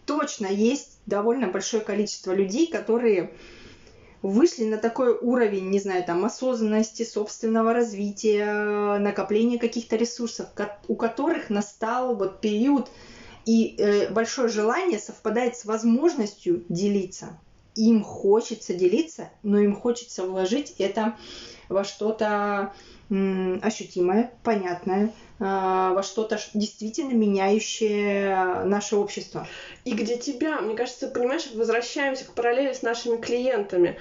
точно 0.06 0.48
есть 0.48 1.00
довольно 1.06 1.48
большое 1.48 1.84
количество 1.84 2.34
людей, 2.34 2.68
которые 2.68 3.34
вышли 4.22 4.66
на 4.66 4.78
такой 4.78 5.18
уровень, 5.18 5.70
не 5.70 5.80
знаю, 5.80 6.04
там, 6.04 6.26
осознанности, 6.26 7.04
собственного 7.04 7.74
развития, 7.74 8.98
накопления 8.98 9.60
каких-то 9.60 9.96
ресурсов, 9.96 10.48
у 10.88 10.96
которых 10.96 11.50
настал 11.50 12.16
вот 12.16 12.42
период 12.42 12.90
и 13.46 13.76
э, 13.78 14.12
большое 14.12 14.50
желание 14.50 15.00
совпадает 15.00 15.56
с 15.56 15.66
возможностью 15.66 16.66
делиться. 16.68 17.40
Им 17.78 18.04
хочется 18.04 18.74
делиться, 18.74 19.30
но 19.44 19.60
им 19.60 19.76
хочется 19.76 20.26
вложить 20.26 20.76
это 20.80 21.16
во 21.70 21.84
что-то 21.84 22.74
ощутимое, 23.10 24.32
понятное, 24.44 25.14
а, 25.40 25.94
во 25.94 26.04
что-то 26.04 26.40
действительно 26.54 27.14
меняющее 27.14 28.66
наше 28.66 28.98
общество. 28.98 29.48
И 29.86 29.94
где 29.94 30.18
тебя, 30.18 30.60
мне 30.60 30.76
кажется, 30.76 31.08
понимаешь, 31.08 31.50
возвращаемся 31.54 32.26
к 32.26 32.34
параллели 32.34 32.74
с 32.74 32.82
нашими 32.82 33.16
клиентами 33.16 33.98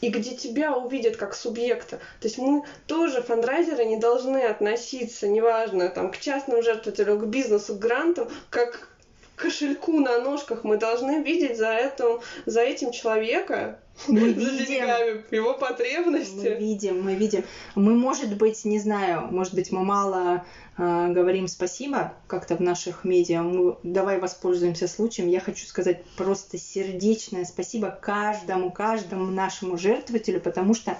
и 0.00 0.10
где 0.10 0.36
тебя 0.36 0.76
увидят 0.76 1.16
как 1.16 1.34
субъекта. 1.34 1.96
То 2.20 2.28
есть 2.28 2.38
мы 2.38 2.62
тоже, 2.86 3.22
фандрайзеры, 3.22 3.84
не 3.84 3.96
должны 3.96 4.38
относиться, 4.42 5.26
неважно, 5.26 5.88
там, 5.88 6.12
к 6.12 6.18
частным 6.18 6.62
жертвователю, 6.62 7.18
к 7.18 7.26
бизнесу, 7.26 7.74
к 7.74 7.78
гранту, 7.78 8.30
как 8.50 8.95
кошельку 9.36 10.00
на 10.00 10.18
ножках. 10.18 10.64
Мы 10.64 10.78
должны 10.78 11.22
видеть 11.22 11.56
за, 11.56 11.72
этим, 11.74 12.20
за 12.46 12.62
этим 12.62 12.90
человека, 12.90 13.78
мы 14.08 14.20
видим 14.32 15.24
его 15.30 15.54
потребности. 15.54 16.48
Мы 16.48 16.54
видим, 16.54 17.02
мы 17.02 17.14
видим. 17.14 17.44
Мы, 17.74 17.94
может 17.94 18.36
быть, 18.36 18.64
не 18.64 18.78
знаю, 18.78 19.28
может 19.30 19.54
быть, 19.54 19.70
мы 19.72 19.84
мало 19.84 20.44
э, 20.76 21.08
говорим 21.12 21.48
спасибо 21.48 22.12
как-то 22.26 22.56
в 22.56 22.60
наших 22.60 23.04
медиа. 23.04 23.42
Мы, 23.42 23.76
давай 23.82 24.18
воспользуемся 24.18 24.88
случаем. 24.88 25.28
Я 25.28 25.40
хочу 25.40 25.66
сказать 25.66 26.04
просто 26.16 26.58
сердечное 26.58 27.44
спасибо 27.44 27.90
каждому, 27.90 28.70
каждому 28.70 29.26
нашему 29.26 29.78
жертвователю, 29.78 30.40
потому 30.40 30.74
что 30.74 30.98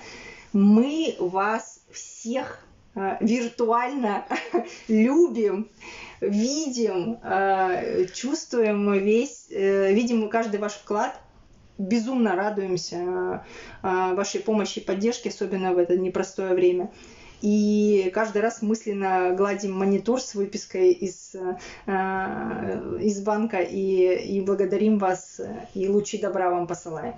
мы 0.52 1.16
вас 1.18 1.80
всех 1.90 2.60
виртуально 3.20 4.24
любим, 4.88 5.68
видим, 6.20 7.18
э, 7.22 8.06
чувствуем 8.14 8.92
весь, 8.92 9.46
э, 9.50 9.92
видим 9.92 10.28
каждый 10.28 10.58
ваш 10.58 10.72
вклад 10.72 11.20
безумно 11.78 12.36
радуемся 12.36 12.96
э, 12.96 13.38
э, 13.82 14.14
вашей 14.14 14.40
помощи 14.40 14.78
и 14.78 14.84
поддержке, 14.84 15.30
особенно 15.30 15.72
в 15.72 15.78
это 15.78 15.96
непростое 15.96 16.54
время. 16.54 16.90
И 17.42 18.10
каждый 18.14 18.40
раз 18.40 18.62
мысленно 18.62 19.34
гладим 19.36 19.72
монитор 19.72 20.20
с 20.20 20.34
выпиской 20.34 20.92
из, 20.92 21.34
э, 21.86 22.98
из 23.00 23.20
банка 23.22 23.58
и, 23.58 24.36
и 24.36 24.40
благодарим 24.40 24.98
вас, 24.98 25.40
и 25.74 25.88
лучи 25.88 26.18
добра 26.18 26.50
вам 26.50 26.66
посылаем. 26.66 27.14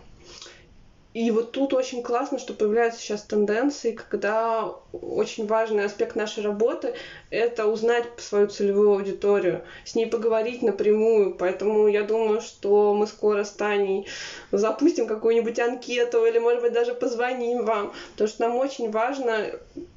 И 1.14 1.30
вот 1.30 1.52
тут 1.52 1.72
очень 1.72 2.02
классно, 2.02 2.38
что 2.38 2.52
появляются 2.52 3.00
сейчас 3.00 3.22
тенденции, 3.22 3.92
когда 3.92 4.74
очень 4.92 5.46
важный 5.46 5.84
аспект 5.84 6.16
нашей 6.16 6.44
работы— 6.44 6.92
это 7.30 7.66
узнать 7.66 8.04
свою 8.18 8.46
целевую 8.46 8.92
аудиторию, 8.92 9.62
с 9.86 9.94
ней 9.94 10.06
поговорить 10.06 10.62
напрямую. 10.62 11.34
Поэтому 11.34 11.88
я 11.88 12.02
думаю, 12.02 12.42
что 12.42 12.92
мы 12.92 13.06
скоро 13.06 13.44
с 13.44 13.50
Таней 13.50 14.06
запустим 14.52 15.06
какую-нибудь 15.06 15.58
анкету 15.58 16.26
или, 16.26 16.38
может 16.38 16.60
быть, 16.60 16.74
даже 16.74 16.92
позвоним 16.92 17.64
вам, 17.64 17.92
потому 18.12 18.28
что 18.28 18.42
нам 18.42 18.56
очень 18.56 18.90
важно 18.90 19.46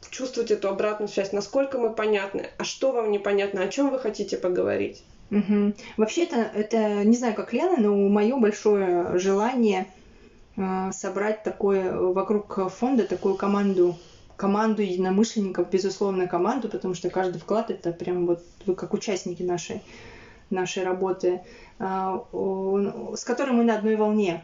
чувствовать 0.09 0.51
эту 0.51 0.69
обратную 0.69 1.09
связь, 1.09 1.33
насколько 1.33 1.77
мы 1.77 1.93
понятны, 1.93 2.49
а 2.57 2.63
что 2.63 2.93
вам 2.93 3.11
непонятно, 3.11 3.61
о 3.61 3.67
чем 3.67 3.89
вы 3.89 3.99
хотите 3.99 4.37
поговорить. 4.37 5.03
Угу. 5.29 5.73
Вообще 5.97 6.23
это, 6.23 6.49
это, 6.55 7.03
не 7.03 7.17
знаю, 7.17 7.35
как 7.35 7.51
Лена, 7.51 7.77
но 7.77 7.95
мое 7.95 8.37
большое 8.37 9.19
желание— 9.19 9.87
собрать 10.91 11.43
такое 11.43 11.93
вокруг 11.97 12.71
фонда 12.71 13.05
такую 13.07 13.35
команду 13.35 13.97
команду 14.41 14.81
единомышленников, 14.81 15.69
безусловно, 15.69 16.25
команду, 16.25 16.67
потому 16.67 16.95
что 16.95 17.11
каждый 17.11 17.37
вклад 17.37 17.69
это 17.69 17.91
прям 17.91 18.25
вот 18.25 18.43
вы 18.65 18.73
как 18.73 18.91
участники 18.91 19.43
нашей, 19.43 19.83
нашей 20.49 20.83
работы, 20.83 21.41
а, 21.77 22.25
с 23.15 23.23
которым 23.23 23.57
мы 23.57 23.63
на 23.63 23.75
одной 23.75 23.95
волне, 23.97 24.43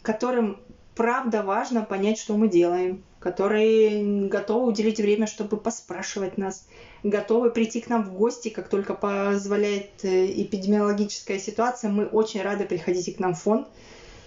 которым 0.00 0.56
правда 0.94 1.42
важно 1.42 1.82
понять, 1.82 2.18
что 2.18 2.38
мы 2.38 2.48
делаем, 2.48 3.02
которые 3.20 4.28
готовы 4.28 4.66
уделить 4.68 4.98
время, 4.98 5.26
чтобы 5.26 5.58
поспрашивать 5.58 6.38
нас, 6.38 6.66
готовы 7.02 7.50
прийти 7.50 7.82
к 7.82 7.90
нам 7.90 8.02
в 8.02 8.14
гости, 8.14 8.48
как 8.48 8.68
только 8.68 8.94
позволяет 8.94 10.04
э, 10.04 10.26
эпидемиологическая 10.42 11.38
ситуация. 11.38 11.90
Мы 11.90 12.06
очень 12.06 12.40
рады 12.40 12.64
приходите 12.64 13.12
к 13.12 13.18
нам 13.18 13.34
в 13.34 13.42
фонд 13.42 13.68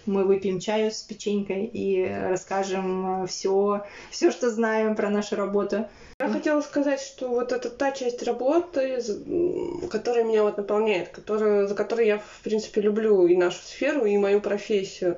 мы 0.07 0.23
выпьем 0.23 0.59
чаю 0.59 0.91
с 0.91 1.01
печенькой 1.03 1.65
и 1.65 2.07
расскажем 2.07 3.27
все, 3.27 3.83
э, 3.83 3.87
все, 4.11 4.31
что 4.31 4.49
знаем 4.49 4.95
про 4.95 5.09
нашу 5.09 5.35
работу. 5.35 5.87
Я 6.19 6.29
хотела 6.29 6.61
сказать, 6.61 6.99
что 6.99 7.29
вот 7.29 7.51
это 7.51 7.69
та 7.69 7.91
часть 7.91 8.23
работы, 8.23 8.99
которая 9.91 10.23
меня 10.23 10.41
вот 10.41 10.57
наполняет, 10.57 11.09
которая, 11.09 11.67
за 11.67 11.75
которой 11.75 12.07
я, 12.07 12.17
в 12.17 12.41
принципе, 12.43 12.81
люблю 12.81 13.27
и 13.27 13.35
нашу 13.35 13.61
сферу, 13.61 14.05
и 14.05 14.17
мою 14.17 14.41
профессию, 14.41 15.17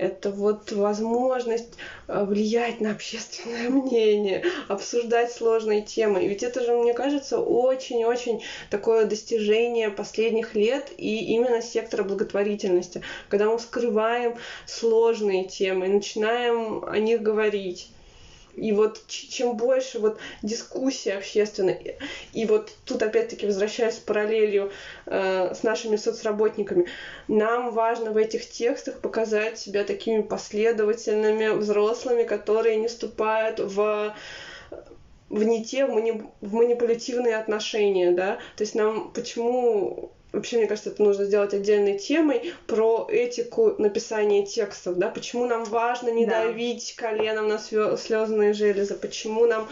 это 0.00 0.30
вот 0.30 0.72
возможность 0.72 1.74
э, 2.08 2.24
влиять 2.24 2.80
на 2.80 2.92
общественное 2.92 3.68
мнение, 3.70 4.44
обсуждать 4.68 5.30
сложные 5.30 5.82
темы. 5.82 6.24
И 6.24 6.28
ведь 6.28 6.42
это 6.42 6.64
же, 6.64 6.74
мне 6.74 6.94
кажется, 6.94 7.38
очень-очень 7.38 8.42
такое 8.70 9.04
достижение 9.04 9.90
последних 9.90 10.54
лет 10.54 10.90
и 10.96 11.34
именно 11.34 11.60
сектора 11.60 12.02
благотворительности, 12.02 13.02
когда 13.28 13.46
мы 13.46 13.58
вскрываем 13.58 14.36
сложные 14.66 15.44
темы 15.44 15.86
и 15.86 15.92
начинаем 15.92 16.82
о 16.84 16.98
них 16.98 17.20
говорить. 17.20 17.90
И 18.54 18.72
вот 18.72 19.06
чем 19.06 19.56
больше 19.56 19.98
вот 19.98 20.18
дискуссии 20.42 21.10
общественной, 21.10 21.96
и 22.32 22.46
вот 22.46 22.72
тут 22.84 23.02
опять-таки 23.02 23.46
возвращаясь 23.46 23.96
параллелью 23.96 24.70
э, 25.06 25.54
с 25.54 25.62
нашими 25.62 25.96
соцработниками, 25.96 26.86
нам 27.28 27.72
важно 27.72 28.12
в 28.12 28.16
этих 28.16 28.48
текстах 28.48 29.00
показать 29.00 29.58
себя 29.58 29.84
такими 29.84 30.22
последовательными 30.22 31.48
взрослыми, 31.50 32.24
которые 32.24 32.76
не 32.76 32.88
вступают 32.88 33.60
в 33.60 34.14
в 35.30 35.44
не 35.44 35.64
те, 35.64 35.86
в, 35.86 35.92
в 36.40 36.54
манипулятивные 36.54 37.36
отношения, 37.36 38.10
да, 38.10 38.38
то 38.56 38.64
есть 38.64 38.74
нам 38.74 39.12
почему 39.12 40.10
Вообще, 40.32 40.58
мне 40.58 40.66
кажется, 40.66 40.90
это 40.90 41.02
нужно 41.02 41.24
сделать 41.24 41.54
отдельной 41.54 41.98
темой 41.98 42.54
про 42.66 43.08
этику 43.10 43.74
написания 43.78 44.46
текстов, 44.46 44.96
да, 44.96 45.08
почему 45.08 45.46
нам 45.46 45.64
важно 45.64 46.10
не 46.10 46.24
да. 46.24 46.44
давить 46.44 46.94
коленом 46.94 47.48
на 47.48 47.58
слезные 47.58 48.52
железы, 48.52 48.94
почему 48.94 49.46
нам 49.46 49.68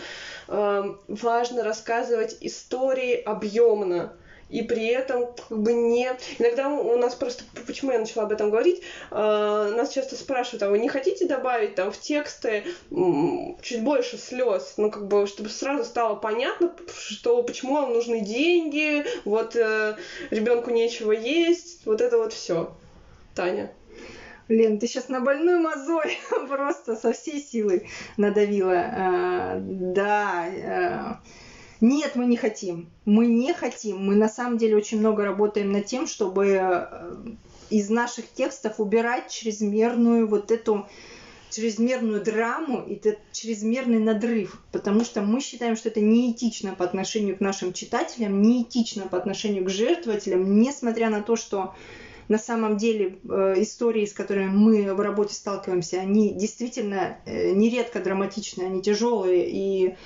э, 0.48 0.94
важно 1.06 1.62
рассказывать 1.62 2.36
истории 2.40 3.14
объемно, 3.14 4.12
и 4.49 4.62
при 4.62 4.86
этом 4.86 5.26
как 5.49 5.59
бы 5.59 5.72
не... 5.72 6.09
Иногда 6.38 6.68
у 6.68 6.96
нас 6.96 7.14
просто... 7.14 7.44
Почему 7.66 7.92
я 7.92 7.99
начала 7.99 8.24
об 8.24 8.32
этом 8.32 8.51
говорить? 8.51 8.82
Э, 9.11 9.74
нас 9.76 9.90
часто 9.90 10.16
спрашивают, 10.16 10.62
а 10.62 10.70
вы 10.70 10.78
не 10.78 10.88
хотите 10.88 11.26
добавить 11.26 11.74
там 11.74 11.92
в 11.92 11.99
тексты 11.99 12.64
чуть 12.90 13.82
больше 13.82 14.16
слез? 14.16 14.74
Ну, 14.76 14.90
как 14.90 15.07
бы, 15.07 15.26
чтобы 15.26 15.51
сразу 15.51 15.84
стало 15.84 16.14
понятно, 16.14 16.74
что 16.99 17.42
почему 17.42 17.74
вам 17.74 17.92
нужны 17.92 18.20
деньги, 18.20 19.05
вот 19.24 19.55
э, 19.57 19.96
ребенку 20.30 20.70
нечего 20.70 21.12
есть, 21.12 21.84
вот 21.84 22.01
это 22.01 22.18
вот 22.18 22.32
все. 22.32 22.72
Таня. 23.34 23.70
Лен, 24.49 24.78
ты 24.78 24.86
сейчас 24.86 25.11
на 25.11 25.20
больную 25.20 25.61
мозоль 25.61 26.11
просто 26.49 26.96
со 26.96 27.12
всей 27.12 27.40
силы 27.40 27.86
надавила. 28.16 28.78
А, 28.78 29.59
да, 29.61 30.46
а, 30.64 31.20
нет, 31.80 32.16
мы 32.16 32.26
не 32.26 32.36
хотим. 32.36 32.90
Мы 33.04 33.26
не 33.26 33.52
хотим. 33.52 34.04
Мы 34.04 34.16
на 34.16 34.28
самом 34.28 34.58
деле 34.58 34.76
очень 34.76 34.98
много 34.98 35.24
работаем 35.24 35.72
над 35.72 35.86
тем, 35.86 36.06
чтобы 36.06 36.46
э, 36.46 36.86
из 37.70 37.90
наших 37.90 38.30
текстов 38.32 38.80
убирать 38.80 39.30
чрезмерную 39.30 40.26
вот 40.26 40.50
эту 40.50 40.86
чрезмерную 41.50 42.22
драму 42.22 42.84
и 42.86 42.94
этот 42.94 43.18
чрезмерный 43.32 43.98
надрыв, 43.98 44.60
потому 44.70 45.04
что 45.04 45.22
мы 45.22 45.40
считаем, 45.40 45.76
что 45.76 45.88
это 45.88 46.00
неэтично 46.00 46.74
по 46.74 46.84
отношению 46.84 47.36
к 47.36 47.40
нашим 47.40 47.72
читателям, 47.72 48.42
неэтично 48.42 49.06
по 49.06 49.16
отношению 49.16 49.64
к 49.64 49.70
жертвователям, 49.70 50.60
несмотря 50.60 51.08
на 51.08 51.22
то, 51.22 51.36
что 51.36 51.74
на 52.28 52.38
самом 52.38 52.76
деле 52.76 53.18
э, 53.28 53.54
истории, 53.58 54.04
с 54.04 54.12
которыми 54.12 54.50
мы 54.50 54.92
в 54.92 55.00
работе 55.00 55.34
сталкиваемся, 55.34 56.00
они 56.00 56.34
действительно 56.34 57.16
э, 57.24 57.52
нередко 57.52 58.00
драматичные, 58.00 58.66
они 58.66 58.82
тяжелые 58.82 59.48
и 59.50 59.96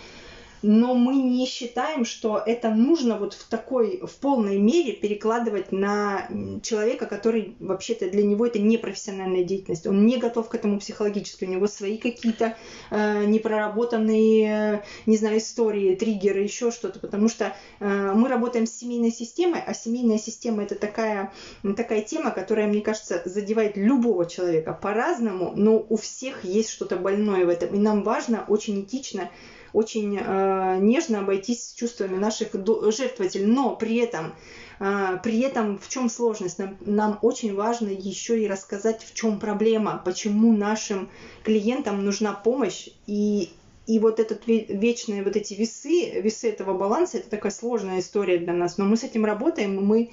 но 0.62 0.94
мы 0.94 1.16
не 1.16 1.46
считаем, 1.46 2.04
что 2.04 2.40
это 2.44 2.70
нужно 2.70 3.18
вот 3.18 3.34
в 3.34 3.48
такой, 3.48 4.00
в 4.00 4.14
полной 4.16 4.58
мере 4.58 4.92
перекладывать 4.92 5.72
на 5.72 6.28
человека, 6.62 7.06
который 7.06 7.56
вообще-то 7.58 8.08
для 8.08 8.22
него 8.22 8.46
это 8.46 8.58
не 8.58 8.78
профессиональная 8.78 9.44
деятельность. 9.44 9.86
Он 9.86 10.06
не 10.06 10.18
готов 10.18 10.48
к 10.48 10.54
этому 10.54 10.78
психологически, 10.78 11.44
у 11.44 11.48
него 11.48 11.66
свои 11.66 11.98
какие-то 11.98 12.56
э, 12.90 13.24
непроработанные, 13.24 14.76
э, 14.76 14.82
не 15.06 15.16
знаю, 15.16 15.38
истории, 15.38 15.96
триггеры, 15.96 16.40
еще 16.40 16.70
что-то, 16.70 17.00
потому 17.00 17.28
что 17.28 17.54
э, 17.80 18.12
мы 18.14 18.28
работаем 18.28 18.66
с 18.66 18.72
семейной 18.72 19.10
системой, 19.10 19.60
а 19.66 19.74
семейная 19.74 20.18
система 20.18 20.62
это 20.62 20.76
такая, 20.76 21.32
такая 21.76 22.02
тема, 22.02 22.30
которая, 22.30 22.68
мне 22.68 22.80
кажется, 22.80 23.22
задевает 23.24 23.76
любого 23.76 24.26
человека 24.26 24.72
по-разному, 24.72 25.52
но 25.56 25.84
у 25.88 25.96
всех 25.96 26.44
есть 26.44 26.70
что-то 26.70 26.96
больное 26.96 27.44
в 27.46 27.48
этом, 27.48 27.74
и 27.74 27.78
нам 27.78 28.02
важно 28.02 28.44
очень 28.48 28.82
этично 28.82 29.30
очень 29.72 30.18
э, 30.18 30.78
нежно 30.80 31.20
обойтись 31.20 31.68
с 31.68 31.74
чувствами 31.74 32.16
наших 32.16 32.54
жертвователей, 32.54 33.46
но 33.46 33.74
при 33.76 33.96
этом 33.96 34.34
э, 34.80 35.18
при 35.22 35.40
этом 35.40 35.78
в 35.78 35.88
чем 35.88 36.08
сложность? 36.08 36.58
Нам, 36.58 36.76
нам 36.80 37.18
очень 37.22 37.54
важно 37.54 37.88
еще 37.88 38.42
и 38.42 38.48
рассказать, 38.48 39.02
в 39.02 39.14
чем 39.14 39.40
проблема, 39.40 40.00
почему 40.04 40.52
нашим 40.52 41.08
клиентам 41.44 42.04
нужна 42.04 42.32
помощь 42.32 42.88
и 43.06 43.50
и 43.84 43.98
вот 43.98 44.20
этот 44.20 44.42
вечные 44.46 45.24
вот 45.24 45.34
эти 45.34 45.54
весы, 45.54 46.20
весы 46.20 46.48
этого 46.48 46.72
баланса, 46.72 47.18
это 47.18 47.28
такая 47.28 47.50
сложная 47.50 47.98
история 47.98 48.38
для 48.38 48.52
нас. 48.52 48.78
Но 48.78 48.84
мы 48.84 48.96
с 48.96 49.02
этим 49.02 49.24
работаем, 49.24 49.84
мы 49.84 50.12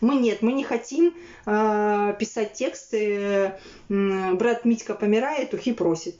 мы 0.00 0.14
нет, 0.14 0.42
мы 0.42 0.52
не 0.52 0.62
хотим 0.62 1.14
э, 1.44 2.14
писать 2.18 2.52
тексты. 2.52 3.52
Э, 3.88 4.32
брат 4.34 4.64
Митька 4.64 4.94
помирает, 4.94 5.52
ухи 5.54 5.72
просит 5.72 6.14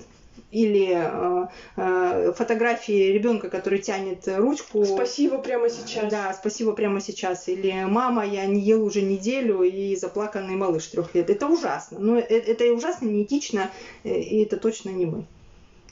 или 0.50 0.92
э, 0.94 1.46
э, 1.76 2.32
фотографии 2.36 3.12
ребенка, 3.12 3.50
который 3.50 3.80
тянет 3.80 4.26
ручку. 4.26 4.84
Спасибо 4.84 5.38
прямо 5.38 5.68
сейчас. 5.68 6.10
Да, 6.10 6.32
спасибо 6.32 6.72
прямо 6.72 7.00
сейчас. 7.00 7.48
Или 7.48 7.84
мама, 7.84 8.24
я 8.26 8.46
не 8.46 8.60
ел 8.60 8.84
уже 8.84 9.02
неделю 9.02 9.62
и 9.62 9.94
заплаканный 9.96 10.56
малыш 10.56 10.86
трех 10.86 11.14
лет. 11.14 11.28
Это 11.30 11.46
ужасно. 11.46 11.98
Но 11.98 12.18
это, 12.18 12.50
это 12.50 12.64
ужасно, 12.72 13.06
неэтично, 13.06 13.70
э, 14.04 14.20
и 14.20 14.42
это 14.42 14.56
точно 14.56 14.90
не 14.90 15.06
мы. 15.06 15.24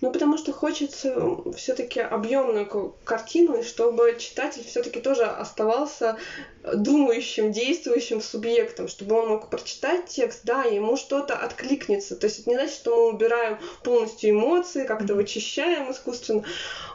Ну, 0.03 0.13
потому 0.13 0.37
что 0.37 0.53
хочется 0.53 1.17
все-таки 1.57 2.01
объемную 2.01 2.95
картину, 3.05 3.63
чтобы 3.63 4.17
читатель 4.19 4.63
все-таки 4.63 5.01
тоже 5.01 5.25
оставался 5.25 6.19
думающим, 6.63 7.51
действующим 7.51 8.21
субъектом, 8.21 8.89
чтобы 8.89 9.17
он 9.17 9.29
мог 9.29 9.49
прочитать 9.49 10.07
текст, 10.07 10.41
да, 10.45 10.65
и 10.65 10.75
ему 10.75 10.99
что-то 10.99 11.35
откликнется. 11.35 12.15
То 12.15 12.27
есть 12.27 12.41
это 12.41 12.51
не 12.51 12.57
значит, 12.57 12.75
что 12.75 12.95
мы 12.95 13.15
убираем 13.15 13.59
полностью 13.83 14.31
эмоции, 14.31 14.85
как-то 14.85 15.15
вычищаем 15.15 15.91
искусственно, 15.91 16.45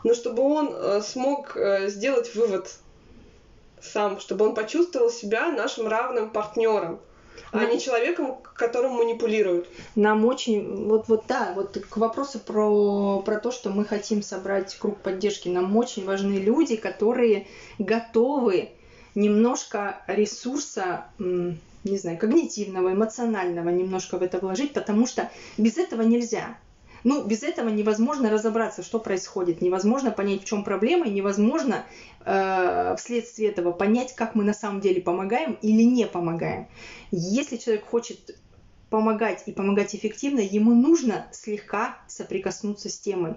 но 0.04 0.14
чтобы 0.14 0.44
он 0.44 0.72
э, 0.72 1.02
смог 1.02 1.58
э, 1.58 1.90
сделать 1.90 2.36
вывод 2.36 2.72
сам, 3.82 4.20
чтобы 4.20 4.46
он 4.46 4.54
почувствовал 4.54 5.10
себя 5.10 5.52
нашим 5.52 5.88
равным 5.88 6.30
партнером 6.30 7.02
а 7.52 7.66
не 7.66 7.80
человеком, 7.80 8.38
которым 8.56 8.94
манипулируют. 8.94 9.68
Нам 9.96 10.26
очень, 10.26 10.88
вот, 10.88 11.08
вот 11.08 11.26
да, 11.28 11.54
вот 11.56 11.78
к 11.78 11.98
вопросу 11.98 12.40
про, 12.40 13.22
про 13.22 13.40
то, 13.40 13.52
что 13.52 13.70
мы 13.70 13.86
хотим 13.86 14.22
собрать 14.22 14.76
круг 14.76 15.00
поддержки, 15.00 15.50
нам 15.50 15.76
очень 15.76 16.06
важны 16.06 16.34
люди, 16.34 16.76
которые 16.76 17.48
готовы 17.80 18.70
немножко 19.16 20.04
ресурса, 20.08 21.06
не 21.20 21.98
знаю, 21.98 22.18
когнитивного, 22.18 22.94
эмоционального 22.94 23.70
немножко 23.70 24.18
в 24.18 24.24
это 24.24 24.40
вложить, 24.40 24.74
потому 24.74 25.08
что 25.08 25.30
без 25.58 25.78
этого 25.78 26.02
нельзя. 26.02 26.58
Ну, 27.04 27.24
без 27.26 27.44
этого 27.44 27.70
невозможно 27.70 28.30
разобраться, 28.30 28.84
что 28.84 29.00
происходит, 29.00 29.62
невозможно 29.62 30.12
понять, 30.12 30.42
в 30.42 30.46
чем 30.46 30.64
проблема, 30.64 31.08
и 31.08 31.12
невозможно 31.12 31.86
э, 32.26 32.96
вследствие 32.98 33.50
этого 33.50 33.72
понять, 33.72 34.16
как 34.16 34.36
мы 34.36 34.44
на 34.44 34.54
самом 34.54 34.82
деле 34.82 35.02
помогаем 35.02 35.58
или 35.62 35.84
не 35.84 36.08
помогаем. 36.08 36.68
Если 37.12 37.58
человек 37.58 37.86
хочет 37.86 38.38
помогать 38.90 39.44
и 39.46 39.52
помогать 39.52 39.96
эффективно, 39.96 40.40
ему 40.40 40.74
нужно 40.74 41.28
слегка 41.32 41.98
соприкоснуться 42.08 42.90
с 42.90 43.00
темой. 43.00 43.36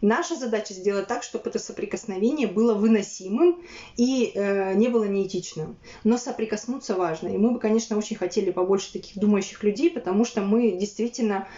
Наша 0.00 0.36
задача 0.36 0.74
сделать 0.74 1.06
так, 1.06 1.22
чтобы 1.22 1.48
это 1.48 1.58
соприкосновение 1.58 2.46
было 2.46 2.74
выносимым 2.74 3.62
и 3.96 4.32
э, 4.34 4.74
не 4.74 4.88
было 4.88 5.04
неэтичным. 5.04 5.78
Но 6.04 6.18
соприкоснуться 6.18 6.94
важно. 6.94 7.28
И 7.28 7.38
мы 7.38 7.52
бы, 7.52 7.58
конечно, 7.58 7.96
очень 7.96 8.16
хотели 8.16 8.50
побольше 8.50 8.92
таких 8.92 9.16
думающих 9.16 9.62
людей, 9.62 9.90
потому 9.90 10.26
что 10.26 10.42
мы 10.42 10.72
действительно 10.72 11.48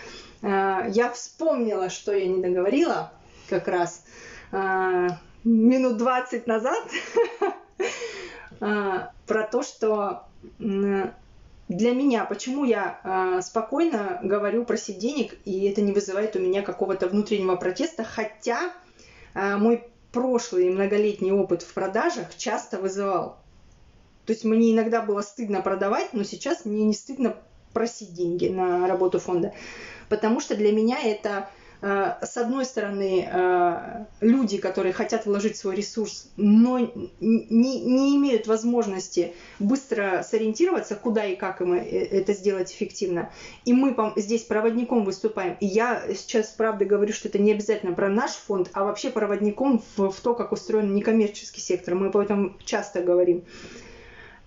я 0.49 1.11
вспомнила, 1.13 1.91
что 1.91 2.13
я 2.13 2.27
не 2.27 2.41
договорила 2.41 3.13
как 3.49 3.69
раз 3.69 4.05
э, 4.53 5.09
минут 5.45 5.97
20 5.97 6.47
назад 6.47 6.79
э, 8.61 9.07
про 9.27 9.43
то, 9.43 9.63
что 9.63 10.23
для 10.59 11.95
меня, 11.95 12.25
почему 12.25 12.65
я 12.65 13.41
спокойно 13.43 14.21
говорю 14.23 14.65
про 14.65 14.77
денег, 14.77 15.35
и 15.45 15.67
это 15.67 15.83
не 15.83 15.93
вызывает 15.93 16.37
у 16.37 16.39
меня 16.39 16.63
какого-то 16.63 17.09
внутреннего 17.09 17.57
протеста, 17.57 18.05
хотя 18.05 18.73
мой 19.35 19.83
прошлый 20.13 20.71
многолетний 20.71 21.33
опыт 21.33 21.63
в 21.63 21.75
продажах 21.75 22.37
часто 22.37 22.79
вызывал. 22.79 23.37
То 24.25 24.33
есть 24.33 24.45
мне 24.45 24.73
иногда 24.73 25.03
было 25.03 25.21
стыдно 25.23 25.61
продавать, 25.61 26.13
но 26.13 26.25
сейчас 26.25 26.65
мне 26.65 26.85
не 26.85 26.95
стыдно 26.95 27.37
просить 27.73 28.15
деньги 28.15 28.49
на 28.49 28.89
работу 28.89 29.19
фонда 29.19 29.53
потому 30.09 30.41
что 30.41 30.57
для 30.57 30.73
меня 30.73 30.99
это 31.03 31.49
э, 31.83 32.15
с 32.23 32.37
одной 32.37 32.65
стороны, 32.65 33.29
э, 33.31 34.05
люди, 34.21 34.59
которые 34.59 34.93
хотят 34.93 35.27
вложить 35.27 35.57
свой 35.57 35.77
ресурс, 35.77 36.31
но 36.37 36.79
не, 36.79 37.81
не 37.81 38.17
имеют 38.17 38.47
возможности 38.47 39.35
быстро 39.59 40.23
сориентироваться, 40.23 40.95
куда 40.95 41.25
и 41.25 41.37
как 41.37 41.61
им 41.61 41.73
это 41.75 42.33
сделать 42.33 42.73
эффективно. 42.73 43.31
И 43.65 43.73
мы 43.73 43.97
здесь 44.17 44.43
проводником 44.43 45.05
выступаем. 45.05 45.57
И 45.61 45.67
я 45.67 46.03
сейчас, 46.15 46.49
правда, 46.49 46.85
говорю, 46.85 47.13
что 47.13 47.29
это 47.29 47.39
не 47.39 47.53
обязательно 47.53 47.93
про 47.93 48.09
наш 48.09 48.33
фонд, 48.33 48.71
а 48.73 48.85
вообще 48.85 49.11
проводником 49.11 49.83
в, 49.97 50.11
в 50.11 50.21
то, 50.21 50.35
как 50.35 50.53
устроен 50.53 50.95
некоммерческий 50.95 51.63
сектор. 51.63 51.95
Мы 51.95 52.07
об 52.09 52.17
этом 52.17 52.57
часто 52.65 53.03
говорим. 53.03 53.45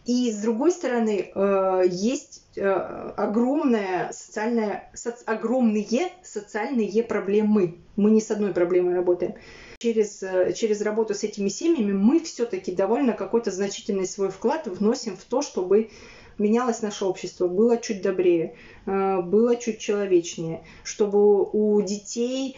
И 0.10 0.32
с 0.32 0.38
другой 0.38 0.72
стороны, 0.72 1.32
э, 1.36 1.84
есть 1.88 2.42
э, 2.56 2.64
огромная 2.66 4.12
социальная, 4.12 4.90
соци, 4.96 5.24
огромные 5.28 6.10
социальные 6.24 7.04
проблемы. 7.04 7.76
Мы 7.96 8.10
не 8.10 8.20
с 8.20 8.32
одной 8.32 8.52
проблемой 8.52 8.96
работаем. 8.96 9.36
Через, 9.78 10.24
э, 10.24 10.54
через 10.54 10.82
работу 10.82 11.14
с 11.14 11.24
этими 11.24 11.48
семьями 11.48 11.94
мы 11.94 12.22
все-таки 12.22 12.72
довольно 12.72 13.14
какой-то 13.14 13.52
значительный 13.52 14.08
свой 14.08 14.32
вклад 14.32 14.66
вносим 14.66 15.16
в 15.16 15.24
то, 15.26 15.44
чтобы 15.44 15.92
менялось 16.40 16.82
наше 16.82 17.06
общество, 17.06 17.48
было 17.48 17.78
чуть 17.78 18.02
добрее, 18.02 18.56
э, 18.86 19.22
было 19.22 19.56
чуть 19.56 19.80
человечнее, 19.80 20.64
чтобы 20.84 21.44
у 21.44 21.82
детей, 21.82 22.58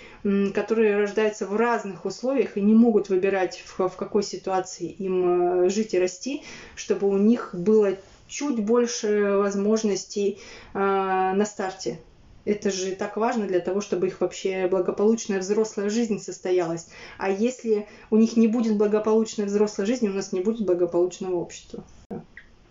которые 0.54 0.98
рождаются 0.98 1.46
в 1.48 1.56
разных 1.56 2.06
условиях 2.06 2.58
и 2.58 2.62
не 2.62 2.74
могут 2.74 3.10
выбирать, 3.10 3.64
в, 3.66 3.90
какой 3.90 4.24
ситуации 4.24 4.88
им 4.88 5.66
э, 5.66 5.70
жить 5.70 5.94
и 5.94 6.00
расти, 6.00 6.44
чтобы 6.76 7.08
у 7.08 7.18
них 7.18 7.50
было 7.54 7.98
чуть 8.28 8.64
больше 8.64 9.38
возможностей 9.38 10.40
э, 10.74 10.78
на 10.78 11.46
старте. 11.46 12.00
Это 12.44 12.72
же 12.72 12.96
так 12.96 13.18
важно 13.18 13.46
для 13.46 13.60
того, 13.60 13.82
чтобы 13.82 14.08
их 14.08 14.20
вообще 14.20 14.68
благополучная 14.68 15.40
взрослая 15.40 15.90
жизнь 15.90 16.20
состоялась. 16.20 16.88
А 17.20 17.30
если 17.30 17.88
у 18.10 18.18
них 18.18 18.36
не 18.36 18.48
будет 18.48 18.78
благополучной 18.78 19.46
взрослой 19.46 19.86
жизни, 19.86 20.10
у 20.10 20.14
нас 20.14 20.32
не 20.32 20.42
будет 20.42 20.66
благополучного 20.66 21.36
общества. 21.36 21.84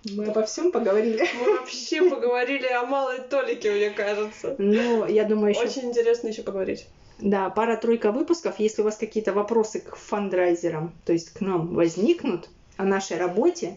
Мы 0.05 0.27
обо 0.27 0.43
всем 0.45 0.73
поговорили. 0.73 1.27
Мы 1.41 1.59
вообще 1.59 2.09
поговорили 2.09 2.67
о 2.67 2.85
малой 2.85 3.21
толике, 3.21 3.73
мне 3.73 3.91
кажется. 3.91 4.55
Ну, 4.59 5.07
я 5.07 5.25
думаю, 5.25 5.51
еще... 5.51 5.63
Очень 5.63 5.89
интересно 5.89 6.29
еще 6.29 6.43
поговорить. 6.43 6.87
Да, 7.19 7.51
пара-тройка 7.51 8.13
выпусков. 8.13 8.59
Если 8.59 8.81
у 8.81 8.85
вас 8.85 8.97
какие-то 8.97 9.33
вопросы 9.33 9.81
к 9.81 9.97
фандрайзерам, 9.97 10.95
то 11.05 11.13
есть 11.13 11.31
к 11.35 11.41
нам 11.43 11.75
возникнут 11.75 12.49
о 12.79 12.85
нашей 12.85 13.19
работе, 13.19 13.77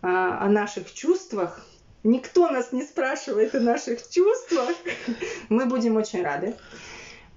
о 0.00 0.48
наших 0.48 0.92
чувствах, 0.94 1.66
никто 2.04 2.48
нас 2.50 2.70
не 2.70 2.82
спрашивает 2.82 3.54
о 3.56 3.60
наших 3.60 4.08
чувствах, 4.08 4.76
мы 5.48 5.66
будем 5.66 5.96
очень 5.96 6.22
рады. 6.22 6.54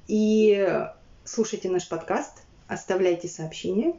И 0.08 0.80
слушайте 1.24 1.70
наш 1.70 1.90
подкаст, 1.90 2.44
оставляйте 2.68 3.28
сообщения. 3.28 3.96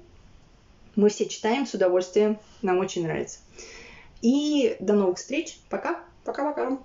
Мы 0.94 1.08
все 1.08 1.26
читаем 1.26 1.66
с 1.66 1.74
удовольствием, 1.74 2.38
нам 2.60 2.78
очень 2.78 3.04
нравится. 3.04 3.38
И 4.22 4.76
до 4.80 4.94
новых 4.94 5.18
встреч. 5.18 5.60
Пока. 5.68 6.04
Пока-пока. 6.24 6.78